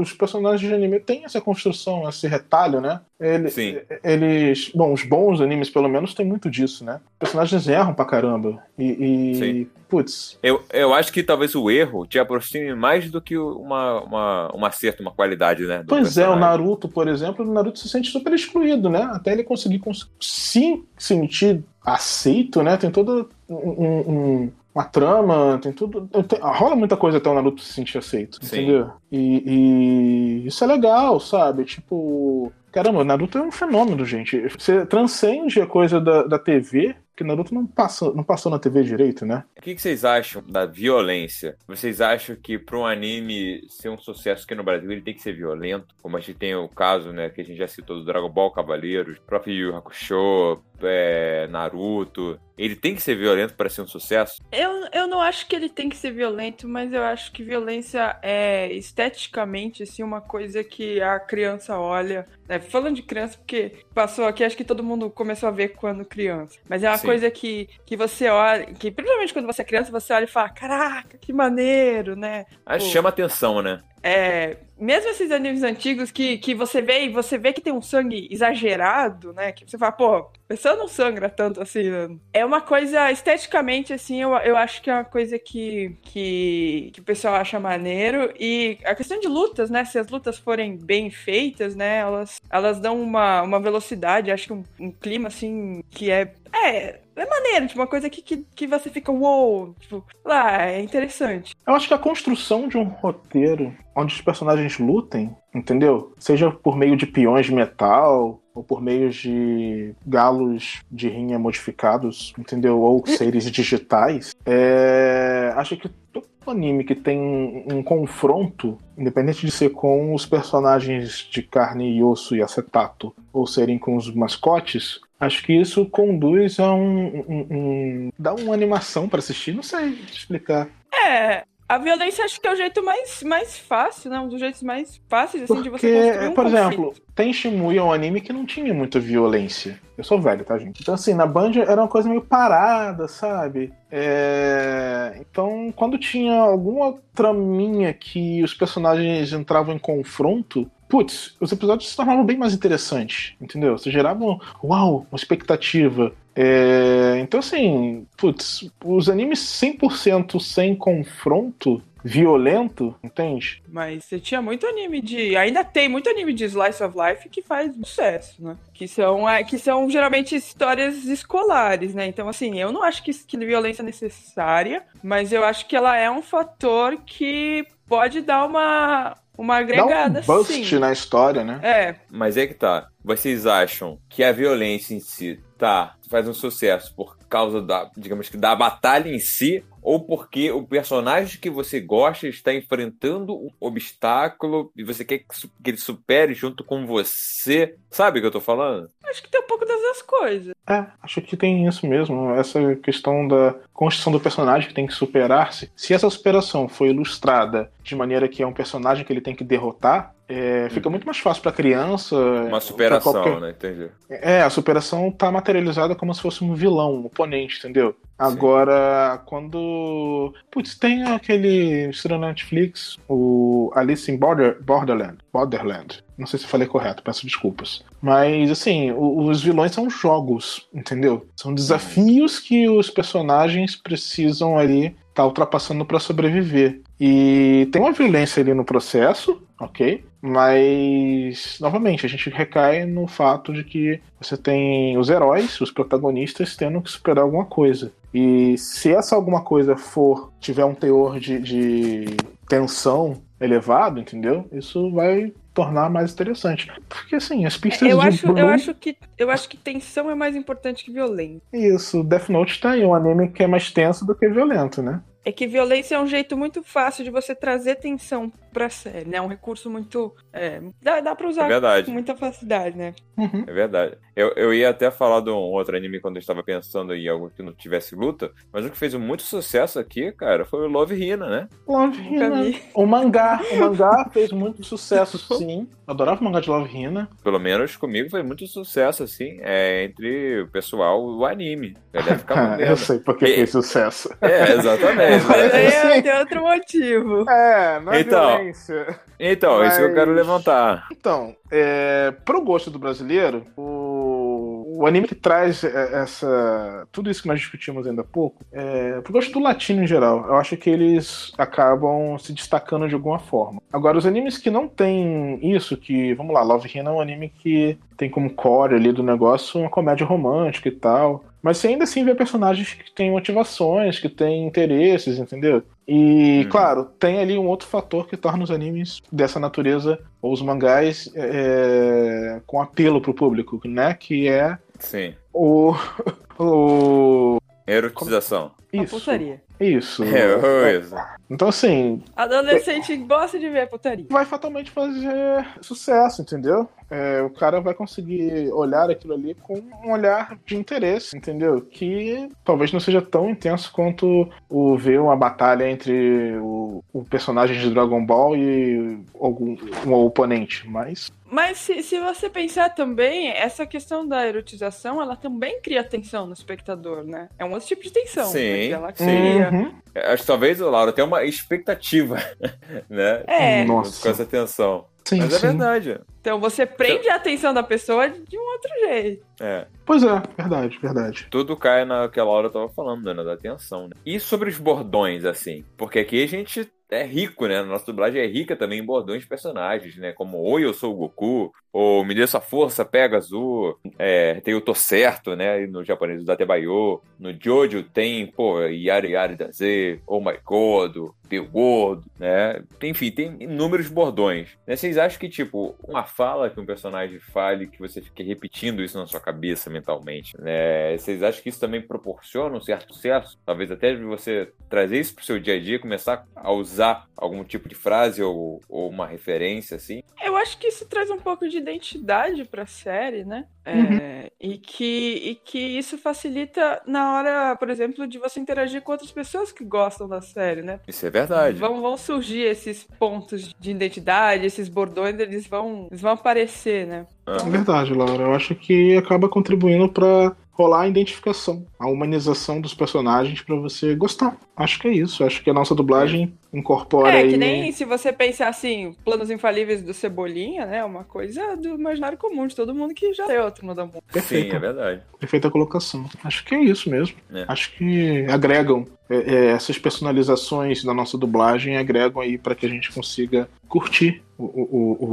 os 0.00 0.12
personagens 0.14 0.60
de 0.66 0.74
anime 0.74 0.98
têm 1.00 1.24
essa 1.26 1.38
construção, 1.40 2.08
esse 2.08 2.26
retalho, 2.26 2.80
né? 2.80 3.00
Ele- 3.20 3.50
Sim. 3.50 3.76
Eles. 4.02 4.70
Bom, 4.74 4.92
os 4.94 5.02
bons 5.04 5.40
animes, 5.42 5.68
pelo 5.68 5.88
menos, 5.88 6.14
tem 6.14 6.24
muito 6.24 6.50
disso, 6.50 6.82
né? 6.84 7.00
Os 7.12 7.18
personagens 7.18 7.68
erram 7.68 7.92
pra 7.92 8.06
caramba. 8.06 8.62
E. 8.78 8.84
e 8.84 9.34
Sim. 9.34 9.66
putz, 9.88 10.38
Eu, 10.42 10.62
eu 10.72 10.94
acho 10.94 11.12
que 11.12 11.22
talvez 11.22 11.54
o 11.54 11.70
erro 11.70 12.06
te 12.06 12.18
aproxime 12.18 12.74
mais 12.74 13.10
do 13.10 13.20
que 13.20 13.36
uma, 13.36 14.00
uma, 14.02 14.56
um 14.56 14.64
acerto, 14.64 15.02
uma 15.02 15.10
qualidade, 15.12 15.66
né? 15.66 15.84
Pois 15.86 16.16
é, 16.16 16.22
o 16.22 16.32
personagem. 16.32 16.40
Naruto, 16.40 16.88
por 16.88 17.06
exemplo, 17.08 17.44
o 17.44 17.52
Naruto 17.52 17.78
se 17.78 17.88
sente 17.88 18.08
super 18.10 18.27
excluído, 18.36 18.88
né? 18.90 19.02
Até 19.12 19.32
ele 19.32 19.44
conseguir 19.44 19.78
cons- 19.78 20.10
se 20.20 20.82
sentir 20.98 21.64
aceito, 21.84 22.62
né? 22.62 22.76
Tem 22.76 22.90
toda 22.90 23.26
um- 23.48 24.42
um- 24.44 24.52
uma 24.74 24.84
trama, 24.84 25.58
tem 25.62 25.72
tudo. 25.72 26.06
tem- 26.24 26.38
rola 26.40 26.76
muita 26.76 26.96
coisa 26.96 27.18
até 27.18 27.28
o 27.28 27.34
Naruto 27.34 27.62
se 27.62 27.72
sentir 27.72 27.98
aceito, 27.98 28.38
Sim. 28.44 28.56
entendeu? 28.58 28.90
E, 29.10 30.42
e 30.44 30.46
isso 30.46 30.62
é 30.64 30.66
legal, 30.66 31.18
sabe? 31.20 31.64
Tipo. 31.64 32.52
Caramba, 32.70 33.02
Naruto 33.02 33.38
é 33.38 33.42
um 33.42 33.50
fenômeno, 33.50 34.04
gente. 34.04 34.38
Você 34.50 34.84
transcende 34.86 35.60
a 35.60 35.66
coisa 35.66 36.00
da, 36.00 36.22
da 36.24 36.38
TV, 36.38 36.94
que 37.18 37.24
Naruto 37.24 37.52
não, 37.52 37.66
passa, 37.66 38.12
não 38.12 38.22
passou 38.22 38.50
na 38.50 38.60
TV 38.60 38.84
direito, 38.84 39.26
né? 39.26 39.42
O 39.56 39.60
que, 39.60 39.74
que 39.74 39.82
vocês 39.82 40.04
acham 40.04 40.40
da 40.46 40.64
violência? 40.64 41.56
Vocês 41.66 42.00
acham 42.00 42.36
que 42.36 42.56
para 42.56 42.78
um 42.78 42.86
anime 42.86 43.66
ser 43.68 43.88
um 43.88 43.98
sucesso 43.98 44.44
aqui 44.44 44.54
no 44.54 44.62
Brasil 44.62 44.92
ele 44.92 45.00
tem 45.00 45.14
que 45.14 45.20
ser 45.20 45.32
violento? 45.32 45.96
Como 46.00 46.16
a 46.16 46.20
gente 46.20 46.34
tem 46.34 46.54
o 46.54 46.68
caso, 46.68 47.12
né, 47.12 47.28
que 47.28 47.40
a 47.40 47.44
gente 47.44 47.58
já 47.58 47.66
citou 47.66 47.96
do 47.98 48.04
Dragon 48.04 48.30
Ball 48.30 48.52
Cavaleiros, 48.52 49.18
próprio 49.26 49.52
Yu 49.52 49.76
Hakusho, 49.76 50.62
é, 50.82 51.46
Naruto, 51.48 52.38
ele 52.56 52.74
tem 52.74 52.94
que 52.94 53.00
ser 53.00 53.14
violento 53.14 53.54
para 53.54 53.68
ser 53.68 53.82
um 53.82 53.86
sucesso? 53.86 54.42
Eu, 54.50 54.70
eu 54.92 55.06
não 55.06 55.20
acho 55.20 55.46
que 55.46 55.54
ele 55.54 55.68
tem 55.68 55.88
que 55.88 55.96
ser 55.96 56.10
violento, 56.10 56.68
mas 56.68 56.92
eu 56.92 57.02
acho 57.04 57.30
que 57.30 57.42
violência 57.42 58.18
é 58.20 58.72
esteticamente 58.72 59.84
assim, 59.84 60.02
uma 60.02 60.20
coisa 60.20 60.64
que 60.64 61.00
a 61.00 61.20
criança 61.20 61.78
olha. 61.78 62.26
Né? 62.48 62.58
Falando 62.58 62.96
de 62.96 63.02
criança, 63.02 63.38
porque 63.38 63.84
passou 63.94 64.26
aqui, 64.26 64.42
acho 64.42 64.56
que 64.56 64.64
todo 64.64 64.82
mundo 64.82 65.08
começou 65.08 65.48
a 65.48 65.52
ver 65.52 65.68
quando 65.68 66.04
criança. 66.04 66.58
Mas 66.68 66.82
é 66.82 66.90
uma 66.90 66.98
Sim. 66.98 67.06
coisa 67.06 67.30
que, 67.30 67.68
que 67.86 67.96
você 67.96 68.28
olha, 68.28 68.66
que 68.66 68.90
principalmente 68.90 69.32
quando 69.32 69.46
você 69.46 69.62
é 69.62 69.64
criança, 69.64 69.92
você 69.92 70.12
olha 70.12 70.24
e 70.24 70.28
fala: 70.28 70.48
caraca, 70.48 71.16
que 71.18 71.32
maneiro, 71.32 72.16
né? 72.16 72.46
Pô. 72.66 72.80
chama 72.80 73.08
atenção, 73.08 73.62
né? 73.62 73.80
É, 74.02 74.56
mesmo 74.78 75.10
esses 75.10 75.30
animes 75.30 75.62
antigos 75.62 76.10
que, 76.10 76.38
que 76.38 76.54
você 76.54 76.80
vê 76.80 77.04
e 77.04 77.08
você 77.08 77.36
vê 77.36 77.52
que 77.52 77.60
tem 77.60 77.72
um 77.72 77.82
sangue 77.82 78.28
exagerado, 78.30 79.32
né? 79.32 79.50
Que 79.52 79.68
você 79.68 79.76
fala, 79.76 79.92
pô, 79.92 80.16
a 80.16 80.24
pessoa 80.46 80.76
não 80.76 80.86
sangra 80.86 81.28
tanto 81.28 81.60
assim. 81.60 81.90
né? 81.90 82.16
É 82.32 82.44
uma 82.44 82.60
coisa, 82.60 83.10
esteticamente, 83.10 83.92
assim, 83.92 84.22
eu, 84.22 84.30
eu 84.38 84.56
acho 84.56 84.80
que 84.80 84.88
é 84.88 84.94
uma 84.94 85.04
coisa 85.04 85.38
que, 85.38 85.96
que, 86.02 86.90
que 86.92 87.00
o 87.00 87.04
pessoal 87.04 87.34
acha 87.34 87.58
maneiro. 87.58 88.32
E 88.38 88.78
a 88.84 88.94
questão 88.94 89.18
de 89.18 89.26
lutas, 89.28 89.68
né? 89.68 89.84
Se 89.84 89.98
as 89.98 90.08
lutas 90.08 90.38
forem 90.38 90.76
bem 90.76 91.10
feitas, 91.10 91.74
né? 91.74 91.98
Elas, 91.98 92.40
elas 92.48 92.78
dão 92.78 93.00
uma, 93.00 93.42
uma 93.42 93.60
velocidade, 93.60 94.30
acho 94.30 94.46
que 94.46 94.52
um, 94.52 94.64
um 94.78 94.92
clima, 94.92 95.28
assim, 95.28 95.82
que 95.90 96.10
é. 96.10 96.32
É, 96.52 97.00
é 97.22 97.26
maneiro, 97.26 97.66
tipo, 97.66 97.80
uma 97.80 97.86
coisa 97.86 98.08
que, 98.08 98.22
que, 98.22 98.44
que 98.54 98.66
você 98.66 98.90
fica, 98.90 99.12
uou, 99.12 99.74
tipo, 99.80 100.04
lá, 100.24 100.66
é 100.66 100.80
interessante. 100.80 101.54
Eu 101.66 101.74
acho 101.74 101.88
que 101.88 101.94
a 101.94 101.98
construção 101.98 102.68
de 102.68 102.76
um 102.76 102.84
roteiro 102.84 103.74
onde 103.94 104.14
os 104.14 104.20
personagens 104.20 104.78
lutem, 104.78 105.34
entendeu? 105.54 106.12
Seja 106.18 106.50
por 106.50 106.76
meio 106.76 106.96
de 106.96 107.06
peões 107.06 107.46
de 107.46 107.54
metal, 107.54 108.40
ou 108.54 108.62
por 108.62 108.80
meio 108.80 109.10
de 109.10 109.94
galos 110.06 110.82
de 110.90 111.08
rinha 111.08 111.38
modificados, 111.38 112.32
entendeu? 112.38 112.80
Ou 112.80 113.04
seres 113.06 113.50
digitais, 113.50 114.34
é... 114.44 115.52
acho 115.56 115.76
que 115.76 115.88
todo 116.12 116.26
anime 116.46 116.84
que 116.84 116.94
tem 116.94 117.64
um 117.70 117.82
confronto, 117.82 118.78
independente 118.96 119.44
de 119.44 119.52
ser 119.52 119.70
com 119.70 120.14
os 120.14 120.24
personagens 120.26 121.28
de 121.30 121.42
carne 121.42 121.96
e 121.96 122.02
osso 122.02 122.34
e 122.34 122.42
acetato, 122.42 123.14
ou 123.32 123.46
serem 123.46 123.78
com 123.78 123.96
os 123.96 124.12
mascotes, 124.12 125.00
acho 125.20 125.42
que 125.44 125.52
isso 125.52 125.84
conduz 125.86 126.58
a 126.60 126.72
um. 126.72 127.06
um- 127.28 127.46
um- 127.50 128.10
dá 128.18 128.34
uma 128.34 128.54
animação 128.54 129.08
pra 129.08 129.18
assistir, 129.18 129.52
não 129.54 129.62
sei 129.62 129.98
explicar. 130.12 130.68
É, 130.92 131.44
a 131.68 131.76
violência 131.78 132.24
acho 132.24 132.40
que 132.40 132.46
é 132.46 132.52
o 132.52 132.56
jeito 132.56 132.82
mais, 132.84 133.22
mais 133.22 133.58
fácil, 133.58 134.10
né? 134.10 134.18
Um 134.18 134.28
dos 134.28 134.40
jeitos 134.40 134.62
mais 134.62 135.00
fáceis, 135.08 135.42
assim, 135.44 135.60
de 135.62 135.68
você 135.68 135.86
Porque, 135.88 136.02
construir 136.08 136.28
um 136.28 136.34
por 136.34 136.44
conflito. 136.44 136.66
exemplo, 136.66 136.94
tem 137.14 137.32
Shimuya 137.32 137.84
um 137.84 137.92
anime 137.92 138.20
que 138.22 138.32
não 138.32 138.46
tinha 138.46 138.72
muita 138.72 138.98
violência. 138.98 139.78
Eu 139.96 140.02
sou 140.04 140.20
velho, 140.20 140.44
tá, 140.44 140.56
gente? 140.58 140.80
Então, 140.80 140.94
assim, 140.94 141.12
na 141.12 141.26
Band 141.26 141.52
era 141.56 141.80
uma 141.82 141.88
coisa 141.88 142.08
meio 142.08 142.22
parada, 142.22 143.06
sabe? 143.08 143.72
É, 143.90 145.16
Então, 145.20 145.72
quando 145.74 145.98
tinha 145.98 146.40
alguma 146.40 146.94
traminha 147.14 147.92
que 147.92 148.42
os 148.42 148.54
personagens 148.54 149.32
entravam 149.32 149.74
em 149.74 149.78
confronto, 149.78 150.70
putz, 150.88 151.36
os 151.40 151.52
episódios 151.52 151.90
se 151.90 151.96
tornavam 151.96 152.24
bem 152.24 152.36
mais 152.36 152.54
interessantes, 152.54 153.34
entendeu? 153.40 153.76
Você 153.76 153.90
gerava, 153.90 154.24
um, 154.24 154.38
uau, 154.62 155.06
uma 155.10 155.16
expectativa. 155.16 156.12
É, 156.34 157.18
Então, 157.20 157.40
assim, 157.40 158.06
putz, 158.16 158.70
os 158.84 159.08
animes 159.08 159.40
100% 159.40 160.40
sem 160.40 160.74
confronto 160.74 161.82
violento, 162.02 162.94
entende? 163.02 163.62
Mas 163.68 164.04
você 164.04 164.18
tinha 164.18 164.40
muito 164.40 164.66
anime 164.66 165.00
de. 165.00 165.36
Ainda 165.36 165.64
tem 165.64 165.88
muito 165.88 166.08
anime 166.08 166.32
de 166.32 166.44
Slice 166.44 166.82
of 166.82 166.96
Life 166.96 167.28
que 167.28 167.42
faz 167.42 167.74
sucesso, 167.74 168.42
né? 168.42 168.56
Que 168.72 168.86
são, 168.86 169.28
é, 169.28 169.42
que 169.44 169.58
são 169.58 169.90
geralmente 169.90 170.34
histórias 170.34 171.04
escolares, 171.04 171.94
né? 171.94 172.06
Então, 172.06 172.28
assim, 172.28 172.58
eu 172.58 172.72
não 172.72 172.82
acho 172.82 173.02
que, 173.02 173.12
que 173.12 173.36
violência 173.36 173.82
é 173.82 173.84
necessária, 173.84 174.82
mas 175.02 175.32
eu 175.32 175.44
acho 175.44 175.66
que 175.66 175.76
ela 175.76 175.96
é 175.96 176.10
um 176.10 176.22
fator 176.22 176.96
que 177.04 177.66
pode 177.86 178.20
dar 178.20 178.46
uma, 178.46 179.16
uma 179.38 179.54
Dá 179.54 179.60
agregada, 179.60 180.20
um 180.20 180.22
bust 180.24 180.64
sim. 180.64 180.78
na 180.78 180.92
história, 180.92 181.44
né? 181.44 181.60
É, 181.62 181.94
Mas 182.10 182.36
é 182.36 182.46
que 182.46 182.54
tá. 182.54 182.88
Vocês 183.02 183.46
acham 183.46 183.98
que 184.08 184.24
a 184.24 184.32
violência 184.32 184.94
em 184.94 185.00
si 185.00 185.40
tá 185.58 185.94
faz 186.08 186.26
um 186.26 186.32
sucesso 186.34 186.94
por 186.94 187.18
causa 187.28 187.60
da, 187.60 187.90
digamos 187.96 188.28
que 188.30 188.36
da 188.38 188.56
batalha 188.56 189.10
em 189.10 189.18
si, 189.18 189.62
ou 189.82 190.00
porque 190.00 190.50
o 190.50 190.62
personagem 190.62 191.38
que 191.38 191.50
você 191.50 191.80
gosta 191.80 192.26
está 192.26 192.52
enfrentando 192.54 193.34
um 193.34 193.50
obstáculo 193.60 194.72
e 194.76 194.82
você 194.82 195.04
quer 195.04 195.18
que, 195.18 195.26
ele 195.64 195.76
supere 195.76 196.34
junto 196.34 196.64
com 196.64 196.86
você? 196.86 197.76
Sabe 197.90 198.18
o 198.18 198.22
que 198.22 198.26
eu 198.28 198.32
tô 198.32 198.40
falando? 198.40 198.88
acho 199.04 199.22
que 199.22 199.30
tem 199.30 199.40
um 199.40 199.46
pouco 199.46 199.64
das 199.64 199.80
duas 199.80 200.02
coisas. 200.02 200.54
É, 200.68 200.84
acho 201.02 201.22
que 201.22 201.36
tem 201.36 201.66
isso 201.66 201.86
mesmo. 201.86 202.30
Essa 202.34 202.76
questão 202.76 203.26
da 203.26 203.54
construção 203.72 204.12
do 204.12 204.20
personagem 204.20 204.68
que 204.68 204.74
tem 204.74 204.86
que 204.86 204.92
superar-se. 204.92 205.70
Se 205.74 205.94
essa 205.94 206.08
superação 206.10 206.68
foi 206.68 206.88
ilustrada 206.88 207.70
de 207.82 207.96
maneira 207.96 208.28
que 208.28 208.42
é 208.42 208.46
um 208.46 208.52
personagem 208.52 209.04
que 209.04 209.12
ele 209.12 209.22
tem 209.22 209.34
que 209.34 209.44
derrotar, 209.44 210.14
é, 210.28 210.68
fica 210.70 210.90
muito 210.90 211.06
mais 211.06 211.16
fácil 211.18 211.42
pra 211.42 211.50
criança. 211.52 212.14
Uma 212.14 212.60
superação, 212.60 213.14
qualquer- 213.14 213.40
né? 213.40 213.50
Entendi. 213.50 213.88
É, 214.10 214.42
a 214.42 214.50
superação 214.50 215.10
tá 215.10 215.32
materializada 215.48 215.94
como 215.94 216.14
se 216.14 216.20
fosse 216.20 216.44
um 216.44 216.54
vilão, 216.54 216.94
um 216.94 217.06
oponente, 217.06 217.58
entendeu? 217.58 217.96
Agora, 218.18 219.22
quando. 219.24 220.34
Putz, 220.50 220.74
tem 220.74 221.04
aquele. 221.04 221.88
Estreia 221.88 222.18
na 222.18 222.28
Netflix, 222.28 222.98
o 223.08 223.70
Alice 223.74 224.10
in 224.10 224.16
Border, 224.16 224.60
Borderland. 224.62 225.18
Borderland. 225.32 226.04
Não 226.16 226.26
sei 226.26 226.38
se 226.38 226.44
eu 226.44 226.48
falei 226.48 226.66
correto, 226.66 227.02
peço 227.02 227.24
desculpas. 227.24 227.84
Mas, 228.02 228.50
assim, 228.50 228.92
os 228.92 229.42
vilões 229.42 229.72
são 229.72 229.88
jogos, 229.88 230.68
entendeu? 230.74 231.26
São 231.36 231.54
desafios 231.54 232.40
que 232.40 232.68
os 232.68 232.90
personagens 232.90 233.76
precisam 233.76 234.58
ali 234.58 234.96
estar 235.08 235.24
ultrapassando 235.24 235.84
para 235.84 236.00
sobreviver. 236.00 236.80
E 237.00 237.68
tem 237.72 237.80
uma 237.80 237.92
violência 237.92 238.40
ali 238.40 238.52
no 238.52 238.64
processo, 238.64 239.40
ok? 239.58 240.04
Mas, 240.20 241.58
novamente, 241.60 242.04
a 242.04 242.08
gente 242.08 242.30
recai 242.30 242.84
no 242.84 243.06
fato 243.06 243.52
de 243.52 243.64
que 243.64 244.00
você 244.20 244.36
tem 244.36 244.96
os 244.98 245.08
heróis, 245.08 245.60
os 245.60 245.70
protagonistas, 245.70 246.56
tendo 246.56 246.82
que 246.82 246.90
superar 246.90 247.24
alguma 247.24 247.44
coisa. 247.44 247.92
E 248.12 248.56
se 248.58 248.92
essa 248.92 249.14
alguma 249.14 249.42
coisa 249.42 249.76
for, 249.76 250.32
tiver 250.40 250.64
um 250.64 250.74
teor 250.74 251.20
de, 251.20 251.38
de 251.38 252.04
tensão 252.48 253.22
elevado, 253.40 254.00
entendeu? 254.00 254.48
Isso 254.50 254.90
vai 254.90 255.32
tornar 255.54 255.90
mais 255.90 256.12
interessante. 256.12 256.70
Porque, 256.88 257.16
assim, 257.16 257.44
as 257.44 257.56
pistas 257.56 257.88
Eu 257.88 258.00
de 258.00 258.08
acho, 258.08 258.26
Blue... 258.26 258.38
eu, 258.38 258.48
acho 258.48 258.74
que, 258.74 258.96
eu 259.16 259.30
acho 259.30 259.48
que 259.48 259.56
tensão 259.56 260.10
é 260.10 260.14
mais 260.14 260.34
importante 260.34 260.84
que 260.84 260.90
violência. 260.90 261.42
Isso, 261.52 262.02
Death 262.02 262.28
Note 262.28 262.60
tá 262.60 262.70
aí, 262.70 262.84
um 262.84 262.94
anime 262.94 263.28
que 263.28 263.42
é 263.42 263.46
mais 263.46 263.70
tenso 263.70 264.04
do 264.04 264.14
que 264.14 264.28
violento, 264.28 264.82
né? 264.82 265.00
É 265.28 265.32
que 265.32 265.46
violência 265.46 265.96
é 265.96 266.00
um 266.00 266.06
jeito 266.06 266.36
muito 266.38 266.62
fácil 266.62 267.04
de 267.04 267.10
você 267.10 267.34
trazer 267.34 267.74
tensão 267.76 268.32
pra 268.50 268.70
série, 268.70 269.06
né? 269.06 269.18
É 269.18 269.22
um 269.22 269.26
recurso 269.26 269.68
muito. 269.68 270.14
É, 270.32 270.58
dá, 270.82 271.00
dá 271.00 271.14
pra 271.14 271.26
É 271.26 271.28
usar 271.30 271.46
verdade. 271.48 271.84
com 271.86 271.92
muita 271.92 272.16
facilidade, 272.16 272.74
né? 272.76 272.94
Uhum. 273.16 273.44
É 273.46 273.52
verdade. 273.52 273.96
Eu, 274.16 274.32
eu 274.36 274.54
ia 274.54 274.70
até 274.70 274.90
falar 274.90 275.20
de 275.20 275.28
um 275.28 275.34
outro 275.34 275.76
anime 275.76 276.00
quando 276.00 276.16
eu 276.16 276.20
estava 276.20 276.42
pensando 276.42 276.94
em 276.94 277.06
algo 277.08 277.30
que 277.30 277.42
não 277.42 277.52
tivesse 277.52 277.94
luta, 277.94 278.32
mas 278.52 278.64
o 278.64 278.70
que 278.70 278.76
fez 278.78 278.94
muito 278.94 279.22
sucesso 279.22 279.78
aqui, 279.78 280.10
cara, 280.12 280.44
foi 280.46 280.60
o 280.66 280.68
Love 280.70 280.94
Hina, 281.00 281.28
né? 281.28 281.48
Love 281.66 282.00
Hina. 282.00 282.44
O 282.74 282.86
mangá, 282.86 283.40
o 283.52 283.56
mangá 283.56 284.08
fez 284.12 284.30
muito 284.32 284.64
sucesso, 284.64 285.18
sim. 285.36 285.68
Adorava 285.86 286.20
o 286.20 286.24
mangá 286.24 286.40
de 286.40 286.48
Love 286.48 286.74
Hina. 286.74 287.08
Pelo 287.22 287.38
menos 287.38 287.76
comigo 287.76 288.08
foi 288.10 288.22
muito 288.22 288.46
sucesso, 288.46 289.02
assim, 289.02 289.38
é, 289.42 289.84
entre 289.84 290.42
o 290.42 290.48
pessoal 290.48 291.00
do 291.06 291.24
anime. 291.24 291.76
Galera 291.92 292.18
ficava 292.18 292.60
eu 292.62 292.76
sei 292.76 292.98
porque 292.98 293.26
E- 293.26 293.34
fez 293.36 293.50
sucesso. 293.50 294.08
É, 294.20 294.52
exatamente. 294.54 295.17
Mas 295.26 295.54
aí 295.54 295.70
Sim. 295.70 296.02
tem 296.02 296.18
outro 296.18 296.42
motivo. 296.42 297.28
É, 297.30 297.80
não 297.80 297.92
é 297.92 298.00
Então. 298.00 298.28
violência. 298.36 298.98
Então, 299.20 299.64
isso 299.64 299.78
que 299.78 299.84
eu 299.84 299.94
quero 299.94 300.08
Mas- 300.12 300.16
levantar. 300.16 300.86
Então, 300.92 301.34
é, 301.50 302.12
pro 302.24 302.40
gosto 302.44 302.70
do 302.70 302.78
brasileiro, 302.78 303.42
o, 303.56 304.76
o 304.78 304.86
anime 304.86 305.08
que 305.08 305.14
traz 305.14 305.64
é, 305.64 306.00
essa. 306.02 306.86
Tudo 306.92 307.10
isso 307.10 307.22
que 307.22 307.28
nós 307.28 307.40
discutimos 307.40 307.86
ainda 307.86 308.02
há 308.02 308.04
pouco, 308.04 308.44
é, 308.52 309.00
pro 309.00 309.12
gosto 309.12 309.32
do 309.32 309.40
latino 309.40 309.82
em 309.82 309.86
geral, 309.86 310.24
eu 310.28 310.36
acho 310.36 310.56
que 310.56 310.70
eles 310.70 311.32
acabam 311.36 312.16
se 312.18 312.32
destacando 312.32 312.88
de 312.88 312.94
alguma 312.94 313.18
forma. 313.18 313.60
Agora, 313.72 313.98
os 313.98 314.06
animes 314.06 314.38
que 314.38 314.50
não 314.50 314.68
tem 314.68 315.38
isso, 315.42 315.76
que, 315.76 316.14
vamos 316.14 316.32
lá, 316.32 316.42
Love 316.42 316.70
Hina 316.72 316.90
é 316.90 316.92
um 316.92 317.00
anime 317.00 317.28
que 317.28 317.76
tem 317.96 318.08
como 318.08 318.30
core 318.30 318.74
ali 318.76 318.92
do 318.92 319.02
negócio 319.02 319.58
uma 319.60 319.68
comédia 319.70 320.06
romântica 320.06 320.68
e 320.68 320.72
tal. 320.72 321.24
Mas 321.42 321.58
você 321.58 321.68
ainda 321.68 321.84
assim 321.84 322.04
vê 322.04 322.14
personagens 322.14 322.74
que 322.74 322.90
têm 322.92 323.10
motivações, 323.10 323.98
que 323.98 324.08
têm 324.08 324.46
interesses, 324.46 325.18
entendeu? 325.18 325.62
E, 325.86 326.42
Uhum. 326.44 326.48
claro, 326.50 326.84
tem 326.98 327.18
ali 327.18 327.38
um 327.38 327.46
outro 327.46 327.66
fator 327.68 328.06
que 328.08 328.16
torna 328.16 328.44
os 328.44 328.50
animes 328.50 329.00
dessa 329.10 329.38
natureza, 329.40 329.98
ou 330.20 330.32
os 330.32 330.42
mangás, 330.42 331.10
é, 331.14 332.40
com 332.46 332.60
apelo 332.60 333.00
pro 333.00 333.14
público, 333.14 333.60
né? 333.64 333.94
Que 333.94 334.28
é 334.28 334.58
Sim. 334.78 335.14
o. 335.32 335.74
o 336.38 337.38
Erotização. 337.66 338.52
Isso. 338.72 338.98
putaria. 338.98 339.40
Isso. 339.60 340.04
É, 340.04 340.76
isso. 340.78 340.94
Então, 341.28 341.48
assim, 341.48 342.02
Adolescente 342.14 342.96
gosta 342.96 343.38
de 343.38 343.48
ver 343.48 343.68
putaria. 343.68 344.06
vai 344.08 344.24
fatalmente 344.24 344.70
fazer 344.70 345.46
sucesso, 345.60 346.22
entendeu? 346.22 346.68
É, 346.90 347.22
o 347.22 347.30
cara 347.30 347.60
vai 347.60 347.74
conseguir 347.74 348.50
olhar 348.52 348.90
aquilo 348.90 349.14
ali 349.14 349.34
com 349.34 349.62
um 349.84 349.92
olhar 349.92 350.38
de 350.46 350.56
interesse, 350.56 351.16
entendeu? 351.16 351.60
Que 351.60 352.28
talvez 352.44 352.72
não 352.72 352.80
seja 352.80 353.02
tão 353.02 353.28
intenso 353.28 353.70
quanto 353.72 354.28
o 354.48 354.76
ver 354.76 355.00
uma 355.00 355.16
batalha 355.16 355.68
entre 355.68 356.36
o, 356.38 356.82
o 356.92 357.04
personagem 357.04 357.58
de 357.58 357.70
Dragon 357.70 358.04
Ball 358.04 358.36
e 358.36 358.98
algum 359.20 359.56
um 359.86 359.92
oponente, 359.92 360.68
mas 360.68 361.12
Mas 361.30 361.58
se, 361.58 361.82
se 361.82 362.00
você 362.00 362.30
pensar 362.30 362.70
também, 362.74 363.28
essa 363.28 363.66
questão 363.66 364.06
da 364.06 364.26
erotização, 364.26 365.00
ela 365.00 365.14
também 365.14 365.60
cria 365.60 365.84
tensão 365.84 366.26
no 366.26 366.32
espectador, 366.32 367.04
né? 367.04 367.28
É 367.38 367.44
um 367.44 367.52
outro 367.52 367.68
tipo 367.68 367.82
de 367.82 367.90
tensão. 367.90 368.26
Sim, 368.26 368.38
né, 368.38 368.66
que 368.68 368.72
ela 368.72 368.92
cria. 368.92 369.50
Uhum. 369.52 369.74
Acho 369.94 370.22
que 370.22 370.26
talvez, 370.26 370.58
Laura, 370.58 370.92
tenha 370.92 371.06
uma 371.06 371.24
expectativa, 371.24 372.16
né? 372.88 373.24
É, 373.26 373.64
Nossa. 373.64 374.02
Com 374.02 374.08
essa 374.08 374.24
tensão. 374.24 374.86
Sim, 375.08 375.18
Mas 375.20 375.32
é 375.32 375.38
sim. 375.38 375.46
verdade. 375.48 376.00
então 376.20 376.38
você 376.38 376.66
prende 376.66 377.08
a 377.08 377.16
atenção 377.16 377.54
da 377.54 377.62
pessoa 377.62 378.08
de 378.08 378.38
um 378.38 378.52
outro 378.52 378.70
jeito. 378.80 379.24
É. 379.40 379.66
Pois 379.86 380.02
é, 380.02 380.22
verdade, 380.36 380.78
verdade. 380.82 381.26
Tudo 381.30 381.56
cai 381.56 381.84
naquela 381.86 382.30
hora 382.30 382.48
eu 382.48 382.50
tava 382.52 382.68
falando, 382.68 383.14
né? 383.14 383.24
Da 383.24 383.32
atenção, 383.32 383.84
né? 383.88 383.94
E 384.04 384.20
sobre 384.20 384.50
os 384.50 384.58
bordões, 384.58 385.24
assim? 385.24 385.64
Porque 385.78 386.00
aqui 386.00 386.22
a 386.22 386.26
gente 386.26 386.70
é 386.90 387.04
rico, 387.04 387.46
né? 387.46 387.62
Nossa 387.62 387.86
dublagem 387.86 388.20
é 388.20 388.26
rica 388.26 388.56
também 388.56 388.80
em 388.80 388.84
bordões 388.84 389.22
de 389.22 389.28
personagens, 389.28 389.96
né? 389.96 390.12
Como 390.12 390.38
Oi, 390.38 390.64
eu 390.64 390.74
sou 390.74 390.92
o 390.92 390.96
Goku, 390.96 391.52
ou 391.72 392.04
Me 392.04 392.14
dê 392.14 392.26
sua 392.26 392.40
força, 392.40 392.84
pega 392.84 393.16
azul. 393.16 393.78
É, 393.98 394.40
tem 394.40 394.54
o 394.54 394.60
Tô 394.60 394.74
Certo, 394.74 395.34
né? 395.36 395.66
No 395.66 395.84
japonês, 395.84 396.22
o 396.22 396.24
Datebayo. 396.24 397.00
No 397.18 397.32
Jojo 397.38 397.82
tem, 397.82 398.26
pô, 398.26 398.60
Yari 398.60 399.12
Yari 399.12 399.36
Daze, 399.36 400.00
Oh 400.06 400.20
My 400.20 400.38
God, 400.44 400.96
Teu 401.28 401.46
Gordo, 401.46 402.04
né? 402.18 402.62
Enfim, 402.82 403.10
tem 403.10 403.36
inúmeros 403.40 403.88
bordões. 403.88 404.56
Né? 404.66 404.76
Vocês 404.76 404.96
acham 404.98 405.18
que, 405.18 405.28
tipo, 405.28 405.74
uma 405.82 406.04
fala 406.04 406.50
que 406.50 406.60
um 406.60 406.66
personagem 406.66 407.18
fale, 407.18 407.66
que 407.66 407.78
você 407.78 408.00
fique 408.00 408.22
repetindo 408.22 408.82
isso 408.82 408.98
na 408.98 409.06
sua 409.06 409.20
cabeça 409.20 409.70
mentalmente, 409.70 410.40
né? 410.40 410.96
Vocês 410.96 411.22
acham 411.22 411.42
que 411.42 411.48
isso 411.48 411.60
também 411.60 411.80
proporciona 411.80 412.56
um 412.56 412.60
certo 412.60 412.94
sucesso? 412.94 413.38
Talvez 413.44 413.70
até 413.70 413.94
você 413.96 414.52
trazer 414.68 414.98
isso 414.98 415.14
pro 415.14 415.24
seu 415.24 415.38
dia 415.38 415.56
a 415.56 415.60
dia, 415.60 415.78
começar 415.78 416.26
a 416.34 416.52
usar 416.52 417.06
algum 417.16 417.44
tipo 417.44 417.68
de 417.68 417.74
frase 417.74 418.22
ou, 418.22 418.60
ou 418.68 418.88
uma 418.88 419.06
referência, 419.06 419.76
assim? 419.76 420.02
Eu 420.22 420.36
acho 420.36 420.58
que 420.58 420.68
isso 420.68 420.86
traz 420.88 421.10
um 421.10 421.18
pouco 421.18 421.48
de 421.48 421.58
identidade 421.58 422.44
pra 422.44 422.66
série, 422.66 423.24
né? 423.24 423.46
É, 423.68 423.74
Uhum. 423.74 424.28
e, 424.40 424.56
que, 424.58 425.22
e 425.30 425.34
que 425.34 425.58
isso 425.58 425.98
facilita 425.98 426.80
na 426.86 427.14
hora, 427.16 427.56
por 427.56 427.68
exemplo, 427.68 428.06
de 428.06 428.18
você 428.18 428.40
interagir 428.40 428.80
com 428.82 428.92
outras 428.92 429.10
pessoas 429.10 429.52
que 429.52 429.64
gostam 429.64 430.08
da 430.08 430.20
série, 430.20 430.62
né? 430.62 430.80
Isso 430.88 431.04
é 431.06 431.10
verdade. 431.10 431.58
Vão, 431.58 431.80
vão 431.82 431.96
surgir 431.96 432.40
esses 432.42 432.86
pontos 432.98 433.54
de 433.58 433.70
identidade, 433.70 434.46
esses 434.46 434.68
bordões, 434.68 435.18
eles 435.18 435.46
vão, 435.46 435.86
eles 435.90 436.00
vão 436.00 436.12
aparecer, 436.12 436.86
né? 436.86 437.06
Ah. 437.26 437.36
É 437.46 437.50
verdade, 437.50 437.92
Laura. 437.92 438.24
Eu 438.24 438.34
acho 438.34 438.54
que 438.54 438.96
acaba 438.96 439.28
contribuindo 439.28 439.88
pra 439.88 440.34
rolar 440.58 440.80
a 440.82 440.88
identificação, 440.88 441.64
a 441.78 441.88
humanização 441.88 442.60
dos 442.60 442.74
personagens 442.74 443.40
pra 443.40 443.54
você 443.54 443.94
gostar. 443.94 444.36
Acho 444.56 444.80
que 444.80 444.88
é 444.88 444.92
isso. 444.92 445.22
Acho 445.24 445.40
que 445.42 445.48
a 445.48 445.54
nossa 445.54 445.72
dublagem 445.72 446.34
incorpora 446.52 447.12
É, 447.14 447.18
aí. 447.22 447.30
que 447.30 447.36
nem 447.36 447.70
se 447.70 447.84
você 447.84 448.12
pensar 448.12 448.48
assim, 448.48 448.92
planos 449.04 449.30
infalíveis 449.30 449.80
do 449.82 449.94
Cebolinha, 449.94 450.66
né? 450.66 450.84
Uma 450.84 451.04
coisa 451.04 451.56
do 451.56 451.68
imaginário 451.76 452.18
comum 452.18 452.44
de 452.48 452.56
todo 452.56 452.74
mundo 452.74 452.92
que 452.92 453.12
já 453.14 453.24
tem 453.26 453.38
outro 453.38 453.64
no 453.64 453.72
mundo. 453.74 453.92
Sim, 453.92 454.00
Perfeito. 454.12 454.56
é 454.56 454.58
verdade. 454.58 455.02
Perfeita 455.20 455.48
colocação. 455.50 456.04
Acho 456.24 456.44
que 456.44 456.56
é 456.56 456.60
isso 456.64 456.90
mesmo. 456.90 457.16
É. 457.32 457.44
Acho 457.46 457.72
que 457.76 458.26
agregam 458.28 458.84
é, 459.08 459.16
é, 459.16 459.46
essas 459.52 459.78
personalizações 459.78 460.82
da 460.82 460.92
nossa 460.92 461.16
dublagem 461.16 461.76
agregam 461.76 462.20
aí 462.20 462.36
pra 462.36 462.56
que 462.56 462.66
a 462.66 462.68
gente 462.68 462.90
consiga 462.92 463.48
curtir 463.68 464.22
o, 464.36 464.44
o- 464.44 465.04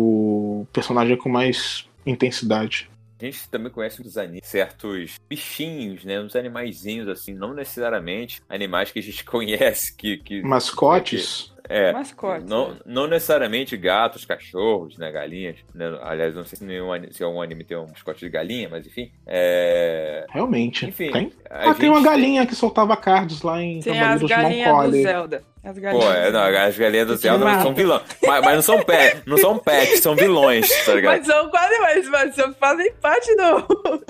o 0.61 0.67
personagem 0.73 1.15
com 1.15 1.29
mais 1.29 1.87
intensidade. 2.03 2.89
A 3.19 3.25
gente 3.25 3.49
também 3.49 3.71
conhece 3.71 4.01
animes, 4.19 4.41
certos 4.43 5.19
bichinhos, 5.29 6.03
né? 6.03 6.19
Uns 6.19 6.35
animaizinhos, 6.35 7.07
assim, 7.07 7.33
não 7.33 7.53
necessariamente 7.53 8.41
animais 8.49 8.91
que 8.91 8.99
a 8.99 9.01
gente 9.01 9.23
conhece, 9.25 9.95
que. 9.95 10.17
que 10.17 10.41
Mascotes. 10.41 11.53
é, 11.69 11.93
Mascote. 11.93 12.45
Não, 12.45 12.71
né? 12.71 12.79
não 12.85 13.07
necessariamente 13.07 13.77
gatos, 13.77 14.25
cachorros, 14.25 14.97
né, 14.97 15.11
galinhas. 15.11 15.57
né? 15.73 15.97
Aliás, 16.03 16.35
não 16.35 16.43
sei 16.43 16.57
se, 16.59 16.65
nenhum, 16.65 16.89
se 17.09 17.23
algum 17.23 17.41
anime 17.41 17.63
tem 17.63 17.77
um 17.77 17.87
mascote 17.87 18.19
de 18.19 18.29
galinha, 18.29 18.67
mas 18.69 18.85
enfim. 18.85 19.11
É... 19.25 20.25
Realmente. 20.29 20.85
Enfim. 20.85 21.11
Tem? 21.11 21.31
Ah, 21.49 21.73
tem 21.73 21.89
uma 21.89 22.01
galinha 22.01 22.45
que 22.45 22.55
soltava 22.55 22.97
cards 22.97 23.41
lá 23.41 23.61
em 23.61 23.79
Tem 23.79 23.99
as 23.99 24.21
galinhas 24.23 24.91
do. 24.91 24.91
Zelda. 24.91 25.54
As 25.65 25.77
galinhas. 25.77 26.05
Pô, 26.05 26.11
é, 26.13 26.31
não, 26.31 26.41
as 26.41 26.77
galinhas 26.77 27.07
do 27.07 27.15
Zelda 27.17 27.61
são 27.61 27.73
vilões. 27.73 28.01
Mas, 28.21 28.41
mas 28.45 28.55
não 28.55 28.61
são 28.61 28.83
pets, 28.83 29.21
não 29.25 29.37
são 29.37 29.57
pets, 29.57 29.99
são 29.99 30.15
vilões, 30.15 30.69
tá 30.85 30.93
ligado? 30.93 31.17
Mas 31.17 31.25
são 31.25 31.49
quase 31.49 31.75
mas 32.09 32.35
são- 32.35 32.53
fazem 32.53 32.93
parte 33.01 33.35
do, 33.35 34.05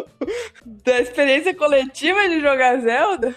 da 0.83 0.99
experiência 0.99 1.53
coletiva 1.55 2.27
de 2.27 2.41
jogar 2.41 2.79
Zelda. 2.81 3.33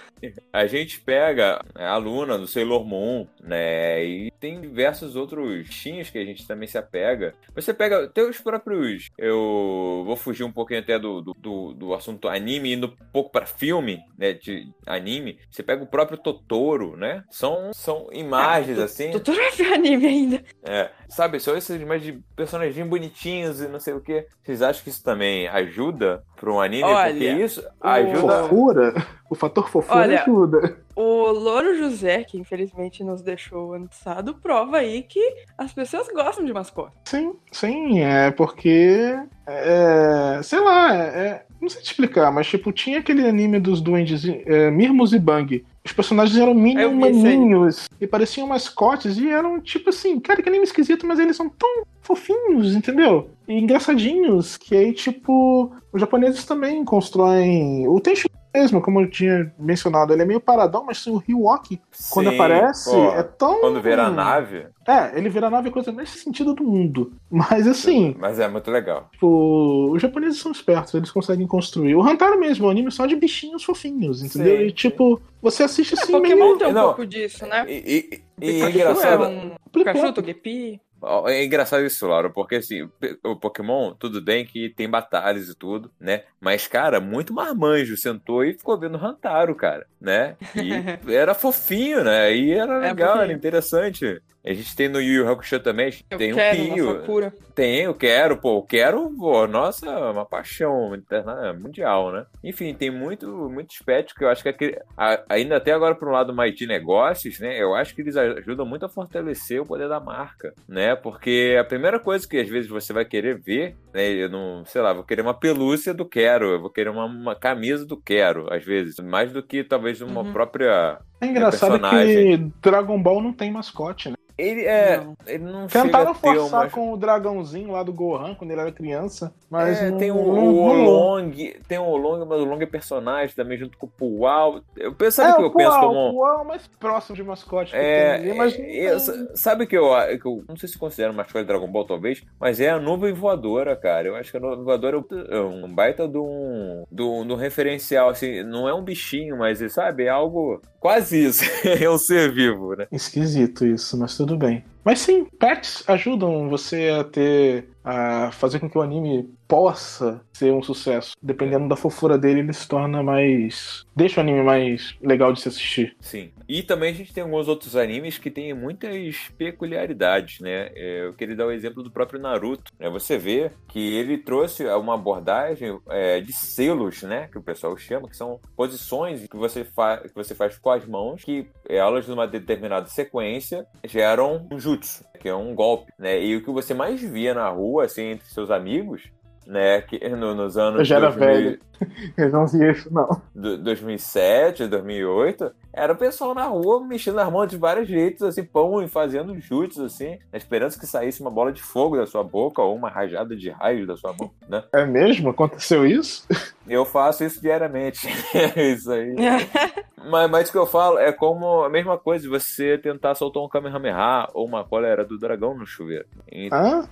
A 0.52 0.66
gente 0.66 1.00
pega 1.00 1.60
a 1.74 1.96
Luna 1.96 2.36
do 2.36 2.46
Sailor 2.46 2.84
Moon, 2.84 3.26
né? 3.40 4.04
E 4.04 4.30
tem 4.40 4.60
diversos 4.60 5.14
outros 5.14 5.48
bichinhos 5.68 6.10
que 6.10 6.18
a 6.18 6.24
gente 6.24 6.46
também 6.46 6.66
se 6.66 6.76
apega. 6.76 7.34
Você 7.54 7.72
pega 7.72 8.04
até 8.04 8.22
os 8.22 8.38
próprios. 8.40 9.08
Eu 9.16 10.02
vou 10.04 10.16
fugir 10.16 10.42
um 10.44 10.50
pouquinho 10.52 10.80
até 10.80 10.98
do, 10.98 11.20
do, 11.20 11.34
do, 11.34 11.72
do 11.72 11.94
assunto 11.94 12.28
anime, 12.28 12.72
indo 12.72 12.88
um 12.88 13.12
pouco 13.12 13.30
para 13.30 13.46
filme, 13.46 14.00
né? 14.18 14.32
De 14.32 14.66
anime. 14.86 15.38
Você 15.50 15.62
pega 15.62 15.82
o 15.84 15.86
próprio 15.86 16.18
Totoro, 16.18 16.96
né? 16.96 17.22
São, 17.30 17.72
são 17.72 18.07
imagens 18.12 18.78
assim. 18.78 19.10
Tô 19.10 19.20
tudo 19.20 19.38
ver 19.56 19.72
anime 19.72 20.06
ainda. 20.06 20.44
É, 20.62 20.90
sabe, 21.08 21.40
são 21.40 21.56
esses 21.56 21.80
imagens 21.80 22.14
de 22.14 22.22
personagens 22.34 22.86
bonitinhos 22.86 23.60
e 23.60 23.68
não 23.68 23.80
sei 23.80 23.94
o 23.94 24.00
que. 24.00 24.26
Vocês 24.42 24.62
acham 24.62 24.82
que 24.82 24.90
isso 24.90 25.02
também 25.02 25.48
ajuda 25.48 26.22
para 26.36 26.52
um 26.52 26.60
anime? 26.60 26.84
Olha, 26.84 27.12
Porque 27.12 27.44
isso 27.44 27.64
ajuda. 27.80 28.42
Fofura. 28.42 28.94
O 29.30 29.34
fator 29.34 29.68
fofura 29.68 30.00
Olha, 30.00 30.22
ajuda. 30.22 30.78
O 30.96 31.30
Louro 31.30 31.76
José, 31.76 32.24
que 32.24 32.38
infelizmente 32.38 33.04
nos 33.04 33.20
deixou 33.20 33.74
ano 33.74 33.88
passado, 33.88 34.34
prova 34.34 34.78
aí 34.78 35.02
que 35.02 35.20
as 35.56 35.72
pessoas 35.72 36.08
gostam 36.08 36.44
de 36.44 36.52
mascote. 36.52 36.96
Sim, 37.04 37.34
sim, 37.52 38.00
é 38.00 38.30
porque. 38.30 39.16
É, 39.46 40.40
sei 40.42 40.60
lá, 40.60 40.94
é, 40.94 40.98
é- 41.28 41.42
não 41.60 41.68
sei 41.68 41.82
te 41.82 41.86
explicar, 41.90 42.30
mas 42.32 42.46
tipo, 42.46 42.70
tinha 42.72 43.00
aquele 43.00 43.26
anime 43.26 43.58
dos 43.58 43.80
duendes 43.80 44.22
é, 44.46 44.70
Mirmos 44.70 45.12
e 45.12 45.18
Bang. 45.18 45.64
Os 45.88 45.92
personagens 45.94 46.38
eram 46.38 46.52
mini 46.52 46.82
aí. 46.82 46.86
humaninhos 46.86 47.88
e 47.98 48.06
pareciam 48.06 48.46
mascotes 48.46 49.16
e 49.16 49.30
eram 49.30 49.58
tipo 49.58 49.88
assim, 49.88 50.20
cara, 50.20 50.42
que 50.42 50.48
anime 50.48 50.64
esquisito, 50.64 51.06
mas 51.06 51.18
eles 51.18 51.34
são 51.34 51.48
tão 51.48 51.82
fofinhos, 52.02 52.76
entendeu? 52.76 53.30
E 53.48 53.58
engraçadinhos, 53.58 54.58
que 54.58 54.76
aí, 54.76 54.92
tipo, 54.92 55.72
os 55.90 55.98
japoneses 55.98 56.44
também 56.44 56.84
constroem. 56.84 57.88
O 57.88 57.98
Tenchu 58.00 58.28
mesmo, 58.54 58.80
como 58.80 59.00
eu 59.00 59.10
tinha 59.10 59.52
mencionado, 59.58 60.12
ele 60.12 60.22
é 60.22 60.24
meio 60.24 60.40
paradão, 60.40 60.84
mas 60.84 61.06
o 61.06 61.16
Ryuoki, 61.16 61.80
quando 62.10 62.30
aparece, 62.30 62.90
pô, 62.90 63.10
é 63.12 63.22
tão. 63.22 63.60
Quando 63.60 63.80
vira 63.80 64.06
a 64.06 64.10
nave. 64.10 64.66
É, 64.86 65.18
ele 65.18 65.28
vira 65.28 65.48
a 65.48 65.50
nave 65.50 65.68
é 65.68 65.72
coisa 65.72 65.92
nesse 65.92 66.18
sentido 66.18 66.54
do 66.54 66.64
mundo. 66.64 67.12
Mas 67.30 67.66
assim, 67.68 68.16
Mas 68.18 68.40
é 68.40 68.48
muito 68.48 68.70
legal. 68.70 69.08
tipo, 69.12 69.90
os 69.92 70.00
japoneses 70.00 70.40
são 70.40 70.50
espertos, 70.50 70.94
eles 70.94 71.10
conseguem 71.10 71.46
construir. 71.46 71.94
O 71.94 72.02
Hantaro 72.02 72.38
mesmo, 72.40 72.64
é 72.64 72.68
um 72.68 72.70
anime 72.70 72.90
só 72.90 73.04
de 73.06 73.14
bichinhos 73.16 73.62
fofinhos, 73.64 74.22
entendeu? 74.22 74.56
Sim, 74.58 74.62
e 74.64 74.72
tipo, 74.72 75.20
você 75.42 75.64
assiste 75.64 75.94
É, 75.94 76.02
assim 76.02 76.12
Pokémon 76.12 76.44
meio. 76.46 76.58
tem 76.58 76.68
um 76.68 76.72
Não. 76.72 76.84
pouco 76.86 77.06
disso, 77.06 77.46
né? 77.46 77.66
E, 77.68 77.74
e- 77.74 78.22
e 78.40 78.60
é 78.62 78.66
Pikachu 78.66 78.78
engraçado. 78.78 79.24
é 79.24 79.28
um 79.28 79.50
Pikachu, 79.72 80.12
Togepi. 80.12 80.80
É 81.28 81.44
engraçado 81.44 81.84
isso, 81.84 82.06
Laura, 82.06 82.30
porque 82.30 82.56
assim, 82.56 82.82
o 82.82 82.90
o 83.32 83.36
Pokémon, 83.36 83.94
tudo 83.94 84.20
bem 84.20 84.44
que 84.44 84.68
tem 84.70 84.88
batalhas 84.90 85.48
e 85.48 85.54
tudo, 85.54 85.92
né? 86.00 86.24
Mas, 86.40 86.66
cara, 86.66 87.00
muito 87.00 87.32
marmanjo 87.32 87.96
sentou 87.96 88.44
e 88.44 88.54
ficou 88.54 88.78
vendo 88.78 88.96
Hantaro, 88.98 89.54
cara, 89.54 89.86
né? 90.00 90.36
E 90.54 90.88
era 91.06 91.34
fofinho, 91.34 92.02
né? 92.04 92.34
E 92.34 92.52
era 92.52 92.78
É 92.80 92.88
legal, 92.88 93.20
era 93.22 93.32
fofinho. 93.32 93.34
interessante. 93.34 94.20
A 94.44 94.52
gente 94.52 94.74
tem 94.74 94.88
no 94.88 95.00
Yu 95.00 95.24
Yu 95.24 95.28
Hakusho 95.28 95.60
também, 95.60 95.86
a 95.86 95.90
gente 95.90 96.06
Eu 96.10 96.16
tem 96.16 96.32
quero 96.34 96.62
um 96.62 96.74
Pio. 96.74 97.32
Tem, 97.54 97.80
eu 97.82 97.92
quero, 97.94 98.36
pô, 98.36 98.58
eu 98.58 98.62
quero, 98.62 99.10
pô, 99.18 99.46
nossa, 99.48 100.10
uma 100.12 100.24
paixão 100.24 100.94
interna 100.94 101.52
mundial, 101.52 102.12
né? 102.12 102.24
Enfim, 102.42 102.72
tem 102.72 102.88
muito, 102.88 103.26
muito 103.50 103.72
aspecto 103.72 104.14
que 104.14 104.22
eu 104.24 104.28
acho 104.28 104.42
que 104.44 104.48
aquele- 104.48 104.78
a- 104.96 105.22
ainda 105.28 105.56
até 105.56 105.72
agora 105.72 105.94
para 105.96 106.08
um 106.08 106.12
lado 106.12 106.32
mais 106.32 106.54
de 106.54 106.66
negócios, 106.68 107.40
né? 107.40 107.60
Eu 107.60 107.74
acho 107.74 107.94
que 107.94 108.00
eles 108.00 108.16
ajudam 108.16 108.64
muito 108.64 108.86
a 108.86 108.88
fortalecer 108.88 109.60
o 109.60 109.66
poder 109.66 109.88
da 109.88 109.98
marca, 109.98 110.54
né? 110.68 110.94
Porque 110.94 111.56
a 111.60 111.64
primeira 111.64 111.98
coisa 111.98 112.26
que 112.26 112.38
às 112.38 112.48
vezes 112.48 112.70
você 112.70 112.92
vai 112.92 113.04
querer 113.04 113.38
ver, 113.40 113.76
né? 113.92 114.08
Eu 114.08 114.28
não, 114.30 114.64
sei 114.64 114.80
lá, 114.80 114.92
vou 114.92 115.02
querer 115.04 115.22
uma 115.22 115.34
pelúcia 115.34 115.92
do 115.92 116.06
quero, 116.06 116.52
eu 116.52 116.60
vou 116.60 116.70
querer 116.70 116.90
uma, 116.90 117.04
uma 117.06 117.34
camisa 117.34 117.84
do 117.84 118.00
quero, 118.00 118.46
às 118.54 118.64
vezes, 118.64 118.96
mais 119.00 119.32
do 119.32 119.42
que 119.42 119.64
talvez 119.64 120.00
uma 120.00 120.22
Uhum. 120.22 120.32
própria 120.32 121.00
É 121.20 121.26
engraçado 121.26 121.72
personagem. 121.72 122.38
que 122.38 122.52
Dragon 122.62 123.02
Ball 123.02 123.20
não 123.20 123.32
tem 123.32 123.50
mascote, 123.50 124.08
né? 124.10 124.14
Ele 124.38 124.64
é. 124.64 124.98
Não. 124.98 125.16
Ele 125.26 125.44
não 125.44 125.66
Tentaram 125.66 126.14
forçar 126.14 126.60
uma... 126.62 126.70
com 126.70 126.92
o 126.92 126.96
dragãozinho 126.96 127.72
lá 127.72 127.82
do 127.82 127.92
Gohan 127.92 128.34
quando 128.36 128.52
ele 128.52 128.60
era 128.60 128.70
criança, 128.70 129.34
mas 129.50 129.82
É, 129.82 129.90
não, 129.90 129.98
tem 129.98 130.10
o, 130.12 130.14
não 130.14 130.48
o. 130.54 130.58
Olong, 130.60 131.32
tem 131.66 131.78
o 131.78 131.84
Olong, 131.84 132.24
mas 132.24 132.38
o 132.38 132.42
Olong 132.44 132.62
é 132.62 132.66
personagem 132.66 133.34
também, 133.34 133.58
junto 133.58 133.76
com 133.76 133.86
o 133.86 133.90
Pual. 133.90 134.60
Eu 134.76 134.94
penso, 134.94 135.16
sabe 135.16 135.30
é, 135.30 135.32
o 135.34 135.36
que 135.38 135.42
eu 135.42 135.46
o 135.48 135.54
penso 135.54 135.70
Pual, 135.70 135.88
como. 135.88 136.08
o 136.08 136.12
Pual 136.14 136.38
é 136.38 136.42
o 136.42 136.46
mais 136.46 136.66
próximo 136.68 137.16
de 137.16 137.22
mascote 137.24 137.72
que 137.72 137.76
É, 137.76 138.18
tem 138.20 138.34
mas 138.34 138.54
é, 138.54 138.58
tem- 138.58 139.36
sabe 139.36 139.66
que 139.66 139.76
eu, 139.76 139.88
que 140.20 140.26
eu 140.26 140.44
não 140.48 140.56
sei 140.56 140.68
se 140.68 140.78
considera 140.78 141.10
uma 141.10 141.18
mascote 141.24 141.40
de 141.44 141.48
Dragon 141.48 141.66
Ball, 141.70 141.84
talvez, 141.84 142.22
mas 142.38 142.60
é 142.60 142.70
a 142.70 142.78
nuvem 142.78 143.12
voadora, 143.12 143.74
cara. 143.74 144.06
Eu 144.06 144.14
acho 144.14 144.30
que 144.30 144.36
a 144.36 144.40
nuvem 144.40 144.64
voadora 144.64 144.96
é 144.96 145.00
um- 145.00 145.34
é 145.36 145.40
um 145.66 145.68
baita 145.74 146.06
de 146.06 146.16
um, 146.18 146.84
de 146.90 147.02
um, 147.02 147.26
de 147.26 147.32
um 147.32 147.36
referencial, 147.36 148.08
assim, 148.10 148.42
não 148.44 148.68
é 148.68 148.74
um 148.74 148.82
bichinho, 148.84 149.36
mas, 149.36 149.58
sabe, 149.72 150.04
é 150.04 150.08
algo 150.08 150.60
quase 150.78 151.24
isso. 151.26 151.42
é 151.82 151.90
um 151.90 151.98
ser 151.98 152.32
vivo, 152.32 152.76
né? 152.76 152.86
Esquisito 152.92 153.66
isso, 153.66 153.98
mas 153.98 154.16
tudo 154.16 154.27
bem. 154.36 154.64
Mas 154.84 155.00
sim, 155.00 155.24
pets 155.38 155.84
ajudam 155.88 156.48
você 156.48 156.88
a 156.88 157.04
ter. 157.04 157.68
a 157.84 158.30
fazer 158.32 158.58
com 158.58 158.68
que 158.68 158.78
o 158.78 158.82
anime 158.82 159.28
possa 159.48 160.20
ser 160.32 160.52
um 160.52 160.62
sucesso. 160.62 161.16
Dependendo 161.20 161.66
da 161.66 161.74
fofura 161.74 162.18
dele, 162.18 162.40
ele 162.40 162.52
se 162.52 162.68
torna 162.68 163.02
mais. 163.02 163.86
deixa 163.96 164.20
o 164.20 164.22
anime 164.22 164.42
mais 164.42 164.94
legal 165.00 165.32
de 165.32 165.40
se 165.40 165.48
assistir. 165.48 165.96
Sim. 166.00 166.30
E 166.46 166.62
também 166.62 166.90
a 166.90 166.94
gente 166.94 167.12
tem 167.12 167.22
alguns 167.22 167.48
outros 167.48 167.74
animes 167.74 168.18
que 168.18 168.30
têm 168.30 168.54
muitas 168.54 169.30
peculiaridades, 169.36 170.40
né? 170.40 170.70
É, 170.74 171.06
Eu 171.06 171.14
queria 171.14 171.34
dar 171.34 171.46
o 171.46 171.50
exemplo 171.50 171.82
do 171.82 171.90
próprio 171.90 172.20
Naruto. 172.20 172.70
Né? 172.78 172.88
Você 172.90 173.16
vê 173.16 173.50
que 173.68 173.94
ele 173.96 174.18
trouxe 174.18 174.66
uma 174.66 174.94
abordagem 174.94 175.78
é, 175.88 176.20
de 176.20 176.32
selos, 176.32 177.02
né? 177.02 177.28
Que 177.32 177.38
o 177.38 177.42
pessoal 177.42 177.76
chama, 177.76 178.08
que 178.08 178.16
são 178.16 178.38
posições 178.56 179.26
que 179.26 179.36
você, 179.36 179.64
que 179.64 180.14
você 180.14 180.34
faz 180.34 180.58
com 180.58 180.70
as 180.70 180.84
mãos, 180.86 181.24
que 181.24 181.46
elas, 181.68 182.06
numa 182.06 182.26
determinada 182.26 182.86
sequência, 182.86 183.66
geram 183.84 184.46
um 184.50 184.58
jutsu, 184.58 185.04
que 185.18 185.28
é 185.28 185.34
um 185.34 185.54
golpe, 185.54 185.92
né? 185.98 186.22
E 186.22 186.36
o 186.36 186.42
que 186.42 186.50
você 186.50 186.74
mais 186.74 187.00
via 187.00 187.32
na 187.34 187.48
rua, 187.48 187.84
assim, 187.84 188.12
entre 188.12 188.26
seus 188.28 188.50
amigos, 188.50 189.10
né? 189.48 189.80
Que 189.80 190.08
no- 190.10 190.34
nos 190.34 190.56
anos 190.56 190.78
Eu 190.80 190.84
já 190.84 190.96
era 190.96 191.10
2000 191.10 191.28
velho. 191.28 191.60
Eu 192.16 192.30
não 192.30 192.46
via 192.46 192.70
isso, 192.70 192.92
não. 192.92 193.20
do- 193.34 193.56
2007, 193.58 194.66
2008, 194.66 195.50
era 195.78 195.92
o 195.92 195.96
pessoal 195.96 196.34
na 196.34 196.44
rua 196.44 196.84
mexendo 196.84 197.18
as 197.18 197.30
mãos 197.32 197.46
de 197.48 197.56
vários 197.56 197.88
jeitos, 197.88 198.22
assim, 198.22 198.44
pão 198.44 198.82
e 198.82 198.88
fazendo 198.88 199.38
jutsu, 199.40 199.84
assim, 199.84 200.18
na 200.32 200.36
esperança 200.36 200.78
que 200.78 200.86
saísse 200.86 201.20
uma 201.20 201.30
bola 201.30 201.52
de 201.52 201.62
fogo 201.62 201.96
da 201.96 202.06
sua 202.06 202.22
boca 202.24 202.60
ou 202.62 202.74
uma 202.74 202.88
rajada 202.90 203.36
de 203.36 203.50
raios 203.50 203.86
da 203.86 203.96
sua 203.96 204.12
mão, 204.18 204.30
né? 204.48 204.62
É 204.72 204.84
mesmo? 204.84 205.30
Aconteceu 205.30 205.86
isso? 205.86 206.26
Eu 206.68 206.84
faço 206.84 207.24
isso 207.24 207.40
diariamente. 207.40 208.06
isso 208.56 208.92
aí. 208.92 209.14
Mas, 210.10 210.30
mas 210.30 210.48
o 210.48 210.52
que 210.52 210.56
eu 210.56 210.64
falo 210.64 210.96
é 210.96 211.12
como 211.12 211.64
a 211.64 211.68
mesma 211.68 211.98
coisa 211.98 212.22
de 212.22 212.28
você 212.30 212.78
tentar 212.78 213.14
soltar 213.16 213.42
um 213.42 213.48
Kamehameha 213.48 214.28
ou 214.32 214.46
uma 214.46 214.64
cólera 214.64 215.04
do 215.04 215.18
dragão 215.18 215.58
no 215.58 215.66
chuveiro. 215.66 216.06
E- 216.30 216.48
Hã? 216.52 216.88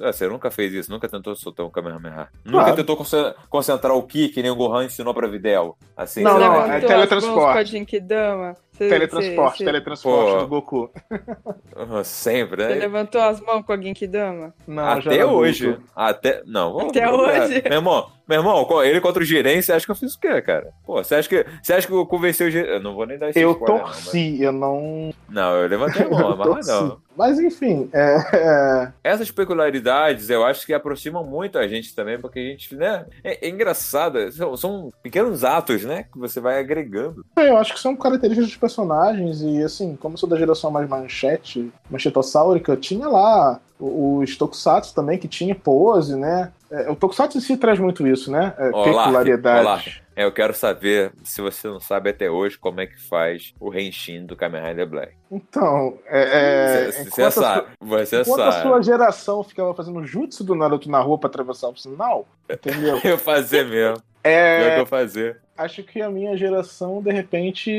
Ah, 0.00 0.12
Você 0.12 0.26
nunca 0.28 0.50
fez 0.52 0.72
isso, 0.72 0.90
nunca 0.90 1.08
tentou 1.08 1.34
soltar 1.34 1.66
um 1.66 1.68
Kamehameha. 1.70 2.14
Claro. 2.14 2.30
Nunca 2.44 2.72
tentou 2.72 2.96
conce- 2.96 3.34
concentrar 3.50 3.94
o 3.94 4.02
Ki, 4.04 4.28
que 4.28 4.40
nem 4.40 4.52
o 4.52 4.56
Gohan 4.56 4.84
ensinou 4.84 5.12
pra 5.12 5.26
Videl. 5.26 5.76
Assim, 5.96 6.22
Não, 6.22 6.38
não, 6.38 6.52
vai- 6.52 6.60
é 6.60 6.62
levantou 6.74 6.88
teletransporte. 6.88 7.58
As 8.24 8.56
Você- 8.74 8.88
Teletransporte, 8.88 9.52
você- 9.52 9.58
você- 9.58 9.64
teletransporte 9.64 10.32
Pô. 10.32 10.38
do 10.40 10.48
Goku. 10.48 10.90
Aham, 11.76 12.02
Sempre, 12.04 12.62
Você 12.64 12.68
né? 12.70 12.74
levantou 12.80 13.20
as 13.20 13.40
mãos 13.40 13.64
com 13.64 13.72
a 13.72 13.76
Genkidama? 13.80 14.52
Não, 14.66 14.84
Até 14.84 15.24
hoje. 15.24 15.68
adulto. 15.70 15.84
Até. 15.94 16.42
Não, 16.44 16.72
vamos- 16.72 16.88
Até 16.90 17.06
vamos- 17.06 17.26
hoje? 17.28 17.62
Meu 17.64 17.72
irmão, 17.78 18.10
meu 18.28 18.38
irmão, 18.38 18.82
ele 18.82 19.00
contra 19.00 19.22
o 19.22 19.26
gerente, 19.26 19.62
você 19.66 19.72
acha 19.72 19.84
que 19.86 19.92
eu 19.92 19.96
fiz 19.96 20.14
o 20.14 20.18
quê, 20.20 20.40
cara? 20.42 20.72
Pô, 20.84 21.02
você 21.02 21.14
acha 21.14 21.28
que, 21.28 21.46
você 21.62 21.72
acha 21.72 21.86
que 21.86 21.92
eu 21.92 22.04
convenceu 22.06 22.48
o 22.48 22.50
gerente? 22.50 22.70
Eu 22.72 22.80
não 22.82 22.94
vou 22.94 23.06
nem 23.06 23.16
dar 23.18 23.30
esse 23.30 23.38
Eu 23.40 23.52
spoiler, 23.52 23.76
não, 23.78 23.84
torci, 23.84 24.42
eu 24.42 24.52
não. 24.52 24.80
mas- 25.06 25.14
Não, 25.28 25.56
eu 25.56 25.68
levantei 25.68 26.06
a 26.06 26.08
mão, 26.10 26.36
mas 26.36 26.46
torci. 26.48 26.70
não. 26.70 27.04
Mas 27.16 27.38
enfim, 27.38 27.88
é, 27.92 28.16
é, 28.36 28.92
Essas 29.04 29.30
peculiaridades 29.30 30.30
eu 30.30 30.44
acho 30.44 30.66
que 30.66 30.74
aproximam 30.74 31.22
muito 31.24 31.56
a 31.58 31.68
gente 31.68 31.94
também, 31.94 32.18
porque 32.18 32.40
a 32.40 32.42
gente, 32.42 32.74
né? 32.74 33.06
É, 33.22 33.46
é 33.46 33.48
engraçado, 33.48 34.32
são, 34.32 34.56
são 34.56 34.92
pequenos 35.00 35.44
atos, 35.44 35.84
né? 35.84 36.06
Que 36.12 36.18
você 36.18 36.40
vai 36.40 36.58
agregando. 36.58 37.24
eu 37.36 37.56
acho 37.56 37.72
que 37.74 37.78
são 37.80 37.94
características 37.94 38.63
personagens 38.68 39.42
e 39.42 39.62
assim, 39.62 39.94
como 39.96 40.14
eu 40.14 40.18
sou 40.18 40.28
da 40.28 40.36
geração 40.38 40.70
mais 40.70 40.88
manchete, 40.88 41.70
manchetossáurica, 41.90 42.76
tinha 42.76 43.06
lá 43.06 43.60
os 43.78 44.36
Tokusatsu 44.38 44.94
também, 44.94 45.18
que 45.18 45.28
tinha 45.28 45.54
pose, 45.54 46.16
né? 46.16 46.50
É, 46.70 46.90
o 46.90 46.96
Tokusatsu 46.96 47.36
em 47.36 47.40
si 47.40 47.56
traz 47.56 47.78
muito 47.78 48.06
isso, 48.06 48.30
né? 48.30 48.54
É, 48.56 48.70
Lark, 48.70 48.84
peculiaridade. 48.84 49.64
Lark. 49.64 49.86
É, 50.16 50.24
eu 50.24 50.32
quero 50.32 50.54
saber, 50.54 51.12
se 51.24 51.42
você 51.42 51.66
não 51.68 51.80
sabe 51.80 52.08
até 52.10 52.30
hoje, 52.30 52.56
como 52.56 52.80
é 52.80 52.86
que 52.86 52.96
faz 53.08 53.52
o 53.60 53.68
Renshin 53.68 54.24
do 54.24 54.36
Kamen 54.36 54.62
Rider 54.62 54.88
Black. 54.88 55.12
Então, 55.30 55.98
é, 56.06 56.22
é, 56.22 56.86
a 56.88 57.10
sabe, 57.10 57.30
sua- 57.32 57.66
você 57.80 58.20
Enquanto 58.20 58.40
a 58.42 58.52
sabe. 58.52 58.62
sua 58.68 58.82
geração 58.82 59.42
ficava 59.42 59.74
fazendo 59.74 60.04
jutsu 60.06 60.44
do 60.44 60.54
Naruto 60.54 60.88
na 60.88 61.00
rua 61.00 61.18
pra 61.18 61.28
atravessar 61.28 61.68
o 61.68 61.76
sinal, 61.76 62.26
entendeu? 62.48 62.98
Eu 63.04 63.18
fazer 63.18 63.66
mesmo. 63.66 64.02
Pior 64.56 64.72
que 64.72 64.78
É, 64.78 64.80
eu 64.80 64.86
fazer. 64.86 65.40
acho 65.56 65.82
que 65.82 66.00
a 66.00 66.10
minha 66.10 66.36
geração, 66.36 67.02
de 67.02 67.12
repente, 67.12 67.70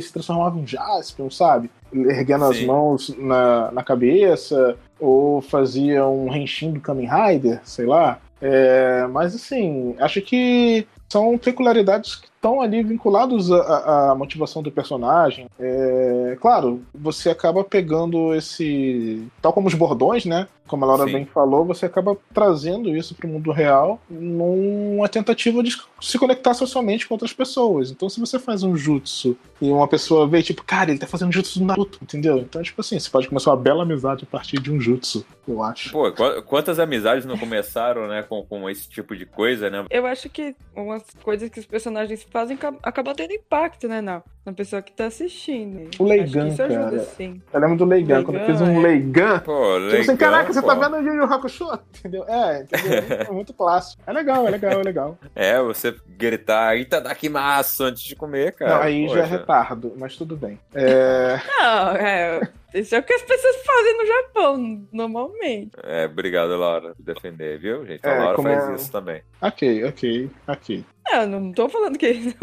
se 0.00 0.12
transformava 0.12 0.58
em 0.58 0.66
Jaspion, 0.66 1.30
sabe? 1.30 1.70
Erguendo 1.92 2.44
as 2.46 2.58
Sim. 2.58 2.66
mãos 2.66 3.14
na, 3.18 3.70
na 3.72 3.82
cabeça, 3.84 4.76
ou 4.98 5.40
fazia 5.40 6.06
um 6.06 6.34
Henshin 6.34 6.72
do 6.72 6.80
Kamen 6.80 7.08
Rider, 7.08 7.60
sei 7.64 7.86
lá. 7.86 8.18
É, 8.42 9.06
mas 9.06 9.34
assim, 9.34 9.94
acho 10.00 10.20
que 10.20 10.86
são 11.08 11.38
peculiaridades 11.38 12.16
que 12.16 12.28
estão 12.44 12.60
ali 12.60 12.82
vinculados 12.82 13.50
à, 13.50 14.14
motivação 14.14 14.62
do 14.62 14.70
personagem. 14.70 15.46
É, 15.58 16.36
claro, 16.40 16.82
você 16.94 17.30
acaba 17.30 17.64
pegando 17.64 18.34
esse. 18.34 19.26
Tal 19.40 19.52
como 19.52 19.66
os 19.66 19.74
bordões, 19.74 20.26
né? 20.26 20.46
Como 20.66 20.82
a 20.84 20.88
Laura 20.88 21.04
Sim. 21.04 21.12
bem 21.12 21.24
falou, 21.26 21.64
você 21.64 21.84
acaba 21.84 22.16
trazendo 22.32 22.94
isso 22.96 23.14
para 23.14 23.26
o 23.26 23.30
mundo 23.30 23.52
real 23.52 24.00
numa 24.08 25.08
tentativa 25.10 25.62
de 25.62 25.76
se 26.00 26.18
conectar 26.18 26.54
socialmente 26.54 27.06
com 27.06 27.14
outras 27.14 27.34
pessoas. 27.34 27.90
Então, 27.90 28.08
se 28.08 28.18
você 28.18 28.38
faz 28.38 28.62
um 28.62 28.74
jutsu 28.74 29.36
e 29.60 29.68
uma 29.70 29.86
pessoa 29.86 30.26
vê, 30.26 30.42
tipo, 30.42 30.64
cara, 30.64 30.90
ele 30.90 30.98
tá 30.98 31.06
fazendo 31.06 31.32
jutsu 31.32 31.58
do 31.58 31.66
Naruto, 31.66 31.98
entendeu? 32.02 32.38
Então, 32.38 32.62
tipo 32.62 32.80
assim, 32.80 32.98
você 32.98 33.10
pode 33.10 33.28
começar 33.28 33.50
uma 33.50 33.58
bela 33.58 33.82
amizade 33.82 34.24
a 34.24 34.26
partir 34.26 34.58
de 34.58 34.72
um 34.72 34.80
jutsu, 34.80 35.24
eu 35.46 35.62
acho. 35.62 35.92
Pô, 35.92 36.10
qu- 36.10 36.42
quantas 36.46 36.78
amizades 36.78 37.26
não 37.26 37.36
começaram, 37.36 38.08
né, 38.08 38.22
com, 38.22 38.42
com 38.42 38.68
esse 38.70 38.88
tipo 38.88 39.14
de 39.14 39.26
coisa, 39.26 39.68
né? 39.68 39.84
Eu 39.90 40.06
acho 40.06 40.30
que 40.30 40.54
umas 40.74 41.02
coisas 41.22 41.50
que 41.50 41.60
os 41.60 41.66
personagens 41.66 42.24
fazem 42.34 42.56
ca- 42.56 42.74
acabam 42.82 43.14
tendo 43.14 43.32
impacto, 43.32 43.86
né, 43.86 44.00
na, 44.00 44.20
na 44.44 44.52
pessoa 44.52 44.82
que 44.82 44.90
tá 44.92 45.06
assistindo. 45.06 45.88
O 46.00 46.04
Leigan, 46.04 46.48
isso 46.48 46.60
ajuda, 46.64 46.90
cara. 46.90 46.98
sim. 46.98 47.40
Eu 47.52 47.60
lembro 47.60 47.76
do 47.76 47.84
Leigan, 47.84 48.24
quando 48.24 48.38
eu 48.38 48.44
fiz 48.46 48.60
um 48.60 48.64
Leigan, 48.64 48.80
é. 48.80 48.82
Leigan. 48.88 49.38
Pô, 49.38 49.52
Tipo 49.52 49.86
assim, 49.86 50.10
legal, 50.10 50.16
caraca, 50.16 50.52
você 50.52 50.60
pô. 50.60 50.66
tá 50.66 50.74
vendo 50.74 50.96
o 50.96 51.00
Yu 51.00 51.14
Yu 51.14 51.22
Hakusho? 51.24 51.68
Entendeu? 52.00 52.24
É, 52.28 52.62
entendeu? 52.62 53.16
É 53.28 53.30
muito 53.30 53.54
clássico. 53.54 54.02
É 54.04 54.12
legal, 54.12 54.48
é 54.48 54.50
legal, 54.50 54.80
é 54.80 54.82
legal. 54.82 55.18
É, 55.36 55.62
você 55.62 55.94
gritar 56.08 56.76
Itadakimasu 56.76 57.84
antes 57.84 58.02
de 58.02 58.16
comer, 58.16 58.52
cara. 58.54 58.74
Não, 58.74 58.82
aí 58.82 59.06
já 59.08 59.18
é 59.18 59.22
Poxa. 59.22 59.36
retardo, 59.38 59.92
mas 59.96 60.16
tudo 60.16 60.36
bem. 60.36 60.58
É, 60.74 61.38
Não, 61.62 61.90
é. 61.96 62.40
Isso 62.74 62.92
é 62.96 62.98
o 62.98 63.02
que 63.04 63.12
as 63.12 63.22
pessoas 63.22 63.56
fazem 63.64 63.98
no 63.98 64.06
Japão, 64.06 64.82
normalmente. 64.92 65.70
É, 65.84 66.06
obrigado, 66.06 66.56
Laura, 66.56 66.92
por 66.96 67.04
defender, 67.04 67.56
viu, 67.60 67.86
gente? 67.86 68.04
A 68.04 68.10
É, 68.10 68.18
Laura 68.18 68.42
faz 68.42 68.68
é- 68.68 68.74
isso 68.74 68.90
também. 68.90 69.22
ok, 69.40 69.84
ok, 69.84 70.30
ok. 70.48 70.84
Não, 71.04 71.22
eu 71.22 71.28
não 71.28 71.52
tô 71.52 71.68
falando 71.68 71.98
que. 71.98 72.34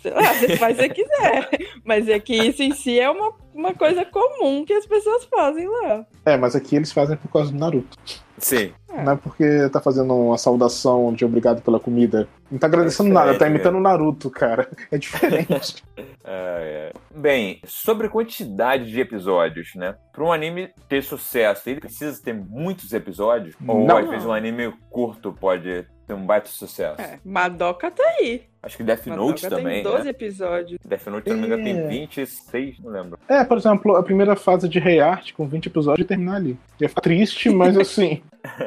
Sei 0.00 0.12
lá, 0.12 0.32
você 0.34 0.56
faz 0.56 0.76
se 0.76 0.82
você 0.82 0.88
quiser. 0.88 1.48
Mas 1.84 2.08
é 2.08 2.18
que 2.20 2.34
isso 2.34 2.62
em 2.62 2.72
si 2.72 2.98
é 2.98 3.10
uma, 3.10 3.32
uma 3.52 3.74
coisa 3.74 4.04
comum 4.04 4.64
que 4.64 4.72
as 4.72 4.86
pessoas 4.86 5.24
fazem 5.24 5.66
lá. 5.68 6.06
É, 6.24 6.36
mas 6.36 6.54
aqui 6.54 6.76
eles 6.76 6.92
fazem 6.92 7.16
por 7.16 7.30
causa 7.30 7.50
do 7.52 7.58
Naruto. 7.58 7.96
Sim. 8.38 8.72
É. 8.90 9.02
Não 9.02 9.12
é 9.12 9.16
porque 9.16 9.68
tá 9.70 9.80
fazendo 9.80 10.14
uma 10.14 10.38
saudação 10.38 11.12
de 11.12 11.24
obrigado 11.24 11.60
pela 11.60 11.80
comida. 11.80 12.28
Não 12.50 12.58
tá 12.58 12.68
agradecendo 12.68 13.10
É 13.10 13.12
nada, 13.12 13.38
tá 13.38 13.48
imitando 13.48 13.76
o 13.76 13.80
Naruto, 13.80 14.30
cara. 14.30 14.68
É 14.90 14.98
diferente. 14.98 15.82
É, 16.30 16.92
é. 16.92 17.18
Bem, 17.18 17.58
sobre 17.64 18.06
quantidade 18.10 18.90
de 18.90 19.00
episódios, 19.00 19.74
né? 19.74 19.94
Para 20.12 20.22
um 20.22 20.30
anime 20.30 20.68
ter 20.86 21.02
sucesso, 21.02 21.70
ele 21.70 21.80
precisa 21.80 22.22
ter 22.22 22.34
muitos 22.34 22.92
episódios? 22.92 23.54
Ou 23.66 23.86
Não. 23.86 23.96
às 23.96 24.06
vezes 24.10 24.26
um 24.26 24.32
anime 24.32 24.70
curto 24.90 25.32
pode 25.32 25.86
ter 26.08 26.14
um 26.14 26.24
baita 26.24 26.48
sucesso? 26.48 27.00
É, 27.00 27.20
Madoka 27.22 27.90
tá 27.90 28.02
aí. 28.18 28.48
Acho 28.62 28.76
que 28.76 28.82
Death 28.82 29.06
Note 29.06 29.48
também, 29.48 29.82
tem 29.82 29.82
12 29.84 30.04
né? 30.04 30.10
episódios. 30.10 30.80
Death 30.84 31.06
Note, 31.06 31.24
se 31.24 31.30
não 31.30 31.40
me 31.40 31.46
engano, 31.46 31.62
tem 31.64 31.78
É. 31.78 31.86
26, 31.88 32.80
não 32.80 32.90
lembro. 32.90 33.18
é, 33.28 33.44
por 33.44 33.56
exemplo, 33.56 33.94
a 33.96 34.02
primeira 34.02 34.34
fase 34.36 34.68
de 34.68 34.78
Rei 34.78 35.00
Art 35.00 35.32
com 35.32 35.46
20 35.46 35.66
episódios 35.66 36.04
e 36.04 36.08
terminar 36.08 36.36
ali. 36.36 36.58
Ia 36.80 36.88
ficar 36.88 37.00
triste, 37.00 37.48
mas 37.50 37.76
assim, 37.78 38.20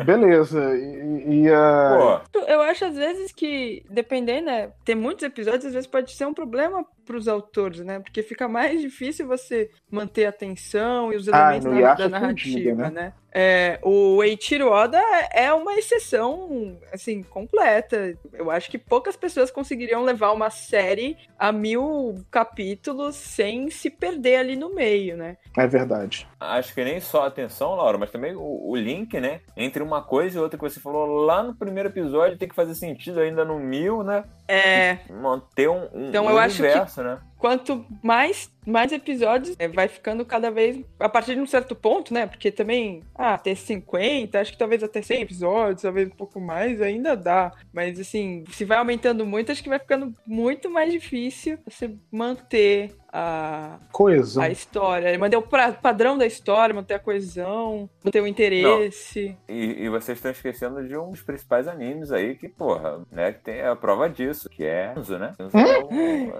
beleza. 0.06 0.60
E, 0.78 1.44
e 1.44 1.50
a. 1.50 2.22
Pô, 2.32 2.40
Eu 2.40 2.62
acho 2.62 2.86
às 2.86 2.96
vezes 2.96 3.32
que, 3.32 3.84
dependendo, 3.90 4.46
né? 4.46 4.72
Ter 4.86 4.96
muitos 4.96 5.24
episódios, 5.24 5.66
às 5.66 5.74
vezes 5.74 5.88
pode 5.88 6.12
ser 6.14 6.26
um 6.26 6.34
problema 6.34 6.86
pros 7.06 7.28
autores, 7.28 7.80
né? 7.82 8.00
Porque 8.00 8.24
fica 8.24 8.48
mais 8.48 8.80
difícil 8.80 9.28
você 9.28 9.70
manter 9.90 10.26
a 10.26 10.30
atenção 10.30 11.12
e 11.12 11.18
os 11.18 11.28
Ah, 11.28 11.56
elementos 11.56 11.66
na- 11.72 11.80
hiato 11.80 11.98
da 12.00 12.06
é 12.06 12.10
narrativa, 12.10 12.54
fodido, 12.54 12.76
né? 12.78 12.90
né? 12.90 13.14
É, 13.34 13.80
o 13.82 14.22
Eiichiro 14.24 14.70
Oda 14.70 15.02
é 15.34 15.52
uma 15.54 15.74
exceção, 15.76 16.78
assim, 16.92 17.24
completa. 17.24 18.18
Eu 18.34 18.52
acho 18.52 18.70
que 18.70 18.78
poucas 18.78 19.16
pessoas 19.16 19.50
conseguiriam 19.82 20.04
levar 20.04 20.32
uma 20.32 20.50
série 20.50 21.18
a 21.38 21.52
mil 21.52 22.24
capítulos 22.30 23.16
sem 23.16 23.70
se 23.72 23.90
perder 23.90 24.36
ali 24.38 24.56
no 24.56 24.74
meio, 24.74 25.18
né? 25.18 25.38
É 25.58 25.66
verdade. 25.66 26.28
Acho 26.40 26.74
que 26.74 26.84
nem 26.84 27.00
só 27.00 27.24
a 27.24 27.28
atenção, 27.28 27.76
Laura, 27.76 27.98
mas 27.98 28.12
também 28.12 28.36
o, 28.36 28.70
o 28.70 28.76
link, 28.76 29.20
né? 29.20 29.42
Entre 29.58 29.82
uma 29.82 30.02
coisa 30.04 30.38
e 30.38 30.42
outra 30.42 30.58
que 30.58 30.64
você 30.64 30.80
falou 30.80 31.06
lá 31.26 31.42
no 31.42 31.56
primeiro 31.56 31.90
episódio 31.90 32.38
tem 32.38 32.48
que 32.48 32.56
fazer 32.56 32.76
sentido 32.76 33.20
ainda 33.20 33.44
no 33.44 33.60
mil, 33.60 34.04
né? 34.04 34.24
É, 34.48 35.00
Manter 35.10 35.70
um, 35.70 35.88
um 35.94 36.10
Então, 36.10 36.30
eu 36.30 36.38
acho 36.38 36.58
que- 36.58 36.64
universo, 36.64 37.02
né? 37.04 37.18
Quanto 37.42 37.84
mais, 38.04 38.52
mais 38.68 38.92
episódios, 38.92 39.56
é, 39.58 39.68
vai 39.68 39.88
ficando 39.88 40.24
cada 40.24 40.52
vez 40.52 40.80
a 41.00 41.10
partir 41.10 41.34
de 41.34 41.42
um 41.42 41.48
certo 41.48 41.76
ponto, 41.76 42.14
né? 42.14 42.28
Porque 42.28 42.52
também, 42.52 43.02
ah, 43.16 43.34
até 43.34 43.56
50, 43.56 44.40
acho 44.40 44.52
que 44.52 44.60
talvez 44.60 44.84
até 44.84 45.02
100 45.02 45.24
episódios, 45.24 45.82
talvez 45.82 46.08
um 46.08 46.16
pouco 46.16 46.40
mais, 46.40 46.80
ainda 46.80 47.18
dá. 47.18 47.52
Mas 47.74 48.00
assim, 48.00 48.44
se 48.52 48.64
vai 48.64 48.78
aumentando 48.78 49.26
muito, 49.26 49.52
acho 49.52 49.64
que 49.64 49.70
vai 49.70 49.80
ficando 49.80 50.14
muito 50.26 50.70
mais 50.70 50.92
difícil 50.92 51.58
você 51.68 51.96
manter 52.12 52.96
a, 53.14 53.78
Coesão. 53.92 54.42
a 54.44 54.50
história, 54.50 55.18
manter 55.20 55.36
o 55.38 55.42
pra- 55.42 55.72
padrão 55.74 56.18
da 56.18 56.26
história, 56.26 56.74
manter 56.74 56.94
a 56.94 57.00
coesão, 57.00 57.90
manter 58.04 58.22
o 58.22 58.28
interesse. 58.28 59.38
E, 59.50 59.84
e 59.84 59.90
vocês 59.90 60.18
estão 60.18 60.32
esquecendo 60.32 60.88
de 60.88 60.96
um 60.98 61.10
dos 61.10 61.22
principais 61.22 61.68
animes 61.68 62.12
aí 62.12 62.36
que, 62.36 62.48
porra, 62.48 63.02
né? 63.12 63.34
Que 63.34 63.40
tem 63.40 63.62
a 63.62 63.76
prova 63.76 64.10
disso, 64.10 64.50
que 64.50 64.64
é 64.64 64.94
Enzo, 64.98 65.18
né? 65.20 65.34
Enzo 65.40 65.58
é, 65.58 65.80
um, 65.84 66.32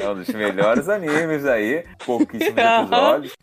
é- 0.00 0.04
é 0.04 0.10
um 0.10 0.14
dos 0.14 0.28
melhores 0.28 0.88
animes 0.88 1.46
aí, 1.46 1.84
pouquíssimos 2.04 2.54
episódios. 2.58 3.36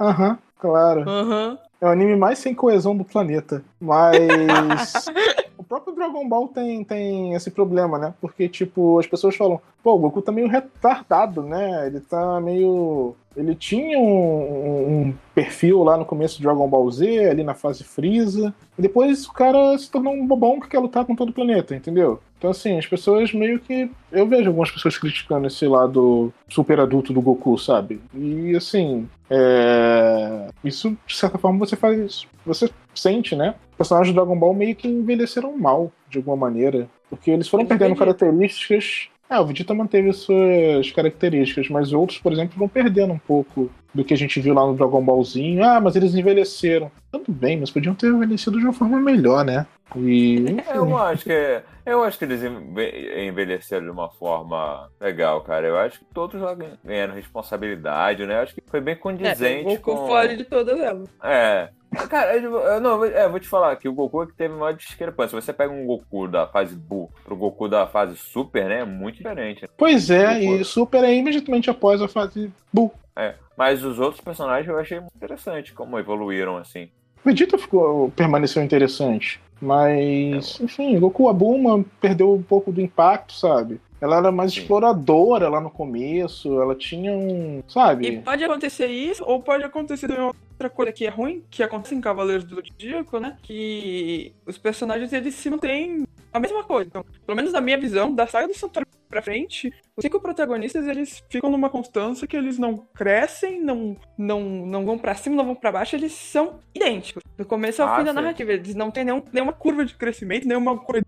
Aham, 0.00 0.38
claro. 0.58 1.08
Aham. 1.08 1.58
É 1.80 1.86
o 1.86 1.88
anime 1.88 2.14
mais 2.14 2.38
sem 2.38 2.54
coesão 2.54 2.96
do 2.96 3.04
planeta. 3.04 3.64
Mas. 3.80 5.06
o 5.56 5.64
próprio 5.64 5.94
Dragon 5.94 6.28
Ball 6.28 6.48
tem, 6.48 6.84
tem 6.84 7.34
esse 7.34 7.50
problema, 7.50 7.98
né? 7.98 8.14
Porque, 8.20 8.48
tipo, 8.48 8.98
as 8.98 9.06
pessoas 9.06 9.34
falam, 9.34 9.60
pô, 9.82 9.94
o 9.94 9.98
Goku 9.98 10.20
tá 10.20 10.30
meio 10.30 10.48
retardado, 10.48 11.42
né? 11.42 11.86
Ele 11.86 12.00
tá 12.00 12.40
meio. 12.40 13.14
Ele 13.36 13.54
tinha 13.54 13.98
um, 13.98 15.08
um 15.08 15.14
perfil 15.34 15.82
lá 15.82 15.96
no 15.96 16.04
começo 16.04 16.36
de 16.36 16.42
Dragon 16.42 16.68
Ball 16.68 16.90
Z, 16.90 17.30
ali 17.30 17.42
na 17.42 17.54
fase 17.54 17.84
Freeza. 17.84 18.52
E 18.78 18.82
depois 18.82 19.24
o 19.26 19.32
cara 19.32 19.78
se 19.78 19.90
tornou 19.90 20.12
um 20.12 20.26
bobão 20.26 20.60
que 20.60 20.68
quer 20.68 20.80
lutar 20.80 21.04
com 21.04 21.14
todo 21.14 21.30
o 21.30 21.34
planeta, 21.34 21.74
entendeu? 21.74 22.20
Então, 22.40 22.50
assim, 22.50 22.78
as 22.78 22.86
pessoas 22.86 23.34
meio 23.34 23.60
que. 23.60 23.90
Eu 24.10 24.26
vejo 24.26 24.48
algumas 24.48 24.70
pessoas 24.70 24.96
criticando 24.96 25.46
esse 25.46 25.66
lado 25.66 26.32
super 26.48 26.80
adulto 26.80 27.12
do 27.12 27.20
Goku, 27.20 27.58
sabe? 27.58 28.00
E, 28.14 28.56
assim. 28.56 29.06
É... 29.28 30.48
Isso, 30.64 30.96
de 31.06 31.14
certa 31.14 31.36
forma, 31.36 31.58
você 31.58 31.76
faz. 31.76 32.26
Você 32.46 32.70
sente, 32.94 33.36
né? 33.36 33.54
Os 33.72 33.76
personagens 33.76 34.14
do 34.14 34.16
Dragon 34.16 34.38
Ball 34.38 34.54
meio 34.54 34.74
que 34.74 34.88
envelheceram 34.88 35.54
mal, 35.54 35.92
de 36.08 36.16
alguma 36.16 36.34
maneira. 36.34 36.88
Porque 37.10 37.30
eles 37.30 37.46
foram 37.46 37.64
Menos 37.64 37.68
perdendo 37.78 37.94
Vegeta. 37.94 38.18
características. 38.18 39.08
Ah, 39.28 39.42
o 39.42 39.46
Vegeta 39.46 39.74
manteve 39.74 40.10
suas 40.14 40.90
características, 40.92 41.68
mas 41.68 41.92
outros, 41.92 42.18
por 42.20 42.32
exemplo, 42.32 42.58
vão 42.58 42.68
perdendo 42.68 43.12
um 43.12 43.18
pouco 43.18 43.70
do 43.94 44.04
que 44.04 44.14
a 44.14 44.16
gente 44.16 44.40
viu 44.40 44.54
lá 44.54 44.66
no 44.66 44.74
Dragon 44.74 45.02
Ballzinho. 45.04 45.64
Ah, 45.64 45.80
mas 45.80 45.96
eles 45.96 46.14
envelheceram. 46.14 46.90
Tudo 47.10 47.32
bem, 47.32 47.58
mas 47.58 47.70
podiam 47.70 47.94
ter 47.94 48.06
envelhecido 48.08 48.58
de 48.58 48.64
uma 48.64 48.72
forma 48.72 48.98
melhor, 49.00 49.44
né? 49.44 49.66
E. 49.96 50.36
enfim. 50.42 50.62
Eu 50.72 50.96
acho 50.96 51.24
que 51.24 51.60
eu 51.84 52.04
acho 52.04 52.16
que 52.18 52.24
eles 52.24 52.42
enve- 52.44 53.26
envelheceram 53.28 53.84
de 53.86 53.90
uma 53.90 54.08
forma 54.08 54.88
legal, 55.00 55.40
cara. 55.40 55.66
Eu 55.66 55.76
acho 55.76 55.98
que 55.98 56.04
todos 56.14 56.40
lá 56.40 56.56
ganharam 56.84 57.14
responsabilidade, 57.14 58.24
né? 58.24 58.36
Eu 58.38 58.42
acho 58.42 58.54
que 58.54 58.62
foi 58.70 58.80
bem 58.80 58.94
É, 58.94 58.96
condizente 58.96 59.66
o 59.66 59.70
Goku 59.70 59.96
com. 59.96 60.06
foge 60.06 60.36
de 60.36 60.44
todas 60.44 60.78
elas. 60.78 61.08
É. 61.24 61.70
Cara, 62.08 62.36
eu, 62.36 62.54
eu 62.56 62.80
não, 62.80 63.04
é, 63.04 63.24
eu 63.24 63.30
vou 63.32 63.40
te 63.40 63.48
falar 63.48 63.74
que 63.74 63.88
o 63.88 63.92
Goku 63.92 64.22
é 64.22 64.26
que 64.26 64.34
teve 64.34 64.54
maior 64.54 64.72
discrepância. 64.74 65.40
Se 65.40 65.44
você 65.46 65.52
pega 65.52 65.72
um 65.72 65.84
Goku 65.84 66.28
da 66.28 66.46
fase 66.46 66.76
Buu 66.76 67.10
pro 67.24 67.34
Goku 67.34 67.66
da 67.68 67.84
fase 67.88 68.16
Super, 68.16 68.68
né? 68.68 68.80
É 68.80 68.84
muito 68.84 69.16
diferente. 69.16 69.66
Pois 69.76 70.08
é, 70.08 70.38
Goku. 70.38 70.54
e 70.60 70.64
Super 70.64 71.02
é 71.02 71.12
imediatamente 71.12 71.68
após 71.68 72.00
a 72.00 72.06
fase 72.06 72.52
Buu. 72.72 72.92
É. 73.16 73.34
Mas 73.60 73.84
os 73.84 73.98
outros 73.98 74.22
personagens 74.22 74.66
eu 74.66 74.78
achei 74.78 74.98
muito 74.98 75.14
interessante 75.14 75.74
como 75.74 75.98
evoluíram, 75.98 76.56
assim. 76.56 76.88
Vegeta 77.22 77.58
ficou, 77.58 78.10
permaneceu 78.12 78.62
interessante. 78.62 79.38
Mas, 79.60 80.58
enfim, 80.62 80.98
Goku, 80.98 81.28
a 81.28 81.32
Bulma 81.34 81.84
perdeu 82.00 82.32
um 82.32 82.42
pouco 82.42 82.72
do 82.72 82.80
impacto, 82.80 83.34
sabe? 83.34 83.78
Ela 84.00 84.16
era 84.16 84.32
mais 84.32 84.52
Sim. 84.52 84.60
exploradora 84.60 85.48
lá 85.48 85.60
no 85.60 85.70
começo, 85.70 86.60
ela 86.60 86.74
tinha 86.74 87.12
um. 87.12 87.62
Sabe? 87.68 88.06
E 88.08 88.20
pode 88.20 88.42
acontecer 88.42 88.86
isso, 88.86 89.22
ou 89.26 89.42
pode 89.42 89.62
acontecer 89.62 90.08
também 90.08 90.24
outra 90.24 90.70
coisa 90.70 90.92
que 90.92 91.06
é 91.06 91.10
ruim, 91.10 91.42
que 91.50 91.62
acontece 91.62 91.94
em 91.94 92.00
Cavaleiros 92.00 92.44
do 92.44 92.54
Zodíaco, 92.56 93.18
né? 93.18 93.36
Que 93.42 94.32
os 94.46 94.56
personagens 94.58 95.12
eles 95.12 95.34
se 95.34 95.50
mantêm 95.50 96.04
a 96.32 96.40
mesma 96.40 96.64
coisa. 96.64 96.88
Então, 96.88 97.04
pelo 97.26 97.36
menos 97.36 97.52
na 97.52 97.60
minha 97.60 97.78
visão, 97.78 98.14
da 98.14 98.26
saga 98.26 98.48
do 98.48 98.54
Santuário 98.54 98.88
pra 99.08 99.20
frente, 99.20 99.72
os 99.96 100.02
cinco 100.02 100.20
protagonistas 100.20 100.86
eles 100.86 101.22
ficam 101.28 101.50
numa 101.50 101.68
constância 101.68 102.26
que 102.28 102.36
eles 102.36 102.58
não 102.58 102.76
crescem, 102.94 103.60
não, 103.60 103.96
não, 104.16 104.40
não 104.40 104.86
vão 104.86 104.96
pra 104.96 105.16
cima, 105.16 105.34
não 105.34 105.44
vão 105.44 105.54
pra 105.56 105.72
baixo, 105.72 105.96
eles 105.96 106.12
são 106.12 106.60
idênticos. 106.74 107.22
Do 107.36 107.44
começo 107.44 107.82
ao 107.82 107.88
Ah, 107.88 107.96
fim 107.98 108.04
da 108.04 108.12
narrativa. 108.12 108.52
Eles 108.52 108.74
não 108.74 108.90
têm 108.90 109.04
nenhum, 109.04 109.22
nenhuma 109.32 109.52
curva 109.52 109.84
de 109.84 109.94
crescimento, 109.94 110.46
nenhuma 110.46 110.76
de 110.76 111.04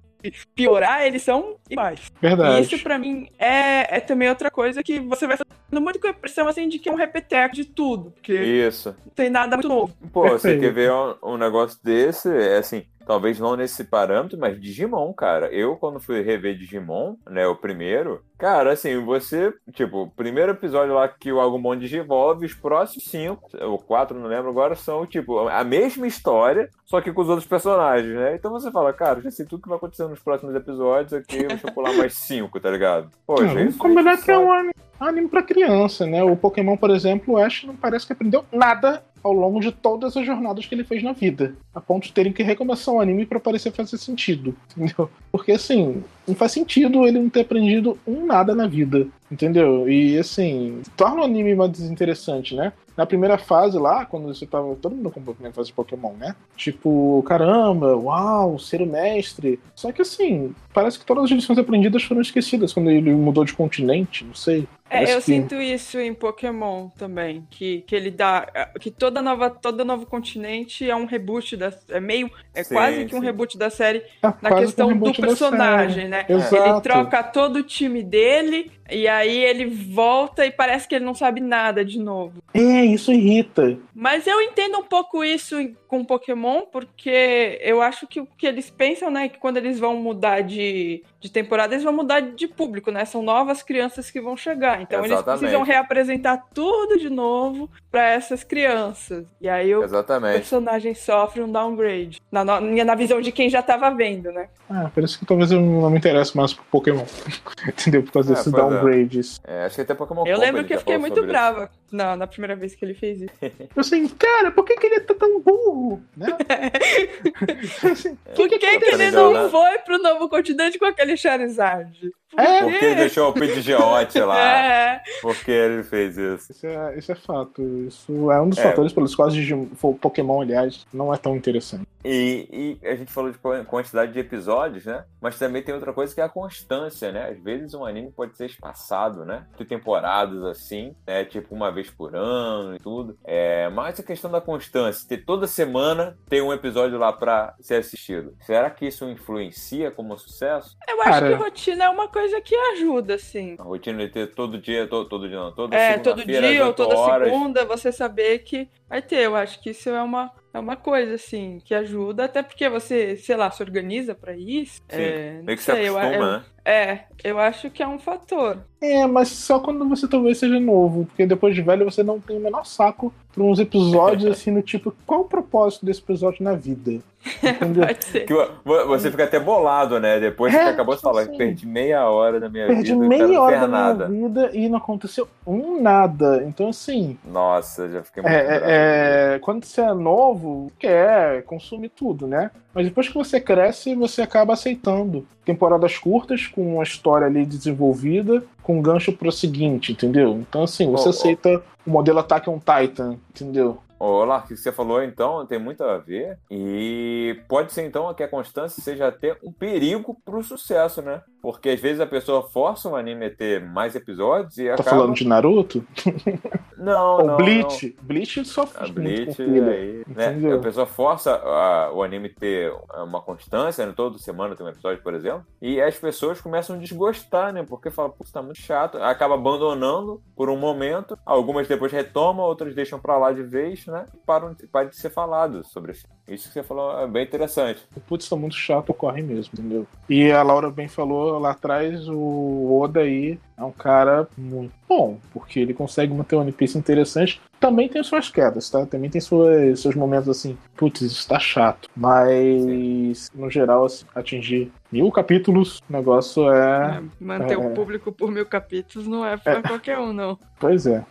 piorar, 0.54 1.04
eles 1.06 1.22
são 1.22 1.56
iguais. 1.68 2.00
E 2.22 2.26
Verdade. 2.26 2.62
isso 2.62 2.82
pra 2.82 2.98
mim 2.98 3.28
é, 3.38 3.96
é 3.96 4.00
também 4.00 4.28
outra 4.28 4.50
coisa 4.50 4.82
que 4.82 5.00
você 5.00 5.26
vai 5.26 5.36
fazendo 5.36 5.82
muito 5.82 5.98
com 5.98 6.06
a 6.06 6.10
impressão 6.10 6.48
assim 6.48 6.68
de 6.68 6.78
que 6.78 6.88
é 6.88 6.92
um 6.92 6.96
repeteco 6.96 7.54
de 7.54 7.64
tudo, 7.64 8.10
porque 8.10 8.34
Isso. 8.34 8.94
não 9.04 9.12
tem 9.14 9.30
nada 9.30 9.56
muito 9.56 9.68
novo. 9.68 9.94
Pô, 10.12 10.22
você 10.22 10.48
Perfeito. 10.48 10.60
quer 10.60 10.72
ver 10.72 10.92
um, 10.92 11.14
um 11.34 11.36
negócio 11.36 11.78
desse, 11.82 12.28
é 12.28 12.58
assim, 12.58 12.84
talvez 13.06 13.38
não 13.38 13.56
nesse 13.56 13.84
parâmetro, 13.84 14.38
mas 14.38 14.60
Digimon, 14.60 15.12
cara. 15.12 15.46
Eu, 15.46 15.76
quando 15.76 16.00
fui 16.00 16.20
rever 16.22 16.56
Digimon, 16.56 17.16
né, 17.28 17.46
o 17.46 17.56
primeiro, 17.56 18.22
cara, 18.38 18.72
assim, 18.72 18.98
você, 19.04 19.52
tipo, 19.72 20.02
o 20.02 20.10
primeiro 20.10 20.52
episódio 20.52 20.94
lá 20.94 21.08
que 21.08 21.32
o 21.32 21.40
Agumon 21.40 21.76
desenvolve, 21.76 22.46
os 22.46 22.54
próximos 22.54 23.04
cinco, 23.04 23.50
ou 23.60 23.78
quatro, 23.78 24.18
não 24.18 24.28
lembro 24.28 24.50
agora, 24.50 24.74
são, 24.74 25.06
tipo, 25.06 25.48
a 25.48 25.64
mesma 25.64 26.06
história, 26.06 26.68
só 26.84 27.00
que 27.00 27.12
com 27.12 27.22
os 27.22 27.28
outros 27.28 27.46
personagens, 27.46 28.14
né? 28.14 28.34
Então 28.34 28.50
você 28.50 28.70
fala, 28.70 28.92
cara, 28.92 29.20
já 29.20 29.30
sei 29.30 29.46
tudo 29.46 29.62
que 29.62 29.68
vai 29.68 29.78
acontecer 29.78 30.06
nos 30.06 30.20
próximos 30.20 30.54
episódios 30.54 31.12
aqui, 31.12 31.46
deixa 31.46 31.68
eu 31.68 31.72
pular 31.72 31.92
mais 31.94 32.14
cinco, 32.18 32.60
tá 32.60 32.70
ligado? 32.70 33.10
Pô, 33.26 33.36
já 33.38 33.52
vamos 33.52 33.70
isso 33.70 33.78
combinar 33.78 34.16
que 34.16 34.30
é 34.30 34.34
sabe. 34.34 34.46
um 34.46 34.52
anime, 34.52 34.74
anime 35.00 35.28
pra 35.28 35.42
criança, 35.42 36.06
né? 36.06 36.22
O 36.22 36.36
Pokémon, 36.36 36.76
por 36.76 36.90
exemplo, 36.90 37.34
o 37.34 37.38
Ash 37.38 37.64
não 37.64 37.76
parece 37.76 38.06
que 38.06 38.12
aprendeu 38.12 38.44
nada 38.52 39.02
ao 39.22 39.32
longo 39.32 39.60
de 39.60 39.70
todas 39.70 40.16
as 40.16 40.26
jornadas 40.26 40.66
que 40.66 40.74
ele 40.74 40.84
fez 40.84 41.02
na 41.02 41.12
vida. 41.12 41.54
A 41.74 41.80
ponto 41.80 42.04
de 42.04 42.12
terem 42.12 42.32
que 42.32 42.42
recomeçar 42.42 42.94
o 42.94 43.00
anime 43.00 43.24
pra 43.24 43.40
parecer 43.40 43.72
fazer 43.72 43.98
sentido, 43.98 44.54
entendeu? 44.76 45.08
Porque, 45.30 45.52
assim, 45.52 46.02
não 46.26 46.34
faz 46.34 46.52
sentido 46.52 47.06
ele 47.06 47.18
não 47.18 47.30
ter 47.30 47.40
aprendido 47.40 47.98
um 48.06 48.26
nada 48.26 48.54
na 48.54 48.66
vida, 48.66 49.06
entendeu? 49.30 49.88
E, 49.88 50.18
assim, 50.18 50.82
torna 50.96 51.22
o 51.22 51.24
anime 51.24 51.54
mais 51.54 51.70
desinteressante, 51.70 52.54
né? 52.54 52.72
Na 52.96 53.06
primeira 53.06 53.38
fase 53.38 53.78
lá, 53.78 54.04
quando 54.04 54.26
você 54.26 54.44
tava. 54.44 54.76
Todo 54.76 54.94
mundo 54.94 55.08
acompanhou 55.08 55.32
a 55.32 55.34
primeira 55.34 55.54
fase 55.54 55.68
de 55.68 55.74
Pokémon, 55.74 56.12
né? 56.12 56.36
Tipo, 56.56 57.22
caramba, 57.26 57.96
uau, 57.96 58.58
ser 58.58 58.82
o 58.82 58.86
mestre. 58.86 59.58
Só 59.74 59.90
que 59.92 60.02
assim, 60.02 60.54
parece 60.74 60.98
que 60.98 61.06
todas 61.06 61.24
as 61.24 61.30
lições 61.30 61.58
aprendidas 61.58 62.02
foram 62.02 62.20
esquecidas 62.20 62.72
quando 62.72 62.90
ele 62.90 63.14
mudou 63.14 63.44
de 63.44 63.54
continente, 63.54 64.24
não 64.24 64.34
sei. 64.34 64.68
É, 64.94 65.12
eu 65.12 65.16
que- 65.16 65.22
sinto 65.22 65.54
isso 65.54 65.98
em 65.98 66.12
Pokémon 66.14 66.88
também, 66.90 67.46
que, 67.50 67.82
que 67.82 67.94
ele 67.96 68.10
dá, 68.10 68.46
que 68.80 68.90
toda 68.90 69.22
nova, 69.22 69.48
todo 69.50 69.84
novo 69.84 70.06
continente 70.06 70.88
é 70.88 70.94
um 70.94 71.06
reboot 71.06 71.56
da, 71.56 71.72
é 71.88 71.98
meio, 72.00 72.30
é 72.54 72.62
Sim, 72.62 72.74
quase 72.74 73.04
que 73.06 73.14
um 73.14 73.20
sim. 73.20 73.24
reboot 73.24 73.56
da 73.56 73.70
série 73.70 74.02
É 74.22 74.32
na 74.40 74.54
questão 74.54 74.88
um 74.88 74.98
do 74.98 75.12
personagem, 75.14 76.08
né? 76.08 76.26
Exato. 76.28 76.56
Ele 76.56 76.80
troca 76.80 77.22
todo 77.22 77.56
o 77.56 77.62
time 77.62 78.02
dele 78.02 78.70
e 78.92 79.08
aí 79.08 79.44
ele 79.44 79.66
volta 79.66 80.44
e 80.44 80.50
parece 80.50 80.86
que 80.86 80.94
ele 80.94 81.04
não 81.04 81.14
sabe 81.14 81.40
nada 81.40 81.84
de 81.84 81.98
novo. 81.98 82.42
É, 82.54 82.84
isso 82.84 83.12
irrita. 83.12 83.78
Mas 83.94 84.26
eu 84.26 84.40
entendo 84.40 84.78
um 84.78 84.84
pouco 84.84 85.24
isso 85.24 85.56
com 85.86 86.04
Pokémon, 86.04 86.62
porque 86.72 87.58
eu 87.60 87.82
acho 87.82 88.06
que 88.06 88.20
o 88.20 88.26
que 88.26 88.46
eles 88.46 88.70
pensam, 88.70 89.10
né, 89.10 89.28
que 89.28 89.38
quando 89.38 89.58
eles 89.58 89.78
vão 89.78 89.96
mudar 89.96 90.40
de, 90.40 91.02
de 91.20 91.30
temporada, 91.30 91.74
eles 91.74 91.84
vão 91.84 91.92
mudar 91.92 92.20
de 92.20 92.48
público, 92.48 92.90
né? 92.90 93.04
São 93.04 93.22
novas 93.22 93.62
crianças 93.62 94.10
que 94.10 94.20
vão 94.20 94.36
chegar. 94.36 94.80
Então 94.80 95.00
eles 95.00 95.12
Exatamente. 95.12 95.40
precisam 95.40 95.62
reapresentar 95.62 96.46
tudo 96.54 96.98
de 96.98 97.10
novo 97.10 97.70
para 97.90 98.08
essas 98.08 98.42
crianças. 98.42 99.26
E 99.40 99.48
aí 99.48 99.74
o 99.74 99.84
Exatamente. 99.84 100.34
personagem 100.34 100.94
sofre 100.94 101.42
um 101.42 101.52
downgrade. 101.52 102.20
Na, 102.30 102.42
na 102.42 102.94
visão 102.94 103.20
de 103.20 103.30
quem 103.30 103.50
já 103.50 103.62
tava 103.62 103.90
vendo, 103.90 104.32
né? 104.32 104.48
Ah, 104.70 104.90
parece 104.94 105.18
que 105.18 105.26
talvez 105.26 105.52
eu 105.52 105.60
não 105.60 105.90
me 105.90 105.98
interesse 105.98 106.34
mais 106.36 106.54
por 106.54 106.64
Pokémon. 106.66 107.04
Entendeu? 107.68 108.02
Por 108.02 108.12
causa 108.12 108.32
É, 108.32 108.36
pois 108.36 108.46
é. 108.46 108.81
Downgrades. 108.82 109.40
É, 109.44 109.64
acho 109.64 109.76
que 109.76 109.80
até 109.82 109.94
Pokémon 109.94 110.20
Eu 110.20 110.34
Company 110.34 110.44
lembro 110.44 110.64
que 110.64 110.74
eu 110.74 110.78
fiquei 110.78 110.98
muito 110.98 111.24
brava 111.26 111.70
na, 111.92 112.16
na 112.16 112.26
primeira 112.26 112.56
vez 112.56 112.74
que 112.74 112.84
ele 112.84 112.94
fez 112.94 113.20
isso. 113.22 113.34
Eu 113.42 113.50
assim, 113.76 114.08
cara, 114.08 114.50
por 114.50 114.64
que, 114.64 114.76
que 114.76 114.86
ele 114.86 115.00
tá 115.00 115.14
tão 115.14 115.40
burro? 115.40 116.02
Né? 116.16 116.26
assim, 117.90 118.16
Por 118.34 118.48
que, 118.48 118.58
que, 118.58 118.66
tá 118.66 118.72
ele 118.86 118.96
ligado, 118.96 119.14
não 119.14 119.32
né? 119.44 119.48
foi 119.48 119.78
pro 119.78 119.98
novo 119.98 120.28
continente 120.28 120.78
com 120.78 120.84
aquele 120.86 121.16
Charizard? 121.16 122.10
É, 122.34 122.62
Porque 122.62 122.82
ele 122.84 122.94
deixou 122.94 123.28
o 123.28 123.32
Pidgeot 123.34 124.18
lá. 124.20 124.32
É, 124.92 125.02
Porque 125.20 125.50
ele 125.50 125.82
fez 125.82 126.16
isso. 126.16 126.50
Isso 126.52 126.66
é, 126.66 126.98
isso 126.98 127.12
é 127.12 127.14
fato. 127.14 127.62
Isso 127.86 128.30
é 128.30 128.40
um 128.40 128.48
dos 128.48 128.58
É. 128.58 128.62
fatores 128.62 128.92
pelos 128.92 129.14
quais 129.14 129.34
o 129.82 129.94
Pokémon, 129.94 130.40
aliás, 130.40 130.86
não 130.92 131.12
é 131.12 131.18
tão 131.18 131.36
interessante. 131.36 131.86
E, 132.04 132.78
e 132.82 132.86
a 132.88 132.96
gente 132.96 133.12
falou 133.12 133.30
de 133.30 133.38
qu- 133.38 133.64
quantidade 133.66 134.12
de 134.12 134.18
episódios, 134.18 134.86
né? 134.86 135.04
Mas 135.20 135.38
também 135.38 135.62
tem 135.62 135.74
outra 135.74 135.92
coisa 135.92 136.14
que 136.14 136.20
é 136.20 136.24
a 136.24 136.28
constância, 136.28 137.12
né? 137.12 137.28
Às 137.30 137.38
vezes 137.42 137.74
um 137.74 137.84
anime 137.84 138.10
pode 138.10 138.34
ser 138.36 138.46
espaçado, 138.46 139.24
né? 139.26 139.44
Tem 139.58 139.66
temporadas 139.66 140.42
assim, 140.44 140.96
né? 141.06 141.24
Tipo 141.26 141.54
uma 141.54 141.70
vez 141.70 141.81
por 141.90 142.14
ano 142.14 142.76
e 142.76 142.78
tudo. 142.78 143.16
É, 143.24 143.68
mas 143.70 143.98
a 143.98 144.02
questão 144.02 144.30
da 144.30 144.40
constância, 144.40 145.06
ter 145.08 145.24
toda 145.24 145.46
semana 145.46 146.16
tem 146.28 146.40
um 146.42 146.52
episódio 146.52 146.98
lá 146.98 147.12
pra 147.12 147.54
ser 147.60 147.76
assistido. 147.76 148.34
Será 148.40 148.70
que 148.70 148.86
isso 148.86 149.08
influencia 149.08 149.90
como 149.90 150.16
sucesso? 150.18 150.76
eu 150.88 151.00
acho 151.02 151.10
Cara. 151.10 151.28
que 151.28 151.34
rotina 151.42 151.84
é 151.84 151.88
uma 151.88 152.08
coisa 152.08 152.40
que 152.40 152.54
ajuda, 152.54 153.14
assim. 153.14 153.56
A 153.58 153.62
rotina 153.62 153.98
de 154.06 154.08
ter 154.12 154.26
todo 154.34 154.58
dia, 154.58 154.86
todo, 154.86 155.08
todo 155.08 155.28
dia 155.28 155.38
não, 155.38 155.52
toda 155.52 155.74
É, 155.76 155.98
todo 155.98 156.24
dia 156.24 156.66
ou 156.66 156.72
toda 156.72 156.96
horas. 156.96 157.28
segunda, 157.28 157.64
você 157.64 157.90
saber 157.90 158.40
que 158.40 158.68
vai 158.88 159.00
ter. 159.02 159.20
Eu 159.24 159.34
acho 159.36 159.60
que 159.62 159.70
isso 159.70 159.88
é 159.88 160.02
uma, 160.02 160.30
é 160.52 160.58
uma 160.58 160.76
coisa, 160.76 161.14
assim, 161.14 161.58
que 161.64 161.74
ajuda, 161.74 162.24
até 162.24 162.42
porque 162.42 162.68
você, 162.68 163.16
sei 163.16 163.36
lá, 163.36 163.50
se 163.50 163.62
organiza 163.62 164.14
pra 164.14 164.36
isso. 164.36 164.80
Sim, 164.88 165.00
é, 165.00 165.32
não 165.38 165.44
Meio 165.44 165.58
que 165.58 165.64
se 165.64 165.72
sei, 165.72 165.88
eu- 165.88 165.98
acostuma, 165.98 166.24
eu- 166.24 166.32
né? 166.38 166.44
É, 166.64 167.04
eu 167.24 167.38
acho 167.38 167.70
que 167.70 167.82
é 167.82 167.88
um 167.88 167.98
fator. 167.98 168.58
É, 168.82 169.06
mas 169.06 169.28
só 169.28 169.60
quando 169.60 169.88
você 169.88 170.08
talvez 170.08 170.38
seja 170.38 170.58
novo, 170.58 171.04
porque 171.06 171.24
depois 171.24 171.54
de 171.54 171.62
velho 171.62 171.84
você 171.88 172.02
não 172.02 172.18
tem 172.18 172.36
o 172.36 172.40
menor 172.40 172.66
saco 172.66 173.12
pra 173.32 173.44
uns 173.44 173.58
episódios 173.60 174.26
assim, 174.32 174.50
no 174.50 174.60
tipo, 174.60 174.92
qual 175.06 175.20
o 175.20 175.24
propósito 175.24 175.86
desse 175.86 176.00
episódio 176.00 176.42
na 176.42 176.54
vida? 176.54 177.00
Entendeu? 177.40 177.86
Pode 177.86 178.04
ser. 178.04 178.26
Que 178.26 178.34
vo- 178.34 178.86
você 178.88 179.08
fica 179.08 179.22
até 179.22 179.38
bolado, 179.38 180.00
né? 180.00 180.18
Depois 180.18 180.52
É, 180.52 180.58
que 180.64 180.70
acabou 180.70 180.96
de 180.96 181.00
falar, 181.00 181.22
assim, 181.22 181.36
perdi 181.38 181.64
meia 181.64 182.04
hora 182.10 182.40
da 182.40 182.48
minha 182.48 182.66
Perdi 182.66 182.92
vida. 182.92 182.96
meia 183.06 183.20
cara, 183.20 183.32
não 183.36 183.42
hora 183.42 183.60
da 183.60 183.68
minha 183.68 183.80
nada. 183.80 184.08
vida 184.08 184.50
e 184.52 184.68
não 184.68 184.78
aconteceu 184.78 185.28
um 185.46 185.80
nada. 185.80 186.42
Então, 186.44 186.70
assim, 186.70 187.16
Nossa, 187.24 187.88
já 187.88 188.02
fiquei 188.02 188.20
muito 188.24 188.34
É, 188.34 188.44
bravo. 188.44 188.64
é, 188.66 189.34
é, 189.34 189.38
quando 189.38 189.64
você 189.64 189.80
é 189.80 189.94
novo, 189.94 190.72
quer 190.76 191.44
consumir 191.44 191.90
tudo, 191.90 192.26
né? 192.26 192.50
Mas 192.74 192.86
depois 192.86 193.06
que 193.06 193.14
você 193.14 193.38
cresce, 193.40 193.94
você 193.94 194.22
acaba 194.22 194.54
aceitando 194.54 195.24
temporadas 195.44 195.96
curtas, 195.98 196.46
com 196.48 196.74
uma 196.74 196.82
história 196.82 197.26
ali 197.26 197.44
desenvolvida, 197.46 198.42
com 198.62 198.80
gancho 198.80 199.12
pro 199.12 199.32
seguinte, 199.32 199.92
entendeu? 199.92 200.38
Então, 200.48 200.62
assim, 200.62 200.90
você 200.90 201.08
ó. 201.08 201.10
aceita 201.10 201.62
o 201.86 201.90
modelo 201.90 202.18
Attack 202.20 202.48
on 202.48 202.58
Titan, 202.58 203.16
entendeu? 203.30 203.78
Lark, 204.24 204.46
o 204.46 204.48
que 204.48 204.56
você 204.56 204.72
falou 204.72 205.00
então 205.02 205.46
tem 205.46 205.60
muito 205.60 205.84
a 205.84 205.96
ver. 205.98 206.36
E 206.50 207.38
pode 207.48 207.72
ser 207.72 207.86
então 207.86 208.12
que 208.14 208.22
a 208.22 208.28
constância 208.28 208.82
seja 208.82 209.06
até 209.06 209.36
um 209.44 209.52
perigo 209.52 210.16
pro 210.24 210.42
sucesso, 210.42 211.00
né? 211.00 211.20
Porque 211.40 211.68
às 211.68 211.80
vezes 211.80 212.00
a 212.00 212.06
pessoa 212.06 212.42
força 212.42 212.88
um 212.88 212.96
anime 212.96 213.26
a 213.26 213.30
ter 213.30 213.64
mais 213.64 213.94
episódios 213.94 214.58
e 214.58 214.66
Tá 214.66 214.74
acaba. 214.74 214.90
falando 214.90 215.14
de 215.14 215.26
Naruto? 215.26 215.84
Não, 216.82 217.16
Ou 217.18 217.26
não. 217.26 217.36
Bleach? 217.36 217.96
Bleach 218.02 218.44
sofre 218.44 218.78
A 218.78 218.86
muito 218.86 218.94
Bleach, 219.00 219.42
aí, 219.42 220.04
né? 220.08 220.32
entendeu? 220.32 220.56
A 220.58 220.60
pessoa 220.60 220.86
força 220.86 221.34
a- 221.34 221.92
o 221.92 222.02
anime 222.02 222.28
ter 222.28 222.72
uma 223.04 223.20
constância, 223.20 223.86
né? 223.86 223.92
Toda 223.96 224.18
semana 224.18 224.56
tem 224.56 224.66
um 224.66 224.68
episódio, 224.68 225.02
por 225.02 225.14
exemplo. 225.14 225.46
E 225.60 225.80
as 225.80 225.96
pessoas 225.96 226.40
começam 226.40 226.76
a 226.76 226.78
desgostar, 226.78 227.52
né? 227.52 227.64
Porque 227.68 227.90
fala, 227.90 228.08
pô, 228.08 228.24
isso 228.24 228.32
tá 228.32 228.42
muito 228.42 228.58
chato. 228.60 228.98
Acaba 228.98 229.34
abandonando 229.34 230.20
por 230.36 230.50
um 230.50 230.56
momento. 230.56 231.16
Algumas 231.24 231.68
depois 231.68 231.92
retomam, 231.92 232.44
outras 232.44 232.74
deixam 232.74 232.98
pra 232.98 233.16
lá 233.16 233.32
de 233.32 233.42
vez, 233.42 233.86
né? 233.86 234.06
E 234.14 234.18
param, 234.26 234.56
param 234.72 234.88
de 234.88 234.96
ser 234.96 235.10
falado 235.10 235.64
sobre 235.64 235.92
isso. 235.92 236.06
Isso 236.28 236.48
que 236.48 236.54
você 236.54 236.62
falou 236.62 237.00
é 237.00 237.06
bem 237.06 237.24
interessante. 237.24 237.82
Putz, 238.06 238.28
tá 238.28 238.36
muito 238.36 238.54
chato, 238.54 238.94
corre 238.94 239.22
mesmo, 239.22 239.52
entendeu? 239.54 239.86
E 240.08 240.30
a 240.30 240.42
Laura 240.42 240.70
bem 240.70 240.88
falou 240.88 241.38
lá 241.38 241.50
atrás, 241.50 242.08
o 242.08 242.80
Oda 242.80 243.00
aí 243.00 243.38
é 243.56 243.64
um 243.64 243.72
cara 243.72 244.28
muito 244.36 244.72
bom, 244.88 245.18
porque 245.32 245.58
ele 245.60 245.74
consegue 245.74 246.12
manter 246.12 246.36
um 246.36 246.40
One 246.40 246.52
Piece 246.52 246.78
interessante. 246.78 247.40
Também 247.58 247.88
tem 247.88 248.02
suas 248.02 248.28
quedas, 248.28 248.68
tá? 248.70 248.86
Também 248.86 249.10
tem 249.10 249.20
suas, 249.20 249.80
seus 249.80 249.94
momentos 249.94 250.28
assim, 250.28 250.56
putz, 250.76 251.00
isso 251.00 251.28
tá 251.28 251.38
chato. 251.38 251.88
Mas, 251.96 253.30
no 253.34 253.50
geral, 253.50 253.84
assim, 253.84 254.04
atingir 254.14 254.72
mil 254.90 255.10
capítulos, 255.10 255.80
o 255.88 255.92
negócio 255.92 256.50
é. 256.50 256.98
É, 256.98 257.02
manter 257.20 257.54
é. 257.54 257.58
o 257.58 257.70
público 257.74 258.12
por 258.12 258.30
mil 258.30 258.46
capítulos 258.46 259.06
não 259.06 259.24
é 259.24 259.36
pra 259.36 259.62
qualquer 259.62 259.98
um, 259.98 260.12
não. 260.12 260.38
Pois 260.58 260.86
é. 260.86 261.04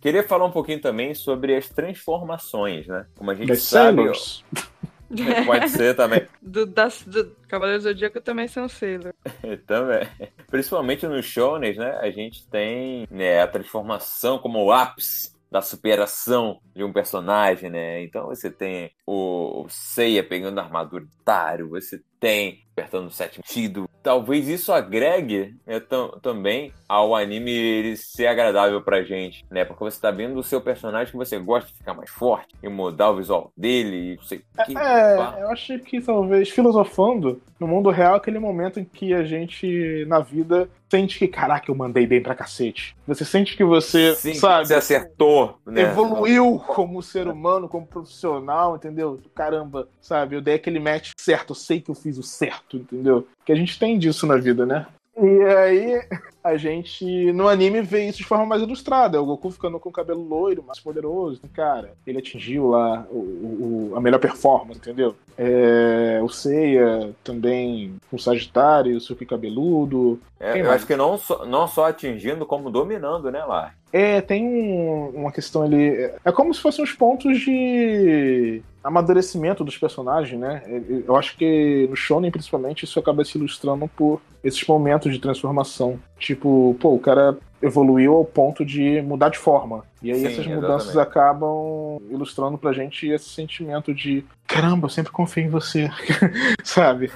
Queria 0.00 0.22
falar 0.22 0.46
um 0.46 0.50
pouquinho 0.50 0.80
também 0.80 1.14
sobre 1.14 1.56
as 1.56 1.68
transformações, 1.68 2.86
né? 2.86 3.06
Como 3.16 3.30
a 3.30 3.34
gente 3.34 3.48
Das 3.48 3.62
sabe. 3.62 3.96
Sailors. 3.96 4.44
Pode 5.46 5.70
ser 5.70 5.96
também. 5.96 6.26
Do, 6.42 6.66
das, 6.66 7.02
do 7.02 7.34
Cavaleiros 7.48 7.84
do 7.84 7.88
Zodíaco 7.90 8.20
também 8.20 8.46
são 8.46 8.68
Sailor. 8.68 9.14
Também. 9.66 10.06
Principalmente 10.50 11.06
nos 11.06 11.24
shonens, 11.24 11.76
né? 11.76 11.98
A 12.00 12.10
gente 12.10 12.46
tem 12.48 13.06
né, 13.10 13.40
a 13.40 13.46
transformação 13.46 14.38
como 14.38 14.62
o 14.62 14.72
ápice 14.72 15.36
da 15.50 15.62
superação 15.62 16.60
de 16.74 16.84
um 16.84 16.92
personagem, 16.92 17.70
né? 17.70 18.02
Então 18.02 18.26
você 18.26 18.50
tem 18.50 18.90
o, 19.06 19.64
o 19.64 19.68
Seiya 19.68 20.22
pegando 20.22 20.58
a 20.58 20.62
armadura 20.62 21.04
do 21.04 21.10
Taro, 21.24 21.70
você 21.70 22.02
tem 22.20 22.60
apertando 22.72 23.08
o 23.08 23.10
sétimo 23.10 23.42
sentido. 23.44 23.88
Talvez 24.02 24.46
isso 24.48 24.72
agregue 24.72 25.56
né, 25.66 25.80
tam- 25.80 26.10
também 26.22 26.72
ao 26.88 27.14
anime 27.14 27.50
ele 27.50 27.96
ser 27.96 28.28
agradável 28.28 28.80
pra 28.80 29.02
gente, 29.02 29.44
né? 29.50 29.64
Porque 29.64 29.82
você 29.82 30.00
tá 30.00 30.10
vendo 30.12 30.38
o 30.38 30.44
seu 30.44 30.60
personagem 30.60 31.10
que 31.10 31.16
você 31.18 31.38
gosta 31.38 31.68
de 31.70 31.76
ficar 31.76 31.92
mais 31.94 32.08
forte 32.08 32.54
e 32.62 32.68
mudar 32.68 33.10
o 33.10 33.16
visual 33.16 33.50
dele 33.56 34.12
e 34.12 34.16
não 34.16 34.22
sei 34.22 34.38
o 34.38 34.64
que. 34.64 34.74
pá. 34.74 34.80
É, 35.38 35.42
eu 35.42 35.48
acho 35.50 35.76
que 35.80 36.00
talvez 36.00 36.48
filosofando 36.50 37.42
no 37.58 37.66
mundo 37.66 37.90
real 37.90 38.14
é 38.14 38.16
aquele 38.18 38.38
momento 38.38 38.78
em 38.78 38.84
que 38.84 39.12
a 39.12 39.24
gente, 39.24 40.04
na 40.06 40.20
vida, 40.20 40.70
sente 40.88 41.18
que, 41.18 41.26
caraca, 41.26 41.68
eu 41.68 41.74
mandei 41.74 42.06
bem 42.06 42.22
pra 42.22 42.34
cacete. 42.36 42.96
Você 43.08 43.24
sente 43.24 43.56
que 43.56 43.64
você, 43.64 44.14
Sim, 44.14 44.34
sabe, 44.34 44.68
você 44.68 44.74
acertou, 44.74 45.58
né? 45.66 45.82
evoluiu 45.82 46.62
como 46.68 47.02
ser 47.02 47.26
humano, 47.26 47.68
como 47.68 47.84
profissional, 47.84 48.76
entendeu? 48.76 49.18
Caramba, 49.34 49.88
sabe, 50.00 50.36
eu 50.36 50.40
dei 50.40 50.54
aquele 50.54 50.78
match 50.78 51.10
certo, 51.18 51.50
eu 51.50 51.54
sei 51.56 51.80
que 51.80 51.90
eu 51.90 51.94
fiz 51.96 52.07
o 52.16 52.22
certo, 52.22 52.76
entendeu? 52.78 53.26
Que 53.44 53.52
a 53.52 53.56
gente 53.56 53.78
tem 53.78 53.98
disso 53.98 54.26
na 54.26 54.36
vida, 54.36 54.64
né? 54.64 54.86
E 55.20 55.42
aí, 55.42 56.00
a 56.44 56.56
gente, 56.56 57.32
no 57.32 57.48
anime, 57.48 57.82
vê 57.82 58.06
isso 58.08 58.18
de 58.18 58.24
forma 58.24 58.46
mais 58.46 58.62
ilustrada. 58.62 59.16
É 59.16 59.20
o 59.20 59.26
Goku 59.26 59.50
ficando 59.50 59.80
com 59.80 59.88
o 59.88 59.92
cabelo 59.92 60.22
loiro, 60.22 60.62
mais 60.64 60.78
poderoso. 60.78 61.40
Cara, 61.52 61.94
ele 62.06 62.18
atingiu 62.20 62.68
lá 62.68 63.04
o, 63.10 63.16
o- 63.16 63.92
a 63.96 64.00
melhor 64.00 64.20
performance, 64.20 64.78
entendeu? 64.78 65.16
É, 65.36 66.20
o 66.22 66.28
Seiya 66.28 67.10
também 67.24 67.94
com 68.08 68.14
o 68.14 68.20
Sagitário, 68.20 68.96
o 68.96 69.00
Suki 69.00 69.26
cabeludo. 69.26 70.20
É, 70.38 70.60
eu 70.60 70.70
acho 70.70 70.86
que 70.86 70.94
não 70.94 71.18
só, 71.18 71.44
não 71.44 71.66
só 71.66 71.86
atingindo, 71.86 72.46
como 72.46 72.70
dominando, 72.70 73.28
né, 73.32 73.44
Lar? 73.44 73.74
É, 73.92 74.20
tem 74.20 74.46
um- 74.46 75.08
uma 75.22 75.32
questão 75.32 75.62
ali. 75.62 76.12
É 76.24 76.30
como 76.30 76.54
se 76.54 76.60
fossem 76.60 76.84
os 76.84 76.92
pontos 76.92 77.40
de 77.40 78.62
amadurecimento 78.88 79.62
dos 79.62 79.76
personagens, 79.76 80.40
né? 80.40 80.62
Eu 81.06 81.14
acho 81.14 81.36
que 81.36 81.86
no 81.90 81.94
Shonen, 81.94 82.30
principalmente, 82.30 82.84
isso 82.84 82.98
acaba 82.98 83.24
se 83.24 83.36
ilustrando 83.36 83.86
por 83.88 84.20
esses 84.42 84.66
momentos 84.66 85.12
de 85.12 85.18
transformação. 85.18 85.98
Tipo, 86.18 86.74
pô, 86.80 86.94
o 86.94 86.98
cara 86.98 87.36
evoluiu 87.60 88.14
ao 88.14 88.24
ponto 88.24 88.64
de 88.64 89.02
mudar 89.02 89.28
de 89.28 89.38
forma. 89.38 89.84
E 90.02 90.12
aí 90.12 90.20
Sim, 90.20 90.26
essas 90.26 90.46
mudanças 90.46 90.90
exatamente. 90.90 91.18
acabam 91.18 92.00
ilustrando 92.10 92.56
pra 92.56 92.72
gente 92.72 93.08
esse 93.08 93.28
sentimento 93.28 93.92
de 93.94 94.24
caramba, 94.48 94.86
eu 94.86 94.90
sempre 94.90 95.12
confiei 95.12 95.46
em 95.46 95.50
você. 95.50 95.90
Sabe? 96.64 97.10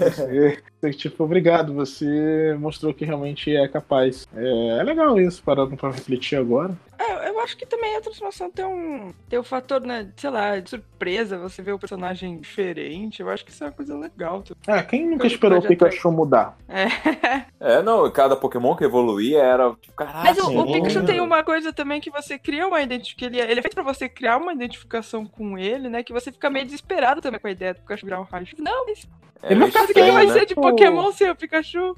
É, 0.82 0.90
tipo, 0.92 1.24
obrigado, 1.24 1.72
você 1.72 2.54
mostrou 2.60 2.92
que 2.92 3.04
realmente 3.04 3.56
é 3.56 3.66
capaz. 3.66 4.28
É, 4.36 4.78
é 4.78 4.82
legal 4.82 5.18
isso, 5.18 5.42
parando 5.42 5.76
pra 5.76 5.90
refletir 5.90 6.36
agora. 6.36 6.76
É, 6.98 7.30
eu 7.30 7.40
acho 7.40 7.56
que 7.56 7.66
também 7.66 7.96
a 7.96 8.00
transformação 8.00 8.50
tem 8.50 8.64
um, 8.64 9.12
tem 9.28 9.38
um 9.38 9.42
fator, 9.42 9.80
né, 9.80 10.08
sei 10.16 10.30
lá, 10.30 10.60
de 10.60 10.70
surpresa, 10.70 11.38
você 11.38 11.62
vê 11.62 11.72
o 11.72 11.78
personagem 11.78 12.38
diferente. 12.38 13.22
Eu 13.22 13.30
acho 13.30 13.44
que 13.44 13.50
isso 13.50 13.64
é 13.64 13.68
uma 13.68 13.72
coisa 13.72 13.96
legal. 13.96 14.44
É, 14.68 14.82
quem 14.82 15.08
nunca 15.08 15.26
esperou 15.26 15.58
o 15.58 15.62
Pikachu 15.62 16.12
mudar? 16.12 16.56
É. 16.68 16.86
É, 17.64 17.80
não, 17.80 18.10
cada 18.10 18.34
Pokémon 18.34 18.74
que 18.74 18.82
evoluía 18.82 19.40
era 19.40 19.70
tipo, 19.80 19.94
caraca. 19.94 20.24
Mas 20.24 20.38
o, 20.38 20.50
o. 20.50 20.72
Pikachu 20.72 21.04
tem 21.04 21.20
uma 21.20 21.44
coisa 21.44 21.72
também 21.72 22.00
que 22.00 22.10
você 22.10 22.36
cria 22.36 22.66
uma 22.72 22.82
identificação. 22.82 23.28
Ele, 23.32 23.40
é- 23.40 23.50
ele 23.50 23.60
é 23.60 23.62
feito 23.62 23.74
pra 23.74 23.82
você 23.82 24.08
criar 24.08 24.36
uma 24.38 24.52
identificação 24.52 25.24
com 25.26 25.58
ele, 25.58 25.88
né? 25.88 26.02
Que 26.02 26.12
você 26.12 26.30
fica 26.32 26.50
meio 26.50 26.64
desesperado 26.64 27.20
também 27.20 27.40
com 27.40 27.46
a 27.48 27.50
ideia 27.52 27.74
do 27.74 27.80
Pikachu 27.80 28.04
virar 28.06 28.20
um 28.20 28.24
raio. 28.24 28.46
Não, 28.58 28.86
mas 28.86 29.06
É 29.42 29.46
Ele 29.52 29.60
meio 29.60 29.72
fica 29.72 29.82
o 29.84 29.86
que, 29.88 29.92
que 29.94 29.98
estranho, 30.00 30.14
vai 30.14 30.26
né? 30.26 30.32
ser 30.32 30.46
de 30.46 30.54
Pô. 30.54 30.60
Pokémon 30.62 31.10
sem 31.12 31.30
o 31.30 31.34
Pikachu? 31.36 31.96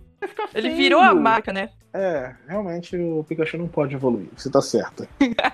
Ele 0.54 0.70
virou 0.70 1.00
a 1.00 1.14
marca, 1.14 1.52
né? 1.52 1.68
É, 1.92 2.34
realmente 2.48 2.96
o 2.96 3.22
Pikachu 3.28 3.56
não 3.58 3.68
pode 3.68 3.94
evoluir, 3.94 4.26
você 4.36 4.50
tá 4.50 4.60
certa. 4.60 5.06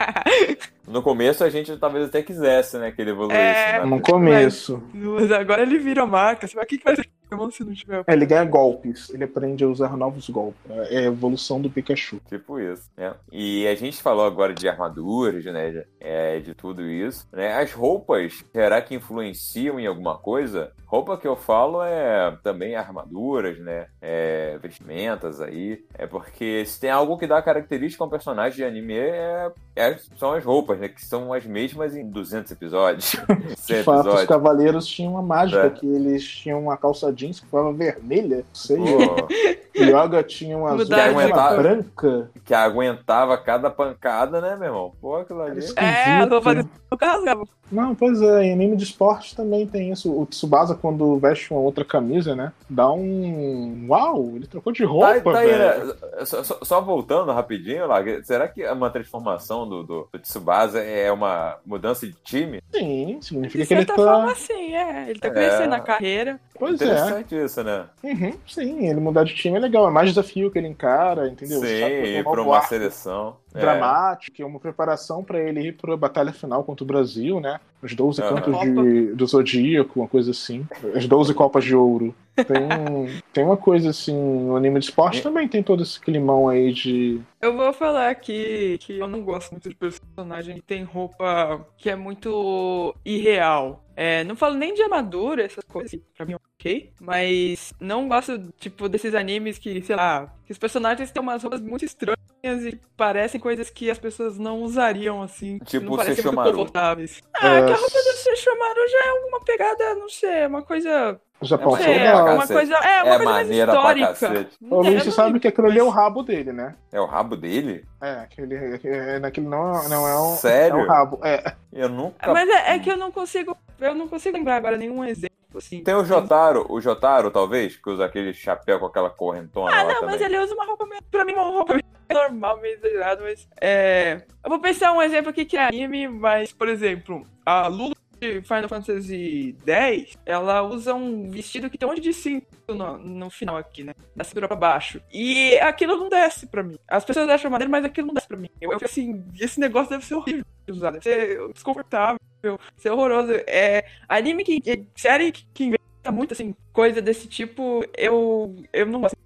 No 0.86 1.02
começo 1.02 1.44
a 1.44 1.50
gente 1.50 1.76
talvez 1.76 2.06
até 2.06 2.20
quisesse, 2.22 2.76
né, 2.76 2.90
que 2.90 3.00
ele 3.00 3.10
evoluísse. 3.10 3.40
É, 3.40 3.78
né? 3.78 3.84
No 3.84 4.00
começo. 4.00 4.82
Mas 4.92 5.30
agora 5.30 5.62
ele 5.62 5.78
virou 5.78 6.02
a 6.04 6.06
marca. 6.08 6.48
Vai, 6.52 6.64
o 6.64 6.66
que, 6.66 6.78
que 6.78 6.84
vai 6.84 6.96
ser? 6.96 7.08
Pokémon 7.30 7.50
se 7.50 7.64
não 7.64 7.72
tiver. 7.72 8.04
É, 8.06 8.12
ele 8.12 8.26
ganha 8.26 8.44
golpes, 8.44 9.10
ele 9.10 9.24
aprende 9.24 9.64
a 9.64 9.68
usar 9.68 9.96
novos 9.96 10.28
golpes. 10.28 10.60
É 10.90 10.98
a 10.98 11.02
evolução 11.02 11.60
do 11.60 11.70
Pikachu. 11.70 12.20
Tipo 12.28 12.58
isso, 12.60 12.90
né? 12.96 13.14
E 13.32 13.66
a 13.66 13.74
gente 13.74 14.02
falou 14.02 14.24
agora 14.26 14.52
de 14.52 14.68
armaduras, 14.68 15.44
né? 15.44 15.70
De, 15.70 15.86
é, 16.00 16.40
de 16.40 16.54
tudo 16.54 16.82
isso, 16.88 17.26
né? 17.32 17.54
As 17.60 17.72
roupas, 17.72 18.44
será 18.52 18.80
que 18.82 18.94
influenciam 18.94 19.78
em 19.78 19.86
alguma 19.86 20.18
coisa? 20.18 20.72
Roupa 20.86 21.16
que 21.16 21.26
eu 21.28 21.36
falo 21.36 21.82
é 21.82 22.36
também 22.42 22.74
armaduras, 22.74 23.58
né? 23.60 23.86
É, 24.00 24.58
vestimentas 24.60 25.40
aí. 25.40 25.84
É 25.96 26.06
porque 26.06 26.64
se 26.66 26.80
tem 26.80 26.90
algo 26.90 27.16
que 27.16 27.26
dá 27.26 27.40
característica 27.40 28.02
a 28.02 28.06
um 28.06 28.10
personagem 28.10 28.56
de 28.56 28.64
anime 28.64 28.94
é, 28.98 29.52
é, 29.76 29.96
são 30.16 30.32
as 30.32 30.44
roupas, 30.44 30.78
né? 30.80 30.88
Que 30.88 31.04
são 31.04 31.32
as 31.32 31.44
mesmas 31.46 31.94
em 31.94 32.08
200 32.08 32.50
episódios. 32.52 33.14
100 33.56 33.76
De 33.78 33.82
fato, 33.84 33.98
os 34.00 34.04
episódios. 34.06 34.26
cavaleiros 34.28 34.86
tinham 34.86 35.12
uma 35.12 35.22
mágica, 35.22 35.66
É. 35.66 35.70
que 35.70 35.86
eles 35.86 36.26
tinham 36.26 36.60
uma 36.60 36.76
calça 36.76 37.12
jeans 37.20 37.38
que 37.40 37.46
ficava 37.46 37.72
vermelha. 37.72 38.36
Não 38.38 38.44
sei. 38.54 38.78
Pô, 38.78 39.82
Yoga 39.82 40.22
tinha 40.22 40.58
uma 40.58 40.72
azul 40.72 40.86
uma 41.12 41.50
branca. 41.56 42.30
que 42.44 42.52
aguentava 42.52 43.38
cada 43.38 43.70
pancada, 43.70 44.40
né, 44.40 44.56
meu 44.56 44.66
irmão? 44.68 44.92
Pô, 45.00 45.16
aquilo 45.16 45.42
ali. 45.42 45.64
É, 45.76 46.04
a 46.22 46.24
roupa 46.26 46.54
do 46.54 46.68
rasgava. 47.00 47.44
Não, 47.70 47.94
pois 47.94 48.20
é, 48.20 48.42
em 48.44 48.52
anime 48.52 48.76
de 48.76 48.82
esporte 48.82 49.36
também 49.36 49.64
tem 49.64 49.92
isso. 49.92 50.12
O 50.12 50.26
Tsubasa, 50.26 50.74
quando 50.74 51.16
veste 51.20 51.52
uma 51.52 51.60
outra 51.60 51.84
camisa, 51.84 52.34
né? 52.34 52.52
Dá 52.68 52.90
um. 52.90 53.86
Uau, 53.88 54.32
ele 54.34 54.46
trocou 54.48 54.72
de 54.72 54.82
Tá, 54.82 54.88
roupa, 54.88 55.32
tá 55.32 55.38
aí, 55.38 55.46
velho. 55.52 55.86
né? 55.86 55.94
Só, 56.24 56.42
só- 56.42 56.80
voltando 56.80 57.30
rapidinho 57.30 57.86
lá, 57.86 58.02
será 58.24 58.48
que 58.48 58.66
uma 58.66 58.90
transformação 58.90 59.68
do, 59.68 59.84
do, 59.84 60.08
do 60.12 60.18
Tsubasa 60.18 60.80
é 60.82 61.12
uma 61.12 61.58
mudança 61.64 62.06
de 62.08 62.12
time? 62.24 62.60
Sim, 62.72 63.18
significa 63.22 63.62
De 63.62 63.68
que 63.68 63.74
ele 63.74 63.86
certa 63.86 63.94
tá. 63.94 64.14
forma, 64.14 64.34
sim, 64.34 64.74
é. 64.74 65.08
Ele 65.08 65.20
tá 65.20 65.28
É. 65.28 65.30
crescendo 65.30 65.70
na 65.70 65.80
carreira. 65.80 66.40
Pois 66.58 66.80
é. 66.80 66.86
Interessante 67.10 67.34
isso, 67.34 67.62
né? 67.62 67.86
Uhum, 68.02 68.32
sim, 68.46 68.86
ele 68.86 69.00
mudar 69.00 69.24
de 69.24 69.34
time 69.34 69.56
é 69.56 69.60
legal. 69.60 69.88
É 69.88 69.90
mais 69.90 70.08
desafio 70.08 70.50
que 70.50 70.58
ele 70.58 70.68
encara, 70.68 71.28
entendeu? 71.28 71.60
Sim, 71.60 71.66
ir 71.66 72.24
pra 72.24 72.42
uma 72.42 72.62
seleção. 72.62 73.36
Dramático, 73.52 74.40
é 74.40 74.44
uma 74.44 74.60
preparação 74.60 75.24
pra 75.24 75.40
ele 75.40 75.68
ir 75.68 75.76
pra 75.76 75.96
batalha 75.96 76.32
final 76.32 76.62
contra 76.62 76.84
o 76.84 76.86
Brasil, 76.86 77.40
né? 77.40 77.58
Os 77.82 77.94
12 77.94 78.22
Aham. 78.22 78.34
cantos 78.34 78.60
de, 78.60 79.14
do 79.14 79.26
Zodíaco, 79.26 80.00
uma 80.00 80.08
coisa 80.08 80.30
assim. 80.30 80.66
As 80.94 81.06
12 81.06 81.34
Copas 81.34 81.64
de 81.64 81.74
Ouro. 81.74 82.14
Tem, 82.44 83.22
tem 83.32 83.44
uma 83.44 83.56
coisa 83.56 83.90
assim, 83.90 84.14
o 84.48 84.56
anime 84.56 84.78
de 84.80 84.86
esporte 84.86 85.22
também 85.22 85.48
tem 85.48 85.62
todo 85.62 85.82
esse 85.82 86.00
climão 86.00 86.48
aí 86.48 86.72
de. 86.72 87.20
Eu 87.40 87.56
vou 87.56 87.72
falar 87.72 88.10
aqui 88.10 88.78
que 88.80 88.98
eu 88.98 89.08
não 89.08 89.22
gosto 89.22 89.52
muito 89.52 89.68
de 89.68 89.74
personagem 89.74 90.56
que 90.56 90.62
tem 90.62 90.82
roupa 90.82 91.66
que 91.76 91.88
é 91.90 91.96
muito 91.96 92.94
irreal. 93.04 93.84
É, 93.96 94.24
não 94.24 94.34
falo 94.34 94.54
nem 94.54 94.72
de 94.72 94.82
armadura, 94.82 95.42
essas 95.44 95.64
coisas, 95.64 95.90
que 95.90 96.02
pra 96.16 96.24
mim 96.24 96.32
é 96.32 96.36
ok, 96.36 96.92
mas 97.00 97.72
não 97.78 98.08
gosto, 98.08 98.38
tipo, 98.58 98.88
desses 98.88 99.14
animes 99.14 99.58
que, 99.58 99.82
sei 99.82 99.94
lá, 99.94 100.32
que 100.46 100.52
os 100.52 100.58
personagens 100.58 101.10
têm 101.10 101.20
umas 101.22 101.42
roupas 101.42 101.60
muito 101.60 101.84
estranhas 101.84 102.16
e 102.42 102.80
parecem 102.96 103.38
coisas 103.38 103.68
que 103.68 103.90
as 103.90 103.98
pessoas 103.98 104.38
não 104.38 104.62
usariam, 104.62 105.20
assim, 105.20 105.58
Tipo 105.66 105.84
não 105.84 105.92
o 105.92 105.96
parecem 105.98 106.24
muito 106.24 106.42
confortáveis. 106.44 107.22
Ah, 107.36 107.56
É, 107.56 107.66
que 107.66 107.72
a 107.72 107.76
roupa 107.76 107.98
do 107.98 108.16
Sesshomaru 108.16 108.88
já 108.88 109.06
é 109.06 109.12
uma 109.28 109.40
pegada, 109.44 109.94
não 109.96 110.08
sei, 110.08 110.30
é 110.30 110.46
uma 110.46 110.62
coisa... 110.62 111.20
O 111.40 111.46
Japão 111.46 111.76
É 111.76 111.96
É, 111.96 112.12
pra 112.12 112.34
uma 112.34 112.46
coisa, 112.46 112.74
é, 112.74 113.02
uma 113.02 113.14
É 113.14 113.16
coisa 113.16 113.24
mais 113.24 113.46
maneira 113.46 113.72
pra 113.72 113.80
histórica. 113.80 114.06
cacete. 114.08 114.56
Ô, 114.70 114.76
Luiz, 114.82 114.94
É, 114.94 114.98
você 115.00 115.04
não 115.06 115.12
sabe 115.12 115.40
que 115.40 115.48
aquilo 115.48 115.66
ali 115.68 115.78
é 115.78 115.82
o 115.82 115.88
rabo 115.88 116.22
dele, 116.22 116.52
né? 116.52 116.74
É 116.92 117.00
o 117.00 117.06
rabo 117.06 117.34
dele? 117.36 117.84
É, 118.00 118.10
aquele, 118.20 118.54
é, 118.84 119.18
naquele 119.18 119.46
não, 119.48 119.80
é- 119.80 119.88
não 119.88 120.06
é 120.08 120.20
um. 120.20 120.36
Sério? 120.36 120.80
É 120.80 120.82
um 120.82 120.86
rabo. 120.86 121.18
É. 121.24 121.54
Eu 121.72 121.88
nunca. 121.88 122.32
Mas 122.32 122.48
é, 122.48 122.74
é 122.74 122.78
que 122.78 122.90
eu 122.90 122.96
não 122.96 123.10
consigo, 123.10 123.56
eu 123.80 123.94
não 123.94 124.06
consigo 124.06 124.36
lembrar 124.36 124.56
agora 124.56 124.76
nenhum 124.76 125.02
exemplo, 125.04 125.30
assim. 125.56 125.82
Tem 125.82 125.94
o 125.94 126.04
Jotaro, 126.04 126.66
o 126.68 126.80
Jotaro, 126.80 127.30
talvez, 127.30 127.76
que 127.76 127.88
usa 127.88 128.04
aquele 128.04 128.34
chapéu 128.34 128.78
com 128.78 128.86
aquela 128.86 129.08
correntona 129.08 129.74
Ah, 129.74 129.82
lá 129.82 129.88
não, 129.94 130.00
também. 130.00 130.10
mas 130.16 130.20
ele 130.20 130.38
usa 130.38 130.54
uma 130.54 130.66
roupa 130.66 130.84
meio, 130.86 131.02
pra 131.10 131.24
mim 131.24 131.32
uma 131.32 131.44
roupa 131.44 131.72
meio 131.72 131.84
normal, 132.10 132.60
meio 132.60 132.74
exagerada, 132.76 133.22
mas 133.22 133.48
é... 133.60 134.22
Eu 134.44 134.50
vou 134.50 134.58
pensar 134.58 134.92
um 134.92 135.00
exemplo 135.00 135.30
aqui 135.30 135.44
que 135.44 135.56
é 135.56 135.64
anime, 135.64 136.06
mas, 136.08 136.52
por 136.52 136.68
exemplo, 136.68 137.24
a 137.46 137.66
Lulu 137.68 137.94
de 138.20 138.42
Final 138.42 138.68
Fantasy 138.68 139.56
X, 139.66 140.18
ela 140.26 140.62
usa 140.62 140.94
um 140.94 141.30
vestido 141.30 141.70
que 141.70 141.78
tem 141.78 141.88
um 141.88 141.92
monte 141.92 142.02
de 142.02 142.12
cinto 142.12 142.46
no, 142.68 142.98
no 142.98 143.30
final 143.30 143.56
aqui, 143.56 143.82
né? 143.82 143.94
Da 144.14 144.22
cintura 144.24 144.46
pra 144.46 144.56
baixo. 144.56 145.00
E 145.12 145.58
aquilo 145.58 145.96
não 145.96 146.08
desce 146.08 146.46
pra 146.46 146.62
mim. 146.62 146.76
As 146.86 147.04
pessoas 147.04 147.28
acham 147.28 147.50
maneiro, 147.50 147.70
mas 147.70 147.84
aquilo 147.84 148.08
não 148.08 148.14
desce 148.14 148.28
pra 148.28 148.36
mim. 148.36 148.48
Eu, 148.60 148.72
eu 148.72 148.78
assim, 148.82 149.24
esse 149.40 149.58
negócio 149.58 149.90
deve 149.90 150.04
ser 150.04 150.14
horrível 150.14 150.44
de 150.66 150.72
usar, 150.72 150.90
deve 150.90 151.02
ser 151.04 151.52
desconfortável, 151.52 152.18
deve 152.42 152.58
ser 152.76 152.90
horroroso. 152.90 153.32
É, 153.46 153.84
anime 154.08 154.44
que, 154.44 154.60
que- 154.60 154.86
série 154.96 155.32
que, 155.32 155.46
que 155.52 155.64
inventa 155.64 156.12
muito, 156.12 156.32
assim, 156.32 156.54
coisa 156.72 157.00
desse 157.02 157.26
tipo, 157.26 157.82
eu, 157.96 158.54
eu 158.72 158.86
não 158.86 159.00
gosto. 159.00 159.16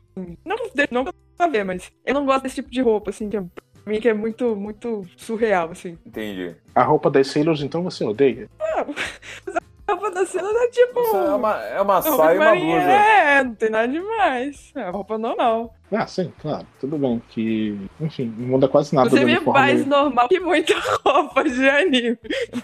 Não, 0.45 0.57
não 0.91 1.05
pra 1.37 1.47
ver, 1.49 1.65
mas 1.65 1.91
eu 2.07 2.15
não 2.15 2.25
gosto 2.25 2.45
desse 2.45 2.55
tipo 2.57 2.71
de 2.71 2.81
roupa, 2.81 3.11
assim, 3.11 3.29
que 3.29 3.37
é, 3.37 3.43
mim 3.87 4.01
que 4.01 4.09
é 4.09 4.15
muito, 4.15 4.55
muito 4.57 5.03
surreal, 5.17 5.71
assim. 5.71 5.99
Entendi. 6.07 6.55
A 6.75 6.83
roupa 6.83 7.11
das 7.11 7.27
Sailors, 7.29 7.63
então 7.63 7.83
você 7.83 8.05
odeia? 8.05 8.49
A 9.87 9.93
roupa 9.93 10.11
da 10.11 10.25
cena 10.25 10.49
é 10.49 10.69
tipo. 10.69 10.99
Isso 11.01 11.17
é 11.17 11.35
uma, 11.35 11.63
é 11.63 11.81
uma 11.81 12.01
saia 12.01 12.31
de 12.31 12.35
e 12.35 12.39
uma 12.39 12.55
blusa. 12.57 12.91
É, 12.91 13.45
não 13.45 13.55
tem 13.55 13.71
nada 13.71 13.89
demais. 13.89 14.73
É 14.75 14.89
roupa 14.89 15.19
normal. 15.19 15.75
Ah, 15.93 16.07
sim, 16.07 16.33
claro. 16.41 16.67
Tudo 16.81 16.97
bem. 16.97 17.23
Que, 17.29 17.79
enfim, 18.01 18.35
não 18.39 18.49
muda 18.49 18.67
quase 18.67 18.95
nada 18.95 19.09
Inclusive, 19.09 19.31
uniforme. 19.33 19.61
mais 19.61 19.87
normal 19.87 20.29
que 20.29 20.41
muita 20.41 20.73
roupa 21.05 21.45
de 21.45 21.69
anime. 21.69 22.17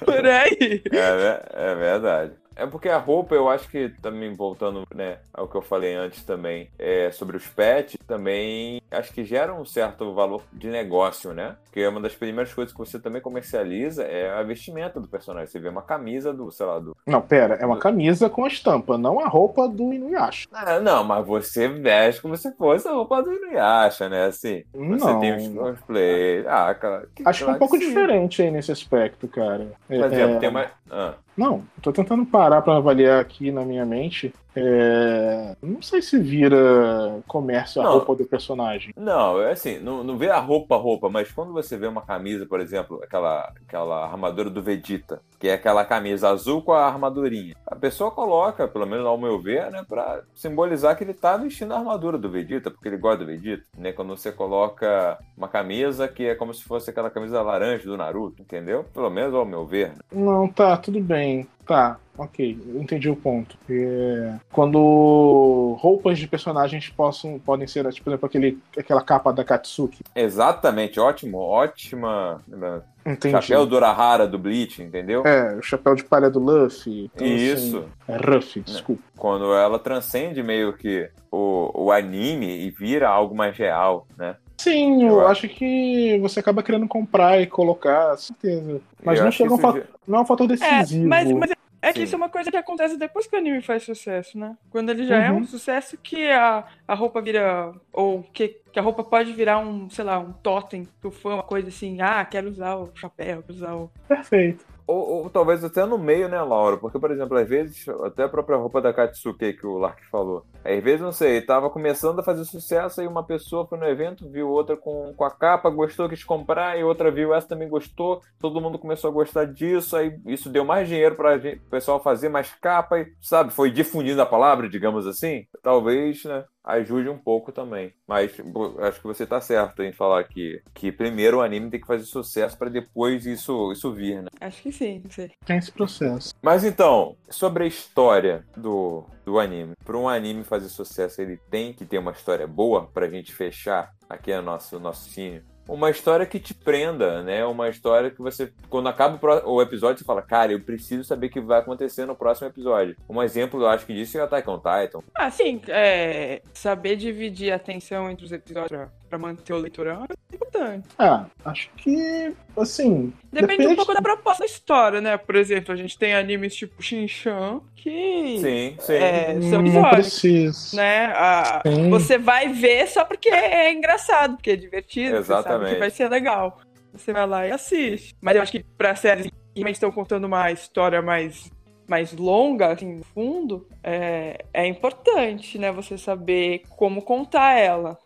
Por 0.04 0.26
aí. 0.26 0.82
É, 0.92 1.42
é 1.52 1.74
verdade. 1.74 2.32
É 2.56 2.66
porque 2.66 2.88
a 2.88 2.98
roupa, 2.98 3.34
eu 3.34 3.48
acho 3.48 3.68
que 3.68 3.88
também 4.02 4.34
voltando, 4.34 4.84
né, 4.94 5.18
ao 5.32 5.48
que 5.48 5.56
eu 5.56 5.62
falei 5.62 5.94
antes 5.94 6.24
também, 6.24 6.68
é, 6.78 7.10
sobre 7.10 7.36
os 7.36 7.46
pets, 7.46 7.96
também 8.06 8.82
acho 8.90 9.12
que 9.12 9.24
gera 9.24 9.54
um 9.54 9.64
certo 9.64 10.12
valor 10.14 10.42
de 10.52 10.68
negócio, 10.68 11.32
né? 11.32 11.56
Porque 11.64 11.86
uma 11.86 12.00
das 12.00 12.14
primeiras 12.14 12.52
coisas 12.52 12.72
que 12.72 12.78
você 12.78 12.98
também 12.98 13.22
comercializa 13.22 14.02
é 14.02 14.30
a 14.30 14.42
vestimenta 14.42 15.00
do 15.00 15.06
personagem. 15.08 15.46
Você 15.46 15.60
vê 15.60 15.68
uma 15.68 15.82
camisa 15.82 16.32
do, 16.32 16.50
sei 16.50 16.66
lá, 16.66 16.78
do. 16.80 16.96
Não, 17.06 17.20
pera, 17.22 17.54
é 17.54 17.64
uma 17.64 17.78
camisa 17.78 18.28
com 18.28 18.44
a 18.44 18.48
estampa, 18.48 18.98
não 18.98 19.20
a 19.20 19.28
roupa 19.28 19.68
do 19.68 19.92
Inuyasha. 19.92 20.48
Ah, 20.52 20.80
não, 20.80 21.04
mas 21.04 21.24
você 21.24 21.68
veste 21.68 22.20
como 22.20 22.36
se 22.36 22.52
fosse 22.56 22.88
a 22.88 22.92
roupa 22.92 23.22
do 23.22 23.32
Inuyasha, 23.32 24.08
né? 24.08 24.24
Assim, 24.26 24.64
você 24.72 25.04
Não. 25.04 25.20
tem 25.20 25.36
os 25.36 25.48
cosplay. 25.54 26.44
Ah, 26.46 26.74
cara. 26.74 27.08
Acho 27.24 27.44
que 27.44 27.50
é 27.50 27.54
um 27.54 27.58
pouco 27.58 27.78
sim. 27.78 27.86
diferente 27.88 28.42
aí 28.42 28.50
nesse 28.50 28.72
aspecto, 28.72 29.28
cara. 29.28 29.72
Por 29.86 29.94
É, 29.94 30.06
exemplo, 30.06 30.36
é, 30.36 30.38
tem 30.40 30.48
uma. 30.48 30.66
Ah. 30.90 31.14
Não, 31.36 31.64
tô 31.80 31.92
tentando 31.92 32.26
parar 32.26 32.62
pra 32.62 32.76
avaliar 32.76 33.20
aqui 33.20 33.50
na 33.50 33.64
minha 33.64 33.84
mente. 33.86 34.32
É, 34.56 35.56
Não 35.62 35.80
sei 35.80 36.02
se 36.02 36.18
vira 36.18 37.20
comércio 37.26 37.80
a 37.80 37.84
Não. 37.84 37.92
roupa 37.92 38.14
do 38.16 38.24
personagem. 38.24 38.92
Não, 38.96 39.40
é 39.40 39.52
assim, 39.52 39.78
não, 39.78 40.02
não 40.02 40.16
vê 40.18 40.28
a 40.30 40.38
roupa, 40.38 40.76
roupa, 40.76 41.08
mas 41.08 41.30
quando 41.30 41.52
você 41.52 41.76
vê 41.76 41.86
uma 41.86 42.02
camisa, 42.02 42.46
por 42.46 42.60
exemplo, 42.60 43.00
aquela, 43.02 43.52
aquela 43.66 44.04
armadura 44.04 44.50
do 44.50 44.62
Vegeta, 44.62 45.20
que 45.38 45.48
é 45.48 45.54
aquela 45.54 45.84
camisa 45.84 46.28
azul 46.28 46.62
com 46.62 46.72
a 46.72 46.86
armadurinha, 46.86 47.54
a 47.66 47.76
pessoa 47.76 48.10
coloca, 48.10 48.66
pelo 48.68 48.86
menos 48.86 49.06
ao 49.06 49.16
meu 49.18 49.38
ver, 49.38 49.70
né, 49.70 49.84
pra 49.88 50.22
simbolizar 50.34 50.96
que 50.96 51.04
ele 51.04 51.14
tá 51.14 51.36
vestindo 51.36 51.72
a 51.72 51.78
armadura 51.78 52.18
do 52.18 52.28
Vegeta, 52.30 52.70
porque 52.70 52.88
ele 52.88 52.96
gosta 52.98 53.18
do 53.18 53.26
Vegeta, 53.26 53.64
né, 53.76 53.92
quando 53.92 54.16
você 54.16 54.32
coloca 54.32 55.18
uma 55.36 55.48
camisa 55.48 56.08
que 56.08 56.26
é 56.26 56.34
como 56.34 56.52
se 56.52 56.64
fosse 56.64 56.90
aquela 56.90 57.10
camisa 57.10 57.40
laranja 57.42 57.84
do 57.84 57.96
Naruto, 57.96 58.42
entendeu? 58.42 58.84
Pelo 58.92 59.10
menos 59.10 59.34
ao 59.34 59.44
meu 59.44 59.64
ver. 59.66 59.92
Não, 60.12 60.48
tá, 60.48 60.76
tudo 60.76 61.00
bem. 61.00 61.46
Tá, 61.66 61.98
ok, 62.18 62.58
eu 62.68 62.82
entendi 62.82 63.08
o 63.08 63.14
ponto. 63.14 63.56
É, 63.68 64.34
Quando 64.52 65.76
roupas 65.78 66.18
de 66.18 66.26
personagens 66.26 66.88
possam, 66.88 67.38
podem 67.38 67.66
ser, 67.66 67.88
tipo, 67.92 68.04
por 68.04 68.10
exemplo, 68.10 68.26
aquele, 68.26 68.58
aquela 68.76 69.02
capa 69.02 69.32
da 69.32 69.44
Katsuki. 69.44 70.02
Exatamente, 70.14 70.98
ótimo, 70.98 71.38
ótima 71.38 72.40
né, 72.48 72.82
Entendi. 73.06 73.40
chapéu 73.40 73.64
do 73.66 73.76
Urahara 73.76 74.26
do 74.26 74.38
Bleach, 74.38 74.82
entendeu? 74.82 75.24
É, 75.24 75.54
o 75.56 75.62
chapéu 75.62 75.94
de 75.94 76.04
palha 76.04 76.28
do 76.28 76.38
Luffy. 76.40 77.10
Então, 77.14 77.26
Isso. 77.26 77.78
Assim, 77.78 77.88
é 78.08 78.16
Ruffy, 78.16 78.60
desculpa. 78.62 79.02
quando 79.16 79.52
ela 79.54 79.78
transcende 79.78 80.42
meio 80.42 80.72
que 80.72 81.08
o, 81.30 81.84
o 81.86 81.92
anime 81.92 82.66
e 82.66 82.70
vira 82.70 83.08
algo 83.08 83.34
mais 83.34 83.56
real, 83.56 84.06
né? 84.18 84.36
Sim, 84.60 85.04
eu 85.04 85.20
Eu 85.20 85.28
acho 85.28 85.48
que 85.48 86.18
você 86.18 86.40
acaba 86.40 86.62
querendo 86.62 86.86
comprar 86.86 87.40
e 87.40 87.46
colocar, 87.46 88.16
certeza. 88.18 88.80
Mas 89.04 89.18
Eu 89.18 89.24
não 89.24 89.32
chega 89.32 89.54
um 89.54 89.58
fator, 89.58 89.88
não 90.06 90.18
é 90.18 90.22
um 90.22 90.26
fator 90.26 90.46
É, 90.50 90.78
decisivo. 90.78 91.08
mas, 91.08 91.32
mas 91.32 91.50
é 91.82 91.92
que 91.92 91.98
Sim. 91.98 92.04
isso 92.04 92.14
é 92.14 92.18
uma 92.18 92.28
coisa 92.28 92.50
que 92.50 92.56
acontece 92.56 92.98
depois 92.98 93.26
que 93.26 93.34
o 93.34 93.38
anime 93.38 93.62
faz 93.62 93.84
sucesso, 93.84 94.38
né? 94.38 94.54
Quando 94.70 94.90
ele 94.90 95.06
já 95.06 95.16
é 95.18 95.32
Uhum. 95.32 95.38
um 95.38 95.44
sucesso 95.46 95.96
que 95.96 96.28
a, 96.28 96.64
a 96.86 96.94
roupa 96.94 97.22
vira. 97.22 97.72
Ou 97.92 98.22
que, 98.22 98.48
que 98.70 98.78
a 98.78 98.82
roupa 98.82 99.02
pode 99.02 99.32
virar 99.32 99.58
um, 99.58 99.88
sei 99.88 100.04
lá, 100.04 100.18
um 100.18 100.32
totem 100.32 100.86
pro 101.00 101.10
fã, 101.10 101.34
uma 101.34 101.42
coisa 101.42 101.68
assim, 101.68 102.00
ah, 102.02 102.22
quero 102.24 102.50
usar 102.50 102.76
o 102.76 102.90
chapéu, 102.94 103.42
quero 103.42 103.54
usar 103.54 103.74
o. 103.74 103.90
Perfeito. 104.06 104.64
Ou, 104.90 105.22
ou, 105.22 105.30
talvez 105.30 105.62
até 105.62 105.84
no 105.84 105.98
meio, 105.98 106.28
né, 106.28 106.40
Laura? 106.42 106.76
Porque, 106.76 106.98
por 106.98 107.10
exemplo, 107.10 107.36
às 107.36 107.48
vezes, 107.48 107.88
até 108.04 108.24
a 108.24 108.28
própria 108.28 108.56
roupa 108.56 108.80
da 108.80 108.92
Katsuki 108.92 109.52
que 109.52 109.66
o 109.66 109.78
Lark 109.78 110.02
falou. 110.10 110.44
Às 110.64 110.82
vezes, 110.82 111.00
não 111.00 111.12
sei, 111.12 111.40
tava 111.40 111.70
começando 111.70 112.18
a 112.18 112.22
fazer 112.22 112.44
sucesso 112.44 113.02
e 113.02 113.06
uma 113.06 113.24
pessoa 113.24 113.66
foi 113.66 113.78
no 113.78 113.86
evento, 113.86 114.28
viu 114.28 114.48
outra 114.48 114.76
com, 114.76 115.14
com 115.16 115.24
a 115.24 115.30
capa, 115.30 115.70
gostou, 115.70 116.08
quis 116.08 116.24
comprar, 116.24 116.78
e 116.78 116.84
outra 116.84 117.10
viu 117.10 117.32
essa 117.32 117.48
também 117.48 117.68
gostou, 117.68 118.20
todo 118.40 118.60
mundo 118.60 118.78
começou 118.78 119.10
a 119.10 119.12
gostar 119.12 119.44
disso, 119.46 119.96
aí 119.96 120.18
isso 120.26 120.50
deu 120.50 120.64
mais 120.64 120.88
dinheiro 120.88 121.14
para 121.14 121.36
o 121.36 121.70
pessoal 121.70 122.02
fazer 122.02 122.28
mais 122.28 122.52
capa, 122.54 122.98
e, 122.98 123.12
sabe? 123.20 123.52
Foi 123.52 123.70
difundindo 123.70 124.20
a 124.20 124.26
palavra, 124.26 124.68
digamos 124.68 125.06
assim. 125.06 125.46
Talvez, 125.62 126.24
né? 126.24 126.44
Ajude 126.64 127.08
um 127.08 127.18
pouco 127.18 127.52
também. 127.52 127.92
Mas 128.06 128.32
acho 128.80 129.00
que 129.00 129.06
você 129.06 129.26
tá 129.26 129.40
certo 129.40 129.82
em 129.82 129.92
falar 129.92 130.24
que, 130.24 130.62
que 130.74 130.92
primeiro 130.92 131.38
o 131.38 131.42
anime 131.42 131.70
tem 131.70 131.80
que 131.80 131.86
fazer 131.86 132.04
sucesso 132.04 132.56
para 132.56 132.68
depois 132.68 133.26
isso, 133.26 133.72
isso 133.72 133.92
vir, 133.92 134.22
né? 134.22 134.28
Acho 134.40 134.62
que 134.62 134.72
sim, 134.72 135.00
não 135.04 135.10
sei. 135.10 135.32
Tem 135.44 135.58
esse 135.58 135.72
processo. 135.72 136.34
Mas 136.42 136.64
então, 136.64 137.16
sobre 137.28 137.64
a 137.64 137.66
história 137.66 138.44
do, 138.56 139.04
do 139.24 139.38
anime. 139.38 139.74
Para 139.84 139.96
um 139.96 140.08
anime 140.08 140.44
fazer 140.44 140.68
sucesso, 140.68 141.20
ele 141.20 141.38
tem 141.50 141.72
que 141.72 141.84
ter 141.84 141.98
uma 141.98 142.12
história 142.12 142.46
boa 142.46 142.86
pra 142.86 143.08
gente 143.08 143.32
fechar 143.32 143.92
aqui 144.08 144.32
o 144.32 144.42
nosso, 144.42 144.78
nosso 144.78 145.08
cine 145.10 145.42
uma 145.68 145.90
história 145.90 146.26
que 146.26 146.38
te 146.38 146.52
prenda, 146.52 147.22
né? 147.22 147.44
Uma 147.44 147.68
história 147.68 148.10
que 148.10 148.20
você, 148.20 148.52
quando 148.68 148.88
acaba 148.88 149.18
o 149.44 149.62
episódio, 149.62 149.98
você 149.98 150.04
fala, 150.04 150.22
cara, 150.22 150.52
eu 150.52 150.60
preciso 150.60 151.04
saber 151.04 151.28
o 151.28 151.30
que 151.30 151.40
vai 151.40 151.60
acontecer 151.60 152.06
no 152.06 152.14
próximo 152.14 152.48
episódio. 152.48 152.96
Um 153.08 153.22
exemplo, 153.22 153.60
eu 153.60 153.68
acho 153.68 153.86
que 153.86 153.94
disso 153.94 154.18
é 154.18 154.22
Attack 154.22 154.48
on 154.48 154.58
Titan. 154.58 155.00
Ah, 155.14 155.30
sim. 155.30 155.60
É, 155.68 156.42
saber 156.52 156.96
dividir 156.96 157.52
a 157.52 157.56
atenção 157.56 158.10
entre 158.10 158.24
os 158.24 158.32
episódios 158.32 158.88
para 159.10 159.18
manter 159.18 159.52
o 159.52 159.58
leitor 159.58 159.88
é 159.88 159.96
importante. 160.32 160.88
Ah, 160.96 161.26
acho 161.44 161.68
que, 161.76 162.32
assim... 162.56 163.12
Depende, 163.32 163.56
depende, 163.56 163.66
um 163.72 163.76
pouco 163.76 163.92
da 163.92 164.00
proposta 164.00 164.44
da 164.44 164.46
história, 164.46 165.00
né? 165.00 165.16
Por 165.16 165.34
exemplo, 165.34 165.74
a 165.74 165.76
gente 165.76 165.98
tem 165.98 166.14
animes 166.14 166.54
tipo 166.54 166.80
Shin-Chan 166.80 167.60
que... 167.74 168.38
Sim, 168.40 168.76
sim. 168.78 168.92
É, 168.92 169.32
são 169.40 169.60
episódios, 169.60 169.74
Não 169.74 169.90
precisa. 169.90 170.76
Né? 170.76 171.06
Ah, 171.16 171.62
você 171.90 172.16
vai 172.16 172.52
ver 172.52 172.86
só 172.86 173.04
porque 173.04 173.28
é 173.28 173.72
engraçado, 173.72 174.36
porque 174.36 174.52
é 174.52 174.56
divertido. 174.56 175.16
Exatamente. 175.16 175.74
que 175.74 175.80
vai 175.80 175.90
ser 175.90 176.08
legal. 176.08 176.60
Você 176.92 177.12
vai 177.12 177.26
lá 177.26 177.46
e 177.46 177.50
assiste. 177.50 178.14
Mas 178.20 178.36
eu 178.36 178.42
acho 178.42 178.52
que 178.52 178.62
pra 178.78 178.94
séries 178.94 179.26
que 179.26 179.70
estão 179.70 179.90
contando 179.90 180.24
uma 180.24 180.52
história 180.52 181.02
mais 181.02 181.50
mais 181.90 182.12
longa, 182.12 182.68
assim, 182.68 182.98
no 182.98 183.04
fundo, 183.04 183.66
é, 183.82 184.44
é 184.54 184.64
importante, 184.64 185.58
né? 185.58 185.72
Você 185.72 185.98
saber 185.98 186.62
como 186.76 187.02
contar 187.02 187.58
ela. 187.58 187.98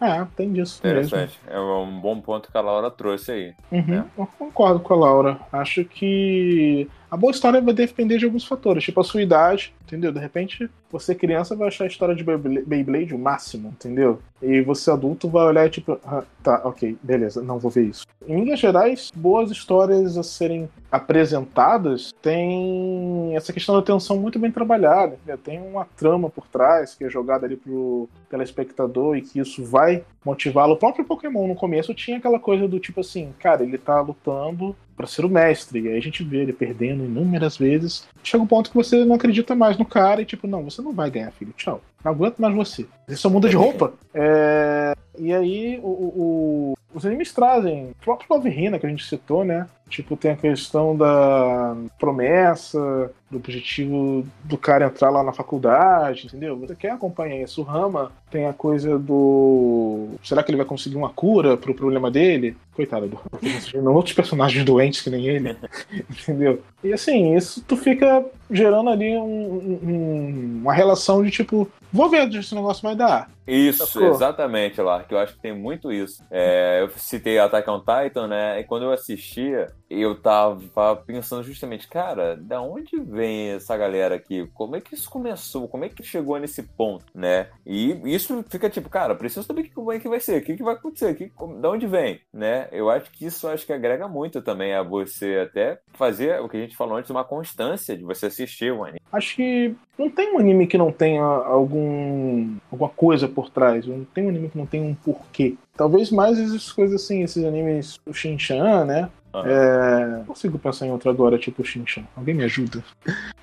É, 0.00 0.26
tem 0.36 0.52
disso 0.52 0.78
Interessante. 0.80 1.38
Mesmo. 1.46 1.58
É 1.58 1.60
um 1.60 2.00
bom 2.00 2.20
ponto 2.20 2.50
que 2.50 2.58
a 2.58 2.60
Laura 2.60 2.90
trouxe 2.90 3.32
aí. 3.32 3.54
Uhum, 3.72 3.94
é. 3.94 4.04
Eu 4.18 4.26
concordo 4.38 4.80
com 4.80 4.94
a 4.94 4.96
Laura. 4.96 5.40
Acho 5.52 5.84
que 5.84 6.88
a 7.10 7.16
boa 7.16 7.30
história 7.30 7.60
vai 7.60 7.74
depender 7.74 8.18
de 8.18 8.24
alguns 8.24 8.44
fatores, 8.44 8.84
tipo 8.84 9.00
a 9.00 9.04
sua 9.04 9.22
idade, 9.22 9.72
entendeu? 9.84 10.12
De 10.12 10.18
repente, 10.18 10.70
você 10.90 11.14
criança 11.14 11.54
vai 11.54 11.68
achar 11.68 11.84
a 11.84 11.88
história 11.88 12.14
de 12.14 12.24
Beyblade 12.24 13.14
o 13.14 13.18
máximo, 13.18 13.68
entendeu? 13.68 14.20
E 14.42 14.60
você 14.60 14.90
adulto 14.90 15.28
vai 15.28 15.44
olhar 15.44 15.70
tipo, 15.70 15.98
ah, 16.04 16.22
tá, 16.42 16.60
ok, 16.64 16.96
beleza, 17.02 17.42
não 17.42 17.58
vou 17.58 17.70
ver 17.70 17.84
isso. 17.84 18.06
Em 18.26 18.42
linhas 18.42 18.60
gerais, 18.60 19.10
boas 19.14 19.50
histórias 19.50 20.16
a 20.16 20.22
serem 20.22 20.68
apresentadas 20.90 22.12
tem 22.20 23.34
essa 23.36 23.52
questão 23.52 23.74
da 23.74 23.80
atenção 23.80 24.18
muito 24.18 24.38
bem 24.38 24.50
trabalhada, 24.50 25.14
entendeu? 25.14 25.38
Tem 25.38 25.60
uma 25.60 25.86
trama 25.96 26.28
por 26.28 26.46
trás 26.46 26.94
que 26.94 27.04
é 27.04 27.10
jogada 27.10 27.46
ali 27.46 27.56
pro 27.56 28.08
telespectador 28.28 29.16
e 29.16 29.22
que 29.22 29.38
isso 29.38 29.64
vai 29.64 30.04
motivá-lo. 30.26 30.74
O 30.74 30.76
próprio 30.76 31.04
Pokémon 31.04 31.46
no 31.46 31.54
começo 31.54 31.94
tinha 31.94 32.18
aquela 32.18 32.40
coisa 32.40 32.66
do 32.66 32.80
tipo 32.80 33.00
assim, 33.00 33.32
cara, 33.38 33.62
ele 33.62 33.78
tá 33.78 34.00
lutando 34.00 34.74
para 34.96 35.06
ser 35.06 35.24
o 35.24 35.28
mestre. 35.28 35.80
E 35.80 35.88
aí 35.88 35.96
a 35.96 36.02
gente 36.02 36.24
vê 36.24 36.38
ele 36.38 36.52
perdendo 36.52 37.04
inúmeras 37.04 37.56
vezes. 37.56 38.06
Chega 38.22 38.42
um 38.42 38.46
ponto 38.46 38.70
que 38.70 38.76
você 38.76 39.04
não 39.04 39.14
acredita 39.14 39.54
mais 39.54 39.78
no 39.78 39.84
cara 39.84 40.20
e 40.20 40.26
tipo, 40.26 40.46
não, 40.48 40.64
você 40.64 40.82
não 40.82 40.92
vai 40.92 41.10
ganhar, 41.10 41.30
filho. 41.30 41.52
Tchau. 41.56 41.80
Não 42.04 42.12
aguento 42.12 42.38
mais 42.38 42.54
você. 42.54 42.86
Você 43.06 43.16
só 43.16 43.30
muda 43.30 43.48
de 43.48 43.56
roupa. 43.56 43.92
É... 44.18 44.94
E 45.18 45.32
aí 45.32 45.78
o, 45.82 45.88
o, 45.88 46.75
os 46.96 47.04
animes 47.04 47.30
trazem. 47.30 47.90
O 47.90 47.94
próprio 48.02 48.26
Love 48.30 48.48
Hina 48.48 48.78
que 48.78 48.86
a 48.86 48.88
gente 48.88 49.04
citou, 49.04 49.44
né? 49.44 49.66
Tipo, 49.88 50.16
tem 50.16 50.32
a 50.32 50.36
questão 50.36 50.96
da 50.96 51.76
promessa, 51.98 53.12
do 53.30 53.36
objetivo 53.36 54.26
do 54.42 54.56
cara 54.56 54.86
entrar 54.86 55.10
lá 55.10 55.22
na 55.22 55.32
faculdade, 55.32 56.26
entendeu? 56.26 56.58
Você 56.58 56.74
quer 56.74 56.90
acompanhar 56.90 57.42
isso. 57.42 57.60
O 57.60 57.64
Rama 57.64 58.10
tem 58.30 58.46
a 58.46 58.52
coisa 58.52 58.98
do. 58.98 60.08
Será 60.24 60.42
que 60.42 60.50
ele 60.50 60.56
vai 60.56 60.66
conseguir 60.66 60.96
uma 60.96 61.10
cura 61.10 61.56
pro 61.56 61.74
problema 61.74 62.10
dele? 62.10 62.56
Coitado 62.74 63.06
do 63.06 63.16
Rama. 63.16 63.90
outros 63.90 64.14
personagens 64.14 64.64
doentes 64.66 65.02
que 65.02 65.10
nem 65.10 65.26
ele, 65.26 65.56
entendeu? 66.10 66.62
E 66.82 66.92
assim, 66.92 67.36
isso 67.36 67.62
tu 67.62 67.76
fica 67.76 68.24
gerando 68.50 68.90
ali 68.90 69.16
um, 69.16 69.80
um, 69.82 70.60
uma 70.62 70.74
relação 70.74 71.22
de 71.22 71.30
tipo, 71.30 71.68
vou 71.96 72.08
ver 72.08 72.22
onde 72.22 72.38
esse 72.38 72.54
negócio 72.54 72.82
vai 72.82 72.94
dar. 72.94 73.30
Isso, 73.46 73.86
Sacou? 73.86 74.10
exatamente, 74.10 74.80
lá, 74.80 75.02
que 75.02 75.14
eu 75.14 75.18
acho 75.18 75.34
que 75.34 75.40
tem 75.40 75.54
muito 75.54 75.90
isso. 75.90 76.22
É, 76.30 76.80
eu 76.82 76.90
citei 76.90 77.38
Attack 77.38 77.68
on 77.68 77.80
Titan, 77.80 78.28
né? 78.28 78.60
E 78.60 78.64
quando 78.64 78.84
eu 78.84 78.92
assistia, 78.92 79.66
eu 79.88 80.14
tava 80.14 80.96
pensando 80.96 81.42
justamente, 81.42 81.88
cara, 81.88 82.36
da 82.36 82.60
onde 82.60 82.98
vem 83.00 83.50
essa 83.50 83.76
galera 83.76 84.16
aqui? 84.16 84.48
Como 84.54 84.76
é 84.76 84.80
que 84.80 84.94
isso 84.94 85.08
começou? 85.08 85.68
Como 85.68 85.84
é 85.84 85.88
que 85.88 86.02
chegou 86.02 86.38
nesse 86.38 86.62
ponto, 86.62 87.04
né? 87.14 87.48
E 87.64 87.92
isso 88.04 88.44
fica 88.48 88.68
tipo, 88.68 88.88
cara, 88.88 89.14
preciso 89.14 89.46
saber 89.46 89.70
como 89.74 89.92
é 89.92 89.98
que 89.98 90.08
vai 90.08 90.20
ser, 90.20 90.40
o 90.40 90.44
que, 90.44 90.56
que 90.56 90.62
vai 90.62 90.74
acontecer, 90.74 91.14
que, 91.14 91.30
da 91.60 91.70
onde 91.70 91.86
vem, 91.86 92.20
né? 92.32 92.68
Eu 92.72 92.90
acho 92.90 93.10
que 93.10 93.26
isso 93.26 93.48
acho 93.48 93.64
que 93.64 93.72
agrega 93.72 94.08
muito 94.08 94.42
também 94.42 94.74
a 94.74 94.82
você 94.82 95.46
até 95.48 95.78
fazer 95.94 96.40
o 96.40 96.48
que 96.48 96.56
a 96.56 96.60
gente 96.60 96.76
falou 96.76 96.96
antes, 96.96 97.10
uma 97.10 97.24
constância 97.24 97.96
de 97.96 98.04
você 98.04 98.26
assistir 98.26 98.72
o 98.72 98.84
anime. 98.84 99.00
Acho 99.12 99.36
que 99.36 99.74
não 99.98 100.10
tem 100.10 100.34
um 100.34 100.38
anime 100.38 100.66
que 100.66 100.76
não 100.76 100.92
tenha 100.92 101.22
algum 101.22 102.56
alguma 102.70 102.90
coisa 102.90 103.28
por 103.28 103.48
trás. 103.48 103.86
Não 103.86 104.04
tem 104.04 104.26
um 104.26 104.28
anime 104.28 104.48
que 104.50 104.58
não 104.58 104.66
tenha 104.66 104.84
um 104.84 104.94
porquê. 104.94 105.56
Talvez 105.76 106.10
mais 106.10 106.38
essas 106.38 106.72
coisas 106.72 107.02
assim, 107.02 107.22
esses 107.22 107.44
animes, 107.44 108.00
o 108.06 108.12
Shin-Chan, 108.12 108.84
né? 108.84 109.10
É, 109.44 110.06
não 110.06 110.24
consigo 110.24 110.58
pensar 110.58 110.86
em 110.86 110.92
outro 110.92 111.10
agora, 111.10 111.38
tipo 111.38 111.64
Shinchan. 111.64 112.04
Alguém 112.16 112.34
me 112.34 112.44
ajuda? 112.44 112.84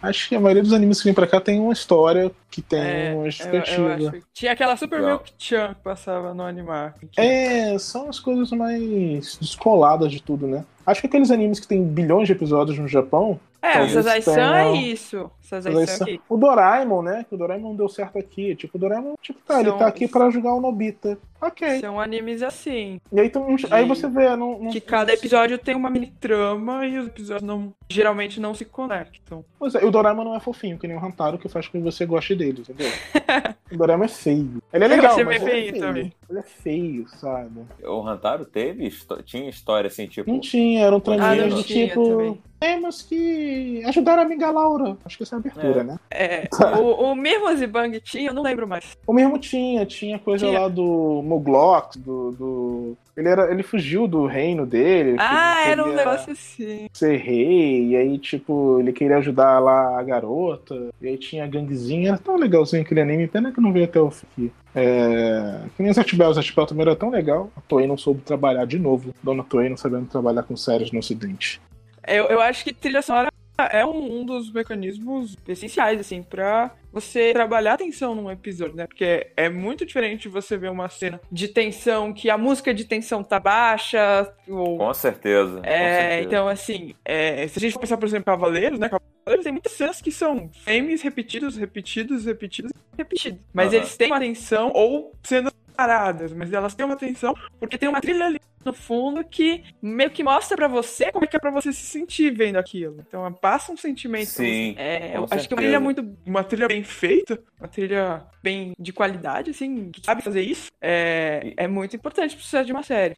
Acho 0.02 0.30
que 0.30 0.36
a 0.36 0.40
maioria 0.40 0.64
dos 0.64 0.74
animes 0.74 1.00
que 1.00 1.06
vem 1.06 1.14
pra 1.14 1.28
cá 1.28 1.40
tem 1.40 1.60
uma 1.60 1.74
história 1.74 2.32
que 2.50 2.62
tem 2.62 2.80
é, 2.80 3.14
uma 3.14 3.26
justificativa. 3.26 4.14
Tinha 4.34 4.52
aquela 4.52 4.78
Super 4.78 5.02
Milk 5.02 5.32
Chan 5.38 5.74
que 5.74 5.82
passava 5.82 6.34
no 6.34 6.44
Animar. 6.44 6.96
É, 7.18 7.78
são 7.78 8.10
as 8.10 8.20
coisas 8.20 8.52
mais 8.52 9.38
descoladas 9.38 10.12
de 10.12 10.22
tudo, 10.22 10.48
né? 10.48 10.66
Acho 10.86 11.02
que 11.02 11.08
aqueles 11.08 11.32
animes 11.32 11.60
que 11.60 11.68
tem 11.68 11.84
bilhões 11.84 12.28
de 12.28 12.34
episódios 12.34 12.78
no 12.78 12.88
Japão. 12.88 13.40
É, 13.62 13.82
o 13.82 13.90
Sazai-san 13.90 14.56
é 14.58 14.74
isso. 14.74 15.32
Sazai-san 15.42 16.06
O 16.28 16.36
Doraemon, 16.36 17.02
né? 17.02 17.26
Que 17.28 17.36
o 17.36 17.38
Doraemon 17.38 17.76
deu 17.76 17.88
certo 17.88 18.20
aqui. 18.20 18.56
Tipo, 18.56 18.78
o 18.78 18.80
Doraemon, 18.80 19.14
tipo, 19.22 19.40
tá, 19.46 19.54
São... 19.54 19.62
ele 19.62 19.72
tá 19.72 19.88
aqui 19.88 20.08
pra 20.08 20.30
jogar 20.30 20.54
o 20.54 20.60
Nobita. 20.60 21.18
Ok. 21.42 21.80
São 21.80 22.00
animes 22.00 22.42
assim. 22.42 23.00
E 23.12 23.20
aí, 23.20 23.30
tu, 23.30 23.46
aí 23.72 23.86
você 23.86 24.08
vê. 24.08 24.36
Não, 24.36 24.60
não, 24.60 24.72
que 24.72 24.82
cada 24.82 25.14
episódio 25.14 25.58
tem 25.58 25.76
uma 25.76 25.90
mini 25.90 26.08
trama 26.20 26.86
e 26.86 26.98
os 26.98 27.08
episódios 27.08 27.44
não, 27.44 27.74
geralmente 27.90 28.40
não 28.40 28.54
se 28.54 28.66
conectam. 28.66 29.46
Pois 29.60 29.76
é, 29.76 29.84
e 29.84 29.86
o 29.86 29.92
Doraemon 29.92 30.24
não 30.24 30.36
é 30.36 30.40
fofinho, 30.40 30.78
que 30.78 30.88
nem 30.88 30.98
o 30.98 31.06
Hantaro, 31.06 31.38
que 31.38 31.48
faz 31.48 31.68
com 31.68 31.78
que 31.78 31.84
você 31.84 32.06
goste 32.06 32.36
dele, 32.36 32.62
entendeu? 32.62 32.90
o 33.72 33.78
Doraemon 33.78 34.06
é 34.06 34.10
feio. 34.10 34.62
Ele 34.74 34.84
é 34.84 34.88
legal, 34.88 35.18
mas 35.24 35.28
ele 35.28 35.36
é 35.36 35.40
feio, 35.40 35.80
também. 35.80 36.14
Ele 36.34 36.40
é 36.40 36.44
feio, 36.44 37.08
sabe? 37.10 37.62
O 37.84 38.02
Hantaro 38.08 38.44
teve, 38.44 38.92
tinha 39.24 39.48
história 39.48 39.88
assim, 39.88 40.08
tipo. 40.08 40.32
Não 40.32 40.40
tinha, 40.40 40.82
eram 40.84 41.00
tranqueiros 41.00 41.54
ah, 41.54 41.58
de 41.58 41.64
tipo. 41.64 42.10
Também. 42.10 42.42
Temos 42.64 43.02
que 43.02 43.84
ajudar 43.88 44.18
a 44.18 44.22
amiga 44.22 44.50
Laura. 44.50 44.96
Acho 45.04 45.18
que 45.18 45.24
essa 45.24 45.36
é 45.36 45.38
a 45.38 45.40
abertura, 45.40 45.82
é. 45.82 45.84
né? 45.84 46.00
É. 46.10 46.48
o, 46.80 47.12
o 47.12 47.14
mesmo 47.14 47.54
Zibang 47.58 48.00
tinha, 48.00 48.30
eu 48.30 48.34
não 48.34 48.42
lembro 48.42 48.66
mais. 48.66 48.98
O 49.06 49.12
mesmo 49.12 49.38
tinha, 49.38 49.86
tinha 49.86 50.18
coisa 50.18 50.48
tinha. 50.48 50.62
lá 50.62 50.70
do 50.70 51.22
Moglox, 51.26 51.98
do, 51.98 52.32
do. 52.32 52.98
Ele, 53.18 53.28
era, 53.28 53.52
ele 53.52 53.64
fugiu 53.64 54.08
do 54.08 54.26
reino 54.26 54.66
dele. 54.66 55.18
Ah, 55.20 55.68
era 55.68 55.86
um 55.86 55.94
negócio 55.94 56.32
assim. 56.32 56.88
Ser 56.94 57.18
rei, 57.18 57.90
e 57.90 57.98
aí, 57.98 58.18
tipo, 58.18 58.80
ele 58.80 58.94
queria 58.94 59.18
ajudar 59.18 59.60
lá 59.60 60.00
a 60.00 60.04
garota. 60.04 60.88
E 61.02 61.10
aí 61.10 61.18
tinha 61.18 61.44
a 61.44 61.48
ganguezinha. 61.48 62.12
Era 62.12 62.18
tão 62.18 62.38
legalzinho 62.38 62.82
aquele 62.82 63.02
anime, 63.02 63.28
pena 63.28 63.52
que 63.52 63.60
não 63.60 63.74
veio 63.74 63.84
até 63.84 64.00
o 64.00 64.10
fim. 64.10 64.50
É... 64.74 65.60
Que 65.76 65.84
nem 65.84 65.92
o 65.92 65.94
Zatibel, 65.94 66.30
o 66.30 66.34
Zatibel 66.34 66.66
também 66.66 66.84
era 66.84 66.96
tão 66.96 67.10
legal. 67.10 67.52
A 67.58 67.62
Toei 67.62 67.88
não 67.88 67.98
soube 67.98 68.22
trabalhar 68.22 68.64
de 68.66 68.80
novo. 68.80 69.14
Dona 69.22 69.44
Toei 69.44 69.68
não 69.68 69.76
sabendo 69.76 70.06
trabalhar 70.06 70.44
com 70.44 70.56
séries 70.56 70.94
no 70.94 71.00
ocidente. 71.00 71.60
Eu, 72.08 72.26
eu 72.26 72.42
acho 72.42 72.64
que 72.64 72.74
trilha 72.74 73.02
sonora 73.02 73.30
é 73.58 73.86
um, 73.86 74.22
um 74.22 74.26
dos 74.26 74.52
mecanismos 74.52 75.38
essenciais, 75.48 76.00
assim, 76.00 76.24
pra 76.24 76.72
você 76.92 77.34
trabalhar 77.34 77.74
a 77.74 77.78
tensão 77.78 78.16
num 78.16 78.30
episódio, 78.30 78.76
né? 78.76 78.88
Porque 78.88 79.32
é 79.38 79.50
muito 79.50 79.86
diferente 79.86 80.28
você 80.28 80.58
ver 80.58 80.72
uma 80.72 80.90
cena 80.90 81.22
de 81.32 81.48
tensão 81.48 82.14
que 82.14 82.30
a 82.30 82.38
música 82.38 82.74
de 82.74 82.86
tensão 82.86 83.24
tá 83.24 83.40
baixa. 83.40 84.32
Ou... 84.48 84.78
Com 84.78 84.94
certeza. 84.94 85.60
É, 85.64 85.78
com 85.78 86.02
certeza. 86.02 86.28
então 86.28 86.48
assim, 86.48 86.96
é, 87.06 87.48
se 87.48 87.60
a 87.60 87.62
gente 87.62 87.74
for 87.74 87.80
pensar, 87.80 87.98
por 87.98 88.08
exemplo, 88.08 88.26
Cavaleiros, 88.26 88.80
né? 88.80 88.90
Cavaleiros 88.90 89.44
tem 89.44 89.52
muitas 89.52 89.72
cenas 89.74 90.02
que 90.02 90.12
são 90.12 90.50
frames 90.64 91.02
repetidos, 91.02 91.56
repetidos, 91.56 92.26
repetidos, 92.26 92.72
repetidos. 92.98 93.40
Mas 93.54 93.72
uhum. 93.72 93.80
eles 93.80 93.98
têm 93.98 94.08
uma 94.08 94.20
tensão 94.20 94.72
ou 94.74 95.14
cenas 95.24 95.54
paradas, 95.74 96.32
mas 96.34 96.54
elas 96.54 96.76
têm 96.76 96.86
uma 96.86 96.96
tensão 96.96 97.34
porque 97.60 97.78
tem 97.78 97.90
uma 97.90 98.00
trilha 98.00 98.26
ali 98.26 98.40
no 98.64 98.74
fundo 98.74 99.24
que 99.24 99.64
meio 99.82 100.10
que 100.10 100.24
mostra 100.24 100.56
para 100.56 100.68
você 100.68 101.12
como 101.12 101.26
é 101.26 101.28
que 101.28 101.36
é 101.36 101.40
pra 101.40 101.52
você 101.52 101.74
se 101.74 101.84
sentir 101.84 102.34
vendo 102.34 102.58
aquilo. 102.58 103.04
Então 103.06 103.32
passa 103.34 103.72
um 103.72 103.78
sentimento. 103.78 104.30
Sim. 104.30 104.76
É, 104.78 105.18
eu 105.18 105.28
acho 105.30 105.48
que 105.48 105.54
é 105.54 105.58
uma 105.58 105.62
trilha 105.62 105.80
muito. 105.80 106.18
Uma 106.26 106.44
trilha 106.44 106.68
bem 106.68 106.84
feita, 106.84 107.42
uma 107.60 107.68
trilha 107.68 108.24
bem 108.42 108.74
de 108.80 108.94
qualidade, 108.94 109.52
assim, 109.52 109.92
que 109.92 110.02
sabe 110.04 110.22
fazer 110.22 110.42
isso. 110.42 110.72
É, 110.82 111.54
é 111.58 111.68
muito 111.68 111.96
importante 111.96 112.36
pro 112.36 112.44
sucesso 112.44 112.66
de 112.66 112.72
uma 112.72 112.84
série. 112.84 113.16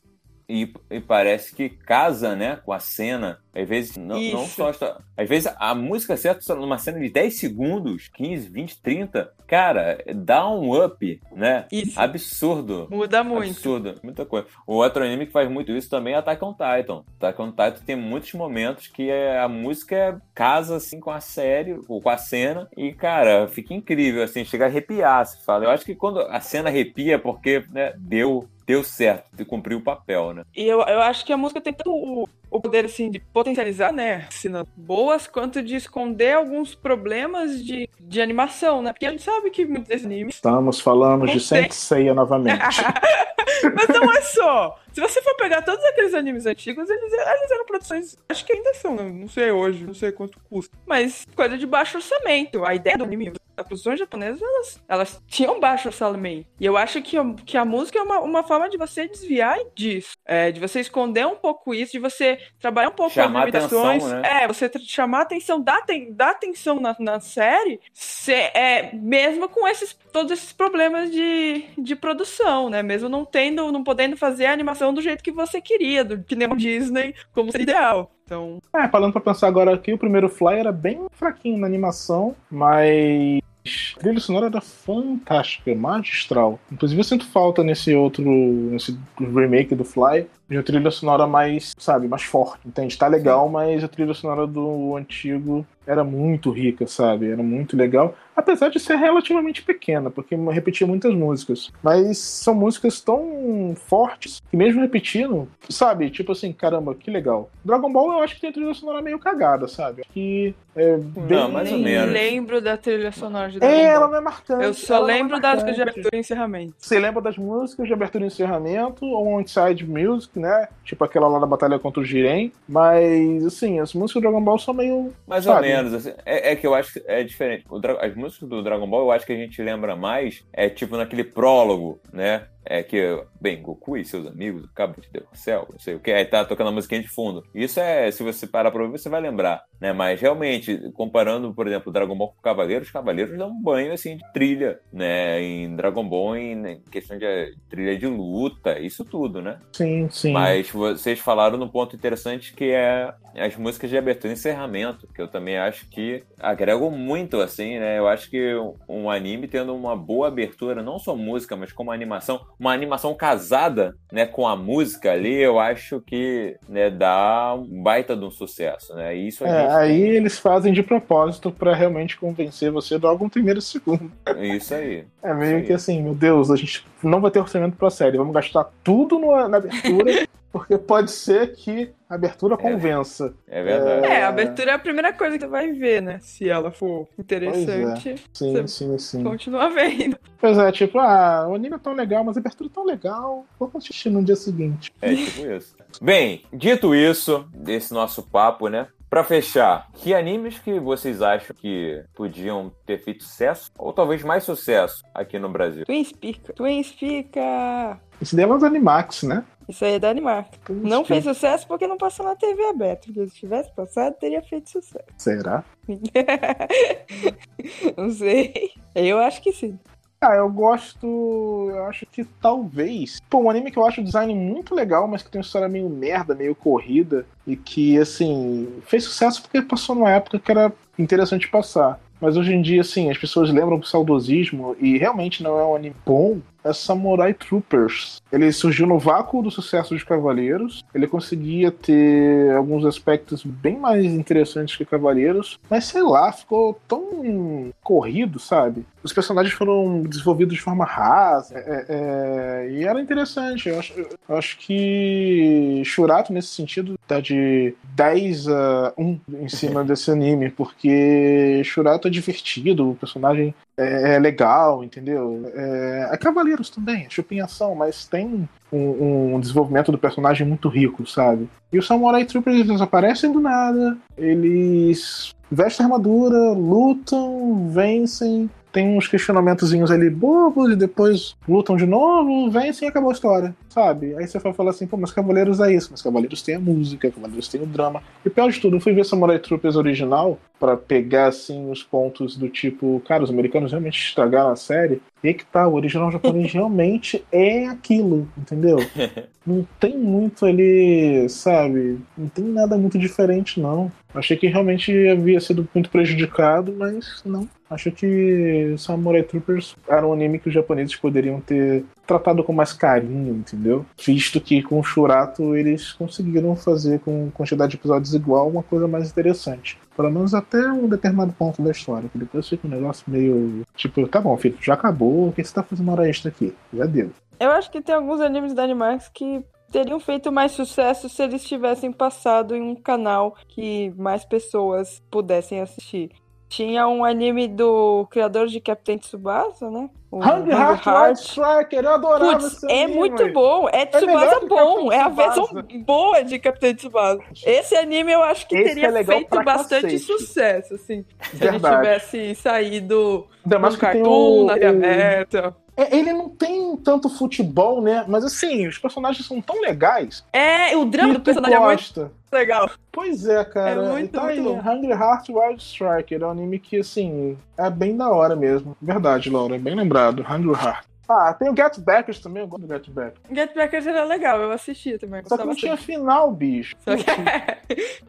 E, 0.47 0.71
e, 0.91 0.99
parece 0.99 1.55
que 1.55 1.69
casa, 1.69 2.35
né, 2.35 2.59
com 2.63 2.71
a 2.71 2.79
cena. 2.79 3.39
Às 3.53 3.67
vezes, 3.67 3.97
não, 3.97 4.21
não 4.21 4.45
só. 4.45 4.69
Às 5.17 5.29
vezes, 5.29 5.51
a 5.57 5.73
música 5.73 6.15
certa, 6.17 6.53
numa 6.55 6.77
cena 6.77 6.99
de 6.99 7.09
10 7.09 7.39
segundos, 7.39 8.09
15, 8.09 8.49
20, 8.49 8.81
30, 8.81 9.33
cara, 9.47 9.97
dá 10.13 10.47
um 10.49 10.83
up, 10.83 11.21
né? 11.31 11.65
Isso. 11.71 11.99
Absurdo. 11.99 12.87
Muda 12.91 13.23
muito. 13.23 13.49
Absurdo. 13.49 13.95
Muita 14.03 14.25
coisa. 14.25 14.47
O 14.67 14.75
outro 14.75 15.03
anime 15.03 15.25
que 15.25 15.31
faz 15.31 15.49
muito 15.49 15.71
isso 15.71 15.89
também 15.89 16.13
é 16.13 16.17
Attack 16.17 16.43
on 16.43 16.53
Titan. 16.53 17.03
Attack 17.17 17.41
on 17.41 17.51
Titan 17.51 17.85
tem 17.85 17.95
muitos 17.95 18.33
momentos 18.33 18.87
que 18.87 19.09
a 19.11 19.47
música 19.47 20.21
casa, 20.33 20.75
assim, 20.75 20.99
com 20.99 21.11
a 21.11 21.21
série, 21.21 21.79
ou 21.87 22.01
com 22.01 22.09
a 22.09 22.17
cena, 22.17 22.67
e, 22.75 22.91
cara, 22.93 23.47
fica 23.47 23.73
incrível, 23.73 24.21
assim, 24.21 24.43
chega 24.43 24.65
a 24.65 24.67
arrepiar, 24.67 25.25
se 25.25 25.43
fala. 25.43 25.65
Eu 25.65 25.71
acho 25.71 25.85
que 25.85 25.95
quando 25.95 26.19
a 26.19 26.39
cena 26.39 26.69
arrepia, 26.69 27.15
é 27.15 27.17
porque, 27.17 27.63
né, 27.71 27.93
deu 27.97 28.47
deu 28.65 28.83
certo, 28.83 29.35
de 29.35 29.45
cumprir 29.45 29.75
o 29.75 29.81
papel, 29.81 30.33
né? 30.33 30.43
E 30.55 30.63
eu, 30.63 30.81
eu 30.81 31.01
acho 31.01 31.25
que 31.25 31.31
a 31.31 31.37
música 31.37 31.61
tem 31.61 31.73
tanto 31.73 31.91
o, 31.91 32.27
o 32.49 32.61
poder, 32.61 32.85
assim, 32.85 33.09
de 33.09 33.19
potencializar, 33.19 33.91
né, 33.91 34.27
cenas 34.31 34.65
boas, 34.75 35.27
quanto 35.27 35.61
de 35.61 35.75
esconder 35.75 36.33
alguns 36.33 36.73
problemas 36.73 37.63
de, 37.63 37.89
de 37.99 38.21
animação, 38.21 38.81
né? 38.81 38.91
Porque 38.91 39.05
a 39.05 39.11
gente 39.11 39.23
sabe 39.23 39.49
que 39.51 39.65
muitos 39.65 40.03
animes... 40.03 40.35
Estamos 40.35 40.79
falando 40.79 41.27
de 41.27 41.39
Senseiya 41.39 42.13
novamente. 42.13 42.59
Mas 43.75 43.87
não 43.87 44.11
é 44.11 44.21
só. 44.21 44.79
Se 44.91 45.01
você 45.01 45.21
for 45.21 45.35
pegar 45.35 45.61
todos 45.61 45.83
aqueles 45.85 46.13
animes 46.13 46.45
antigos, 46.45 46.89
eles, 46.89 47.13
eles 47.13 47.51
eram 47.51 47.65
produções. 47.65 48.17
Acho 48.29 48.45
que 48.45 48.53
ainda 48.53 48.73
são, 48.73 48.95
né? 48.95 49.03
não 49.03 49.27
sei 49.27 49.51
hoje, 49.51 49.85
não 49.85 49.93
sei 49.93 50.11
quanto 50.11 50.39
custa. 50.49 50.75
Mas 50.85 51.25
coisa 51.35 51.57
de 51.57 51.65
baixo 51.65 51.97
orçamento. 51.97 52.65
A 52.65 52.73
ideia 52.73 52.97
do 52.97 53.03
anime, 53.03 53.33
as 53.57 53.65
produções 53.65 53.99
japonesas, 53.99 54.41
elas, 54.41 54.83
elas 54.87 55.23
tinham 55.27 55.59
baixo 55.59 55.87
orçamento. 55.87 56.47
E 56.59 56.65
eu 56.65 56.77
acho 56.77 57.01
que, 57.01 57.17
que 57.45 57.57
a 57.57 57.65
música 57.65 57.99
é 57.99 58.01
uma, 58.01 58.19
uma 58.19 58.43
forma 58.43 58.69
de 58.69 58.77
você 58.77 59.07
desviar 59.07 59.57
disso. 59.75 60.11
É, 60.25 60.51
de 60.51 60.59
você 60.59 60.79
esconder 60.79 61.25
um 61.25 61.35
pouco 61.35 61.73
isso, 61.73 61.93
de 61.93 61.99
você 61.99 62.39
trabalhar 62.59 62.89
um 62.89 62.93
pouco 62.93 63.13
chamar 63.13 63.39
as 63.39 63.45
limitações. 63.45 64.03
Atenção, 64.03 64.21
né? 64.21 64.43
É, 64.43 64.47
você 64.47 64.71
chamar 64.79 65.21
atenção, 65.21 65.61
dar, 65.61 65.83
dar 66.11 66.31
atenção 66.31 66.79
na, 66.79 66.95
na 66.99 67.19
série, 67.19 67.79
se, 67.93 68.33
é, 68.33 68.91
mesmo 68.93 69.47
com 69.49 69.67
esses, 69.67 69.93
todos 70.11 70.31
esses 70.31 70.51
problemas 70.51 71.11
de, 71.11 71.65
de 71.77 71.95
produção, 71.95 72.69
né? 72.69 72.81
Mesmo 72.81 73.09
não 73.09 73.25
tendo, 73.25 73.71
não 73.71 73.83
podendo 73.83 74.17
fazer 74.17 74.45
a 74.47 74.53
animação 74.53 74.93
do 74.93 75.01
jeito 75.01 75.23
que 75.23 75.31
você 75.31 75.61
queria, 75.61 76.03
do 76.03 76.23
que 76.23 76.35
nem 76.35 76.47
o 76.47 76.55
Disney, 76.55 77.13
como 77.33 77.51
seria 77.51 77.63
ideal. 77.63 78.11
Então. 78.25 78.59
É, 78.73 78.87
falando 78.87 79.13
pra 79.13 79.21
pensar 79.21 79.47
agora 79.47 79.73
aqui, 79.73 79.93
o 79.93 79.97
primeiro 79.97 80.27
Fly 80.27 80.59
era 80.59 80.71
bem 80.71 81.05
fraquinho 81.11 81.59
na 81.59 81.67
animação, 81.67 82.35
mas 82.49 83.39
a 83.65 83.99
trilha 83.99 84.19
sonora 84.19 84.47
era 84.47 84.61
fantástica, 84.61 85.73
magistral. 85.73 86.59
Inclusive 86.71 86.99
eu 86.99 87.03
sinto 87.03 87.25
falta 87.25 87.63
nesse 87.63 87.93
outro, 87.95 88.23
nesse 88.23 88.97
remake 89.19 89.73
do 89.73 89.83
Fly, 89.83 90.27
de 90.49 90.57
uma 90.57 90.63
trilha 90.63 90.91
sonora 90.91 91.25
mais, 91.25 91.73
sabe, 91.77 92.07
mais 92.07 92.23
forte, 92.23 92.67
entende? 92.67 92.97
Tá 92.97 93.07
legal, 93.07 93.49
mas 93.49 93.83
a 93.83 93.87
trilha 93.87 94.13
sonora 94.13 94.45
do 94.45 94.95
antigo 94.95 95.65
era 95.87 96.03
muito 96.03 96.49
rica, 96.51 96.87
sabe? 96.87 97.29
Era 97.29 97.43
muito 97.43 97.77
legal. 97.77 98.15
Apesar 98.35 98.69
de 98.69 98.79
ser 98.79 98.95
relativamente 98.95 99.61
pequena, 99.61 100.09
porque 100.09 100.35
repetia 100.35 100.85
muitas 100.85 101.13
músicas. 101.13 101.71
Mas 101.81 102.17
são 102.17 102.53
músicas 102.55 102.99
tão 103.01 103.73
fortes 103.75 104.41
que 104.49 104.57
mesmo 104.57 104.81
repetindo, 104.81 105.47
sabe? 105.69 106.09
Tipo 106.09 106.31
assim, 106.31 106.51
caramba, 106.51 106.95
que 106.95 107.09
legal. 107.11 107.49
Dragon 107.63 107.91
Ball 107.93 108.13
eu 108.13 108.23
acho 108.23 108.35
que 108.35 108.41
tem 108.41 108.49
a 108.49 108.53
trilha 108.53 108.73
sonora 108.73 109.01
meio 109.01 109.19
cagada, 109.19 109.67
sabe? 109.67 110.01
Que 110.11 110.53
é 110.75 110.97
bem... 110.97 111.37
Não, 111.37 111.51
mais 111.51 111.71
ou 111.71 111.77
Nem 111.77 111.83
menos. 111.85 112.13
lembro 112.13 112.59
da 112.61 112.75
trilha 112.75 113.11
sonora 113.11 113.49
de 113.51 113.59
Dragon 113.59 113.73
É, 113.75 113.83
Ball. 113.83 113.93
ela 113.95 114.07
não 114.07 114.17
é 114.17 114.21
marcante. 114.21 114.63
Eu 114.65 114.73
só 114.73 114.97
é 115.07 115.13
lembro 115.13 115.39
das 115.39 115.57
marcante. 115.57 115.75
de 115.75 115.81
abertura 115.83 116.09
e 116.15 116.19
encerramento. 116.19 116.73
Você 116.79 116.99
lembra 116.99 117.21
das 117.21 117.37
músicas 117.37 117.87
de 117.87 117.93
abertura 117.93 118.23
e 118.23 118.27
encerramento, 118.27 119.05
ou 119.05 119.39
Inside 119.39 119.85
Music, 119.87 120.34
né? 120.39 120.67
Tipo 120.83 121.03
aquela 121.03 121.27
lá 121.27 121.39
da 121.39 121.45
batalha 121.45 121.79
contra 121.79 122.01
o 122.01 122.05
Jiren. 122.05 122.51
Mas, 122.67 123.45
assim, 123.45 123.79
as 123.79 123.93
músicas 123.93 124.21
do 124.21 124.29
Dragon 124.29 124.43
Ball 124.43 124.59
são 124.59 124.73
meio. 124.73 125.13
Mais 125.27 125.43
sabe? 125.43 125.67
ou 125.67 125.75
menos. 125.75 125.93
assim. 125.93 126.13
é, 126.25 126.51
é 126.51 126.55
que 126.55 126.65
eu 126.65 126.73
acho 126.73 126.93
que 126.93 127.03
é 127.07 127.23
diferente. 127.23 127.65
As 127.99 128.15
músicas 128.15 128.47
do 128.47 128.63
Dragon 128.63 128.87
Ball, 128.87 129.05
eu 129.05 129.11
acho 129.11 129.25
que 129.25 129.33
a 129.33 129.37
gente 129.37 129.61
lembra 129.61 129.95
mais, 129.95 130.43
é 130.53 130.69
tipo 130.69 130.97
naquele 130.97 131.23
prólogo, 131.23 131.99
né? 132.11 132.43
É 132.65 132.81
que, 132.81 133.23
bem, 133.39 133.61
Goku 133.61 133.97
e 133.97 134.03
seus 134.03 134.27
amigos 134.27 134.65
acabam 134.65 134.95
de 134.99 135.09
derrotar 135.09 135.33
o 135.33 135.37
céu, 135.37 135.67
não 135.71 135.79
sei 135.79 135.95
o 135.95 135.99
que, 135.99 136.11
aí 136.11 136.25
tá 136.25 136.43
tocando 136.43 136.69
a 136.69 136.71
musiquinha 136.71 137.01
de 137.01 137.07
fundo. 137.07 137.43
Isso 137.53 137.79
é, 137.79 138.09
se 138.11 138.23
você 138.23 138.47
parar 138.47 138.71
pra 138.71 138.83
ouvir, 138.83 138.97
você 138.97 139.09
vai 139.09 139.21
lembrar, 139.21 139.63
né? 139.79 139.93
Mas 139.93 140.19
realmente, 140.19 140.91
comparando, 140.93 141.53
por 141.53 141.67
exemplo, 141.67 141.91
Dragon 141.91 142.15
Ball 142.15 142.29
com 142.29 142.41
Cavaleiros, 142.41 142.91
Cavaleiros 142.91 143.37
dão 143.37 143.49
um 143.49 143.61
banho, 143.61 143.93
assim, 143.93 144.17
de 144.17 144.33
trilha, 144.33 144.79
né? 144.91 145.41
Em 145.41 145.75
Dragon 145.75 146.07
Ball, 146.07 146.37
em, 146.37 146.67
em 146.67 146.81
questão 146.91 147.17
de 147.17 147.55
trilha 147.69 147.97
de 147.97 148.07
luta, 148.07 148.79
isso 148.79 149.05
tudo, 149.05 149.41
né? 149.41 149.59
Sim, 149.71 150.09
sim. 150.09 150.31
Mas 150.31 150.69
vocês 150.69 151.19
falaram 151.19 151.57
num 151.57 151.67
ponto 151.67 151.95
interessante 151.95 152.53
que 152.53 152.71
é 152.71 153.13
as 153.37 153.55
músicas 153.55 153.89
de 153.89 153.97
abertura 153.97 154.31
e 154.31 154.35
encerramento, 154.35 155.07
que 155.13 155.21
eu 155.21 155.27
também 155.27 155.57
acho 155.57 155.87
que 155.89 156.23
agregam 156.39 156.89
muito, 156.91 157.39
assim, 157.41 157.79
né? 157.79 157.97
Eu 157.99 158.07
acho 158.07 158.29
que 158.29 158.53
um 158.87 159.09
anime 159.09 159.47
tendo 159.47 159.75
uma 159.75 159.95
boa 159.95 160.27
abertura, 160.27 160.81
não 160.81 160.97
só 160.99 161.15
música, 161.15 161.55
mas 161.55 161.71
como 161.71 161.91
animação, 161.91 162.41
uma 162.59 162.71
animação 162.73 163.13
casada, 163.13 163.95
né, 164.11 164.25
com 164.25 164.47
a 164.47 164.55
música 164.55 165.11
ali, 165.11 165.33
eu 165.33 165.59
acho 165.59 166.01
que 166.01 166.55
né, 166.69 166.89
dá 166.89 167.53
um 167.55 167.81
baita 167.83 168.15
de 168.15 168.23
um 168.25 168.31
sucesso, 168.31 168.95
né? 168.95 169.15
E 169.15 169.27
isso 169.27 169.45
É, 169.45 169.75
aí 169.75 170.01
eles 170.01 170.39
fazem 170.39 170.71
de 170.73 170.81
propósito 170.83 171.51
pra 171.51 171.73
realmente 171.75 172.17
convencer 172.17 172.71
você 172.71 172.97
logo 172.97 173.23
no 173.23 173.29
primeiro 173.29 173.61
segundo. 173.61 174.11
Isso 174.39 174.73
aí. 174.73 175.05
É 175.23 175.33
meio 175.33 175.63
que 175.65 175.73
assim, 175.73 176.01
meu 176.01 176.13
Deus, 176.15 176.49
a 176.51 176.55
gente 176.55 176.85
não 177.03 177.19
vai 177.19 177.31
ter 177.31 177.39
orçamento 177.39 177.75
pra 177.75 177.89
série, 177.89 178.17
vamos 178.17 178.33
gastar 178.33 178.65
tudo 178.83 179.19
no- 179.19 179.47
na 179.47 179.57
abertura, 179.57 180.11
porque 180.55 180.77
pode 180.77 181.11
ser 181.11 181.53
que 181.53 181.91
a 182.09 182.15
abertura 182.15 182.55
convença. 182.55 183.33
É 183.45 183.61
verdade. 183.61 184.05
É, 184.07 184.23
a 184.23 184.29
abertura 184.29 184.71
é 184.71 184.73
a 184.73 184.79
primeira 184.79 185.11
coisa 185.11 185.37
que 185.37 185.43
você 185.43 185.49
vai 185.49 185.69
ver, 185.73 186.01
né? 186.01 186.17
Se 186.21 186.49
ela 186.49 186.71
for 186.71 187.09
interessante, 187.19 188.15
Sim, 188.33 188.53
Você- 188.53 188.67
sim, 188.69 188.97
sim. 188.97 189.21
continua 189.23 189.69
vendo. 189.69 190.17
Pois 190.39 190.57
é, 190.57 190.71
tipo, 190.71 190.97
ah, 190.97 191.45
o 191.49 191.55
anime 191.55 191.75
é 191.75 191.79
tão 191.79 191.93
legal, 191.93 192.23
mas 192.23 192.37
a 192.37 192.39
abertura 192.39 192.69
é 192.69 192.73
tão 192.73 192.85
legal, 192.85 193.45
vou 193.59 193.69
assistir 193.75 194.09
no 194.09 194.23
dia 194.23 194.37
seguinte. 194.37 194.93
É 195.01 195.13
tipo 195.13 195.45
isso. 195.45 195.75
Bem, 196.01 196.43
dito 196.53 196.95
isso, 196.95 197.45
desse 197.53 197.93
nosso 197.93 198.23
papo, 198.23 198.69
né? 198.69 198.87
Pra 199.09 199.23
fechar, 199.23 199.87
que 199.93 200.13
animes 200.13 200.57
que 200.59 200.79
vocês 200.79 201.21
acham 201.21 201.55
que 201.55 202.03
podiam 202.15 202.71
ter 202.85 202.97
feito 202.97 203.23
sucesso, 203.23 203.71
ou 203.77 203.93
talvez 203.93 204.23
mais 204.23 204.43
sucesso 204.43 205.03
aqui 205.13 205.37
no 205.37 205.47
Brasil? 205.49 205.85
Twins 205.85 206.11
Pica. 206.11 206.53
Twins 206.53 206.91
Pica. 206.91 207.99
Isso 208.19 208.35
daí 208.35 208.45
é 208.45 208.49
Animax, 208.65 209.23
né? 209.23 209.43
Isso 209.67 209.83
aí 209.83 209.93
é 209.93 209.99
da 209.99 210.09
Animar. 210.09 210.47
Não 210.69 211.03
fez 211.03 211.23
sucesso 211.23 211.67
porque 211.67 211.87
não 211.87 211.97
passou 211.97 212.25
na 212.25 212.35
TV 212.35 212.63
aberta. 212.67 213.07
Porque 213.07 213.27
se 213.27 213.35
tivesse 213.35 213.71
passado, 213.73 214.15
teria 214.19 214.41
feito 214.41 214.69
sucesso. 214.69 215.05
Será? 215.17 215.63
não 217.97 218.09
sei. 218.11 218.71
Eu 218.93 219.19
acho 219.19 219.41
que 219.41 219.51
sim. 219.51 219.77
Ah, 220.21 220.35
eu 220.35 220.49
gosto. 220.49 221.67
Eu 221.69 221.85
acho 221.85 222.05
que 222.05 222.23
talvez. 222.41 223.19
Pô, 223.29 223.39
um 223.39 223.49
anime 223.49 223.71
que 223.71 223.77
eu 223.77 223.85
acho 223.85 224.01
o 224.01 224.03
design 224.03 224.33
muito 224.33 224.73
legal, 224.73 225.07
mas 225.07 225.21
que 225.21 225.29
tem 225.29 225.39
uma 225.39 225.45
história 225.45 225.67
meio 225.67 225.89
merda, 225.89 226.33
meio 226.33 226.55
corrida. 226.55 227.25
E 227.45 227.55
que, 227.55 227.99
assim, 227.99 228.81
fez 228.85 229.03
sucesso 229.03 229.41
porque 229.41 229.61
passou 229.61 229.95
numa 229.95 230.11
época 230.11 230.39
que 230.39 230.51
era 230.51 230.71
interessante 230.97 231.47
passar. 231.47 231.99
Mas 232.19 232.37
hoje 232.37 232.53
em 232.53 232.61
dia, 232.61 232.81
assim, 232.81 233.11
as 233.11 233.17
pessoas 233.17 233.51
lembram 233.51 233.77
do 233.77 233.85
saudosismo 233.85 234.75
e 234.79 234.97
realmente 234.97 235.43
não 235.43 235.59
é 235.59 235.65
um 235.65 235.75
anime 235.75 235.95
bom. 236.05 236.39
É 236.65 236.73
Samurai 236.73 237.33
Troopers. 237.33 238.21
Ele 238.31 238.51
surgiu 238.51 238.87
no 238.87 238.97
vácuo 238.97 239.41
do 239.43 239.51
sucesso 239.51 239.93
dos 239.93 240.03
Cavaleiros. 240.03 240.83
Ele 240.93 241.05
conseguia 241.07 241.71
ter 241.71 242.51
alguns 242.55 242.83
aspectos 242.85 243.43
bem 243.45 243.77
mais 243.77 244.03
interessantes 244.03 244.75
que 244.75 244.83
Cavaleiros. 244.83 245.59
Mas 245.69 245.85
sei 245.85 246.01
lá, 246.01 246.31
ficou 246.33 246.79
tão 246.87 247.71
corrido, 247.83 248.39
sabe? 248.39 248.83
Os 249.03 249.13
personagens 249.13 249.53
foram 249.53 250.01
desenvolvidos 250.01 250.55
de 250.55 250.61
forma 250.61 250.83
rasa. 250.83 251.55
é- 251.55 251.85
é- 251.87 252.69
e 252.71 252.83
era 252.83 252.99
interessante. 252.99 253.69
Eu 253.69 253.77
acho, 253.79 253.93
eu 254.27 254.35
acho 254.37 254.57
que 254.57 255.81
Shurato, 255.85 256.33
nesse 256.33 256.47
sentido, 256.49 256.97
tá 257.07 257.19
de 257.19 257.75
10 257.95 258.47
a 258.47 258.93
1 258.97 259.19
em 259.41 259.47
cima 259.47 259.83
desse 259.85 260.09
anime. 260.09 260.49
Porque 260.49 261.61
Shurato 261.63 262.07
é 262.07 262.11
divertido, 262.11 262.91
o 262.91 262.95
personagem 262.95 263.53
é, 263.77 264.15
é 264.15 264.19
legal, 264.19 264.83
entendeu? 264.83 265.51
É, 265.53 266.09
é 266.13 266.17
Cavaleiros 266.55 266.69
também, 266.69 267.05
é 267.05 267.09
chupinhação, 267.09 267.75
mas 267.75 268.07
tem 268.07 268.47
um, 268.71 269.35
um 269.35 269.39
desenvolvimento 269.39 269.91
do 269.91 269.97
personagem 269.97 270.47
muito 270.47 270.69
rico, 270.69 271.05
sabe? 271.05 271.49
E 271.71 271.77
os 271.77 271.85
Samurai 271.85 272.25
Troopers 272.25 272.59
eles 272.59 272.81
aparecem 272.81 273.31
do 273.31 273.39
nada, 273.39 273.97
eles 274.17 275.33
vestem 275.51 275.85
armadura, 275.85 276.51
lutam, 276.53 277.69
vencem, 277.69 278.49
tem 278.75 278.97
uns 278.97 279.07
questionamentozinhos 279.07 279.89
ali 279.89 280.09
bobos 280.09 280.69
e 280.69 280.75
depois 280.75 281.33
lutam 281.47 281.77
de 281.77 281.85
novo, 281.85 282.51
vencem 282.51 282.85
e 282.85 282.89
acabou 282.89 283.09
a 283.09 283.13
história, 283.13 283.55
sabe? 283.69 284.13
Aí 284.17 284.27
você 284.27 284.37
vai 284.37 284.51
falar 284.51 284.71
assim, 284.71 284.85
pô, 284.85 284.97
mas 284.97 285.13
Cavaleiros 285.13 285.61
é 285.61 285.73
isso, 285.73 285.87
mas 285.91 286.01
Cavaleiros 286.01 286.41
tem 286.41 286.55
a 286.55 286.59
música, 286.59 287.09
Cavaleiros 287.09 287.47
tem 287.47 287.61
o 287.61 287.65
drama. 287.65 288.03
E 288.25 288.29
pior 288.29 288.51
de 288.51 288.59
tudo, 288.59 288.75
eu 288.75 288.81
fui 288.81 288.91
ver 288.91 289.05
Samurai 289.05 289.39
Troopers 289.39 289.77
original 289.77 290.37
para 290.59 290.75
pegar 290.75 291.27
assim 291.27 291.71
os 291.71 291.83
pontos 291.83 292.35
do 292.35 292.49
tipo, 292.49 293.01
cara, 293.07 293.23
os 293.23 293.29
americanos 293.29 293.71
realmente 293.71 293.97
estragaram 293.97 294.49
a 294.49 294.57
série. 294.57 295.01
E 295.25 295.33
que 295.33 295.45
tá, 295.45 295.67
o 295.67 295.73
original 295.73 296.11
japonês 296.11 296.51
realmente 296.53 297.23
é 297.31 297.67
aquilo, 297.67 298.27
entendeu? 298.37 298.77
Não 299.45 299.65
tem 299.79 299.97
muito 299.97 300.45
ali, 300.45 301.27
sabe? 301.29 301.99
Não 302.17 302.27
tem 302.27 302.45
nada 302.45 302.77
muito 302.77 302.97
diferente, 302.97 303.59
não. 303.59 303.91
Achei 304.11 304.35
que 304.35 304.47
realmente 304.47 304.91
havia 305.07 305.39
sido 305.39 305.69
muito 305.71 305.87
prejudicado, 305.91 306.73
mas 306.75 307.21
não. 307.23 307.47
Acho 307.69 307.91
que 307.91 308.73
Samurai 308.75 309.21
Troopers 309.21 309.75
era 309.87 310.07
um 310.07 310.13
anime 310.13 310.39
que 310.39 310.47
os 310.47 310.53
japoneses 310.53 310.95
poderiam 310.95 311.39
ter 311.39 311.85
tratado 312.05 312.43
com 312.43 312.53
mais 312.53 312.73
carinho, 312.73 313.35
entendeu? 313.35 313.85
Visto 314.03 314.39
que 314.39 314.61
com 314.61 314.79
o 314.79 314.83
Shurato 314.83 315.55
eles 315.55 315.93
conseguiram 315.93 316.55
fazer 316.55 316.99
com 316.99 317.31
quantidade 317.31 317.71
de 317.71 317.77
episódios 317.77 318.13
igual 318.13 318.49
uma 318.49 318.63
coisa 318.63 318.87
mais 318.87 319.09
interessante. 319.09 319.77
Pelo 319.95 320.11
menos 320.11 320.33
até 320.33 320.59
um 320.71 320.87
determinado 320.87 321.33
ponto 321.33 321.61
da 321.61 321.71
história. 321.71 322.09
Que 322.09 322.17
depois 322.17 322.47
fica 322.47 322.67
um 322.67 322.71
negócio 322.71 323.03
meio. 323.07 323.63
Tipo, 323.75 324.07
tá 324.07 324.19
bom, 324.19 324.35
filho, 324.37 324.57
já 324.61 324.73
acabou. 324.73 325.29
O 325.29 325.31
que 325.31 325.43
você 325.43 325.53
tá 325.53 325.63
fazendo 325.63 325.91
hora 325.91 326.09
extra 326.09 326.29
aqui? 326.29 326.53
Já 326.73 326.85
deu. 326.85 327.11
Eu 327.39 327.51
acho 327.51 327.71
que 327.71 327.81
tem 327.81 327.95
alguns 327.95 328.21
animes 328.21 328.53
da 328.53 328.63
Animax 328.63 329.09
que 329.13 329.43
teriam 329.71 329.99
feito 329.99 330.31
mais 330.31 330.51
sucesso 330.53 331.09
se 331.09 331.21
eles 331.21 331.43
tivessem 331.43 331.91
passado 331.91 332.55
em 332.55 332.61
um 332.61 332.75
canal 332.75 333.35
que 333.47 333.93
mais 333.97 334.23
pessoas 334.23 335.01
pudessem 335.11 335.59
assistir. 335.59 336.11
Tinha 336.47 336.87
um 336.87 337.03
anime 337.03 337.47
do 337.47 338.05
criador 338.09 338.47
de 338.47 338.59
Captain 338.61 338.97
Tsubasa, 338.97 339.69
né? 339.69 339.89
O 340.11 340.19
Hungry 340.19 340.51
Heart 340.51 340.85
White 340.85 341.19
Striker, 341.19 341.83
eu 341.83 341.89
adorava 341.89 342.31
Putz, 342.33 342.45
esse 342.53 342.71
é 342.71 342.83
anime. 342.83 342.97
muito 342.99 343.33
bom. 343.33 343.67
É 343.67 343.79
melhor 343.85 343.89
Tsubasa 343.99 344.39
que 344.39 344.45
bom. 344.47 344.91
É 344.93 344.99
a 345.01 345.09
versão 345.09 345.47
boa 345.85 346.23
de 346.23 346.39
Captain 346.39 346.75
Tsubasa. 346.75 347.19
Esse 347.45 347.75
anime 347.75 348.11
eu 348.13 348.23
acho 348.23 348.47
que 348.47 348.55
Esse 348.55 348.75
teria 348.75 348.99
é 348.99 349.03
feito 349.03 349.43
bastante 349.43 349.81
cacete. 349.83 349.99
sucesso, 349.99 350.75
assim. 350.75 351.03
Se 351.23 351.35
ele 351.43 351.51
Verdade. 351.51 351.75
tivesse 351.77 352.35
saído 352.35 353.27
Ainda 353.43 353.59
mais 353.59 353.73
no 353.73 353.79
cartoon, 353.79 354.43
o- 354.43 354.45
na 354.45 354.53
aberta. 354.53 355.55
É, 355.77 355.95
Ele 355.95 356.13
não 356.13 356.29
tem 356.29 356.75
tanto 356.77 357.09
futebol, 357.09 357.81
né? 357.81 358.05
Mas 358.07 358.23
assim, 358.23 358.67
os 358.67 358.77
personagens 358.77 359.25
são 359.25 359.41
tão 359.41 359.59
legais. 359.61 360.23
É, 360.31 360.75
o 360.75 360.85
drama 360.85 361.15
do 361.15 361.21
personagem 361.21 361.57
é 361.57 361.59
muito 361.59 361.71
gosta. 361.71 362.11
legal. 362.31 362.69
Pois 362.91 363.25
é, 363.27 363.43
cara. 363.43 363.69
É 363.83 363.89
muito, 363.89 364.05
e 364.05 364.07
tá 364.07 364.23
muito 364.23 364.49
aí. 364.49 364.59
Hungry 364.59 364.91
Heart 364.91 365.29
Wild 365.29 365.61
Striker 365.61 366.21
é 366.21 366.25
um 366.25 366.29
anime 366.29 366.59
que, 366.59 366.77
assim, 366.79 367.37
é 367.57 367.69
bem 367.69 367.95
da 367.97 368.09
hora 368.09 368.35
mesmo. 368.35 368.75
Verdade, 368.81 369.29
Laura, 369.29 369.57
bem 369.57 369.75
lembrado. 369.75 370.25
Hungry 370.29 370.51
Heart. 370.53 370.85
Ah, 371.07 371.33
tem 371.33 371.49
o 371.49 371.55
Get 371.55 371.79
Backers 371.79 372.19
também, 372.19 372.41
eu 372.41 372.47
gosto 372.47 372.65
do 372.65 372.73
Get 372.73 372.89
Back. 372.89 373.17
Get 373.31 373.53
Backers 373.53 373.85
era 373.85 374.03
legal, 374.03 374.41
eu 374.41 374.51
assistia 374.51 374.97
também. 374.97 375.21
Só 375.25 375.37
que 375.37 375.43
não 375.45 375.55
tinha 375.55 375.77
final, 375.77 376.31
bicho. 376.33 376.75
Só 376.83 376.95
que, 376.95 377.05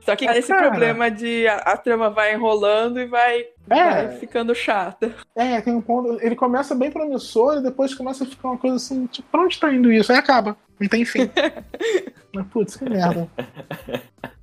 só 0.00 0.16
que 0.16 0.24
esse 0.24 0.48
Cara. 0.48 0.70
problema 0.70 1.10
de 1.10 1.46
a, 1.46 1.56
a 1.56 1.76
trama 1.76 2.08
vai 2.10 2.34
enrolando 2.34 2.98
e 2.98 3.06
vai, 3.06 3.40
É. 3.68 4.06
vai 4.06 4.08
ficando 4.18 4.54
chata. 4.54 5.14
É, 5.34 5.60
tem 5.60 5.74
um 5.74 5.80
ponto. 5.82 6.18
Ele 6.22 6.34
começa 6.36 6.74
bem 6.74 6.90
promissor 6.90 7.58
e 7.58 7.62
depois 7.62 7.94
começa 7.94 8.24
a 8.24 8.26
ficar 8.26 8.48
uma 8.48 8.58
coisa 8.58 8.76
assim, 8.76 9.06
tipo, 9.06 9.28
pra 9.30 9.42
onde 9.42 9.58
tá 9.60 9.72
indo 9.72 9.92
isso? 9.92 10.10
Aí 10.12 10.18
acaba. 10.18 10.56
Não 10.80 10.88
tem 10.88 11.04
fim. 11.04 11.30
Mas, 12.34 12.46
putz, 12.48 12.76
que 12.76 12.88
merda. 12.88 13.28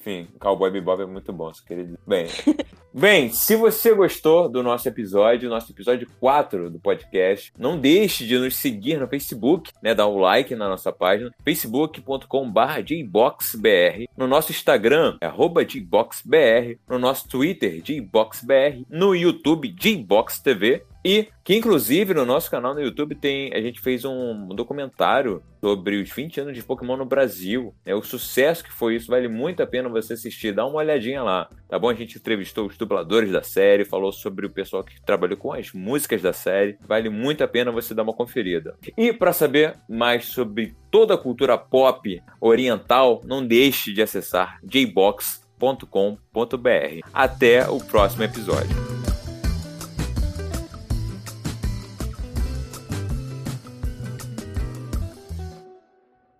Enfim, 0.00 0.28
Cowboy 0.38 0.70
Bebop 0.70 1.02
é 1.02 1.04
muito 1.06 1.30
bom, 1.30 1.52
só 1.52 1.62
queria 1.62 1.84
dizer. 1.84 1.98
Bem, 2.06 2.26
bem, 2.92 3.28
se 3.30 3.54
você 3.54 3.94
gostou 3.94 4.48
do 4.48 4.62
nosso 4.62 4.88
episódio, 4.88 5.50
nosso 5.50 5.70
episódio 5.70 6.08
4 6.18 6.70
do 6.70 6.80
podcast, 6.80 7.52
não 7.58 7.78
deixe 7.78 8.26
de 8.26 8.38
nos 8.38 8.56
seguir 8.56 8.98
no 8.98 9.06
Facebook, 9.06 9.70
né, 9.82 9.94
dar 9.94 10.08
um 10.08 10.18
like 10.18 10.54
na 10.54 10.70
nossa 10.70 10.90
página, 10.90 11.30
facebook.com.br 11.44 12.24
no 14.16 14.26
nosso 14.26 14.52
Instagram, 14.52 15.18
é 15.20 15.26
arroba 15.26 15.66
jboxbr, 15.68 16.78
no 16.88 16.98
nosso 16.98 17.28
Twitter, 17.28 17.82
jboxbr, 17.84 18.82
no 18.88 19.14
YouTube, 19.14 19.68
jboxtv, 19.78 20.82
e 21.04 21.28
que 21.44 21.56
inclusive 21.56 22.14
no 22.14 22.24
nosso 22.24 22.50
canal 22.50 22.74
no 22.74 22.80
YouTube 22.80 23.14
tem 23.14 23.52
a 23.54 23.60
gente 23.60 23.80
fez 23.80 24.04
um 24.04 24.48
documentário 24.48 25.42
sobre 25.60 26.00
os 26.00 26.10
20 26.10 26.40
anos 26.40 26.54
de 26.54 26.62
Pokémon 26.62 26.96
no 26.96 27.04
Brasil, 27.04 27.74
né? 27.84 27.94
O 27.94 28.02
sucesso 28.02 28.64
que 28.64 28.72
foi 28.72 28.96
isso, 28.96 29.10
vale 29.10 29.28
muito 29.28 29.62
a 29.62 29.66
pena 29.66 29.88
você 29.88 30.14
assistir, 30.14 30.52
dá 30.52 30.66
uma 30.66 30.78
olhadinha 30.78 31.22
lá, 31.22 31.48
tá 31.68 31.78
bom? 31.78 31.90
A 31.90 31.94
gente 31.94 32.18
entrevistou 32.18 32.66
os 32.66 32.76
dubladores 32.76 33.30
da 33.30 33.42
série, 33.42 33.84
falou 33.84 34.12
sobre 34.12 34.46
o 34.46 34.50
pessoal 34.50 34.82
que 34.82 35.00
trabalhou 35.02 35.36
com 35.36 35.52
as 35.52 35.72
músicas 35.72 36.22
da 36.22 36.32
série, 36.32 36.78
vale 36.86 37.08
muito 37.08 37.44
a 37.44 37.48
pena 37.48 37.70
você 37.70 37.94
dar 37.94 38.02
uma 38.02 38.14
conferida. 38.14 38.74
E 38.96 39.12
para 39.12 39.32
saber 39.32 39.74
mais 39.88 40.26
sobre 40.26 40.74
toda 40.90 41.14
a 41.14 41.18
cultura 41.18 41.58
pop 41.58 42.22
oriental, 42.40 43.20
não 43.24 43.46
deixe 43.46 43.92
de 43.92 44.02
acessar 44.02 44.58
jbox.com.br. 44.62 45.60
Até 47.12 47.68
o 47.68 47.78
próximo 47.78 48.24
episódio. 48.24 48.99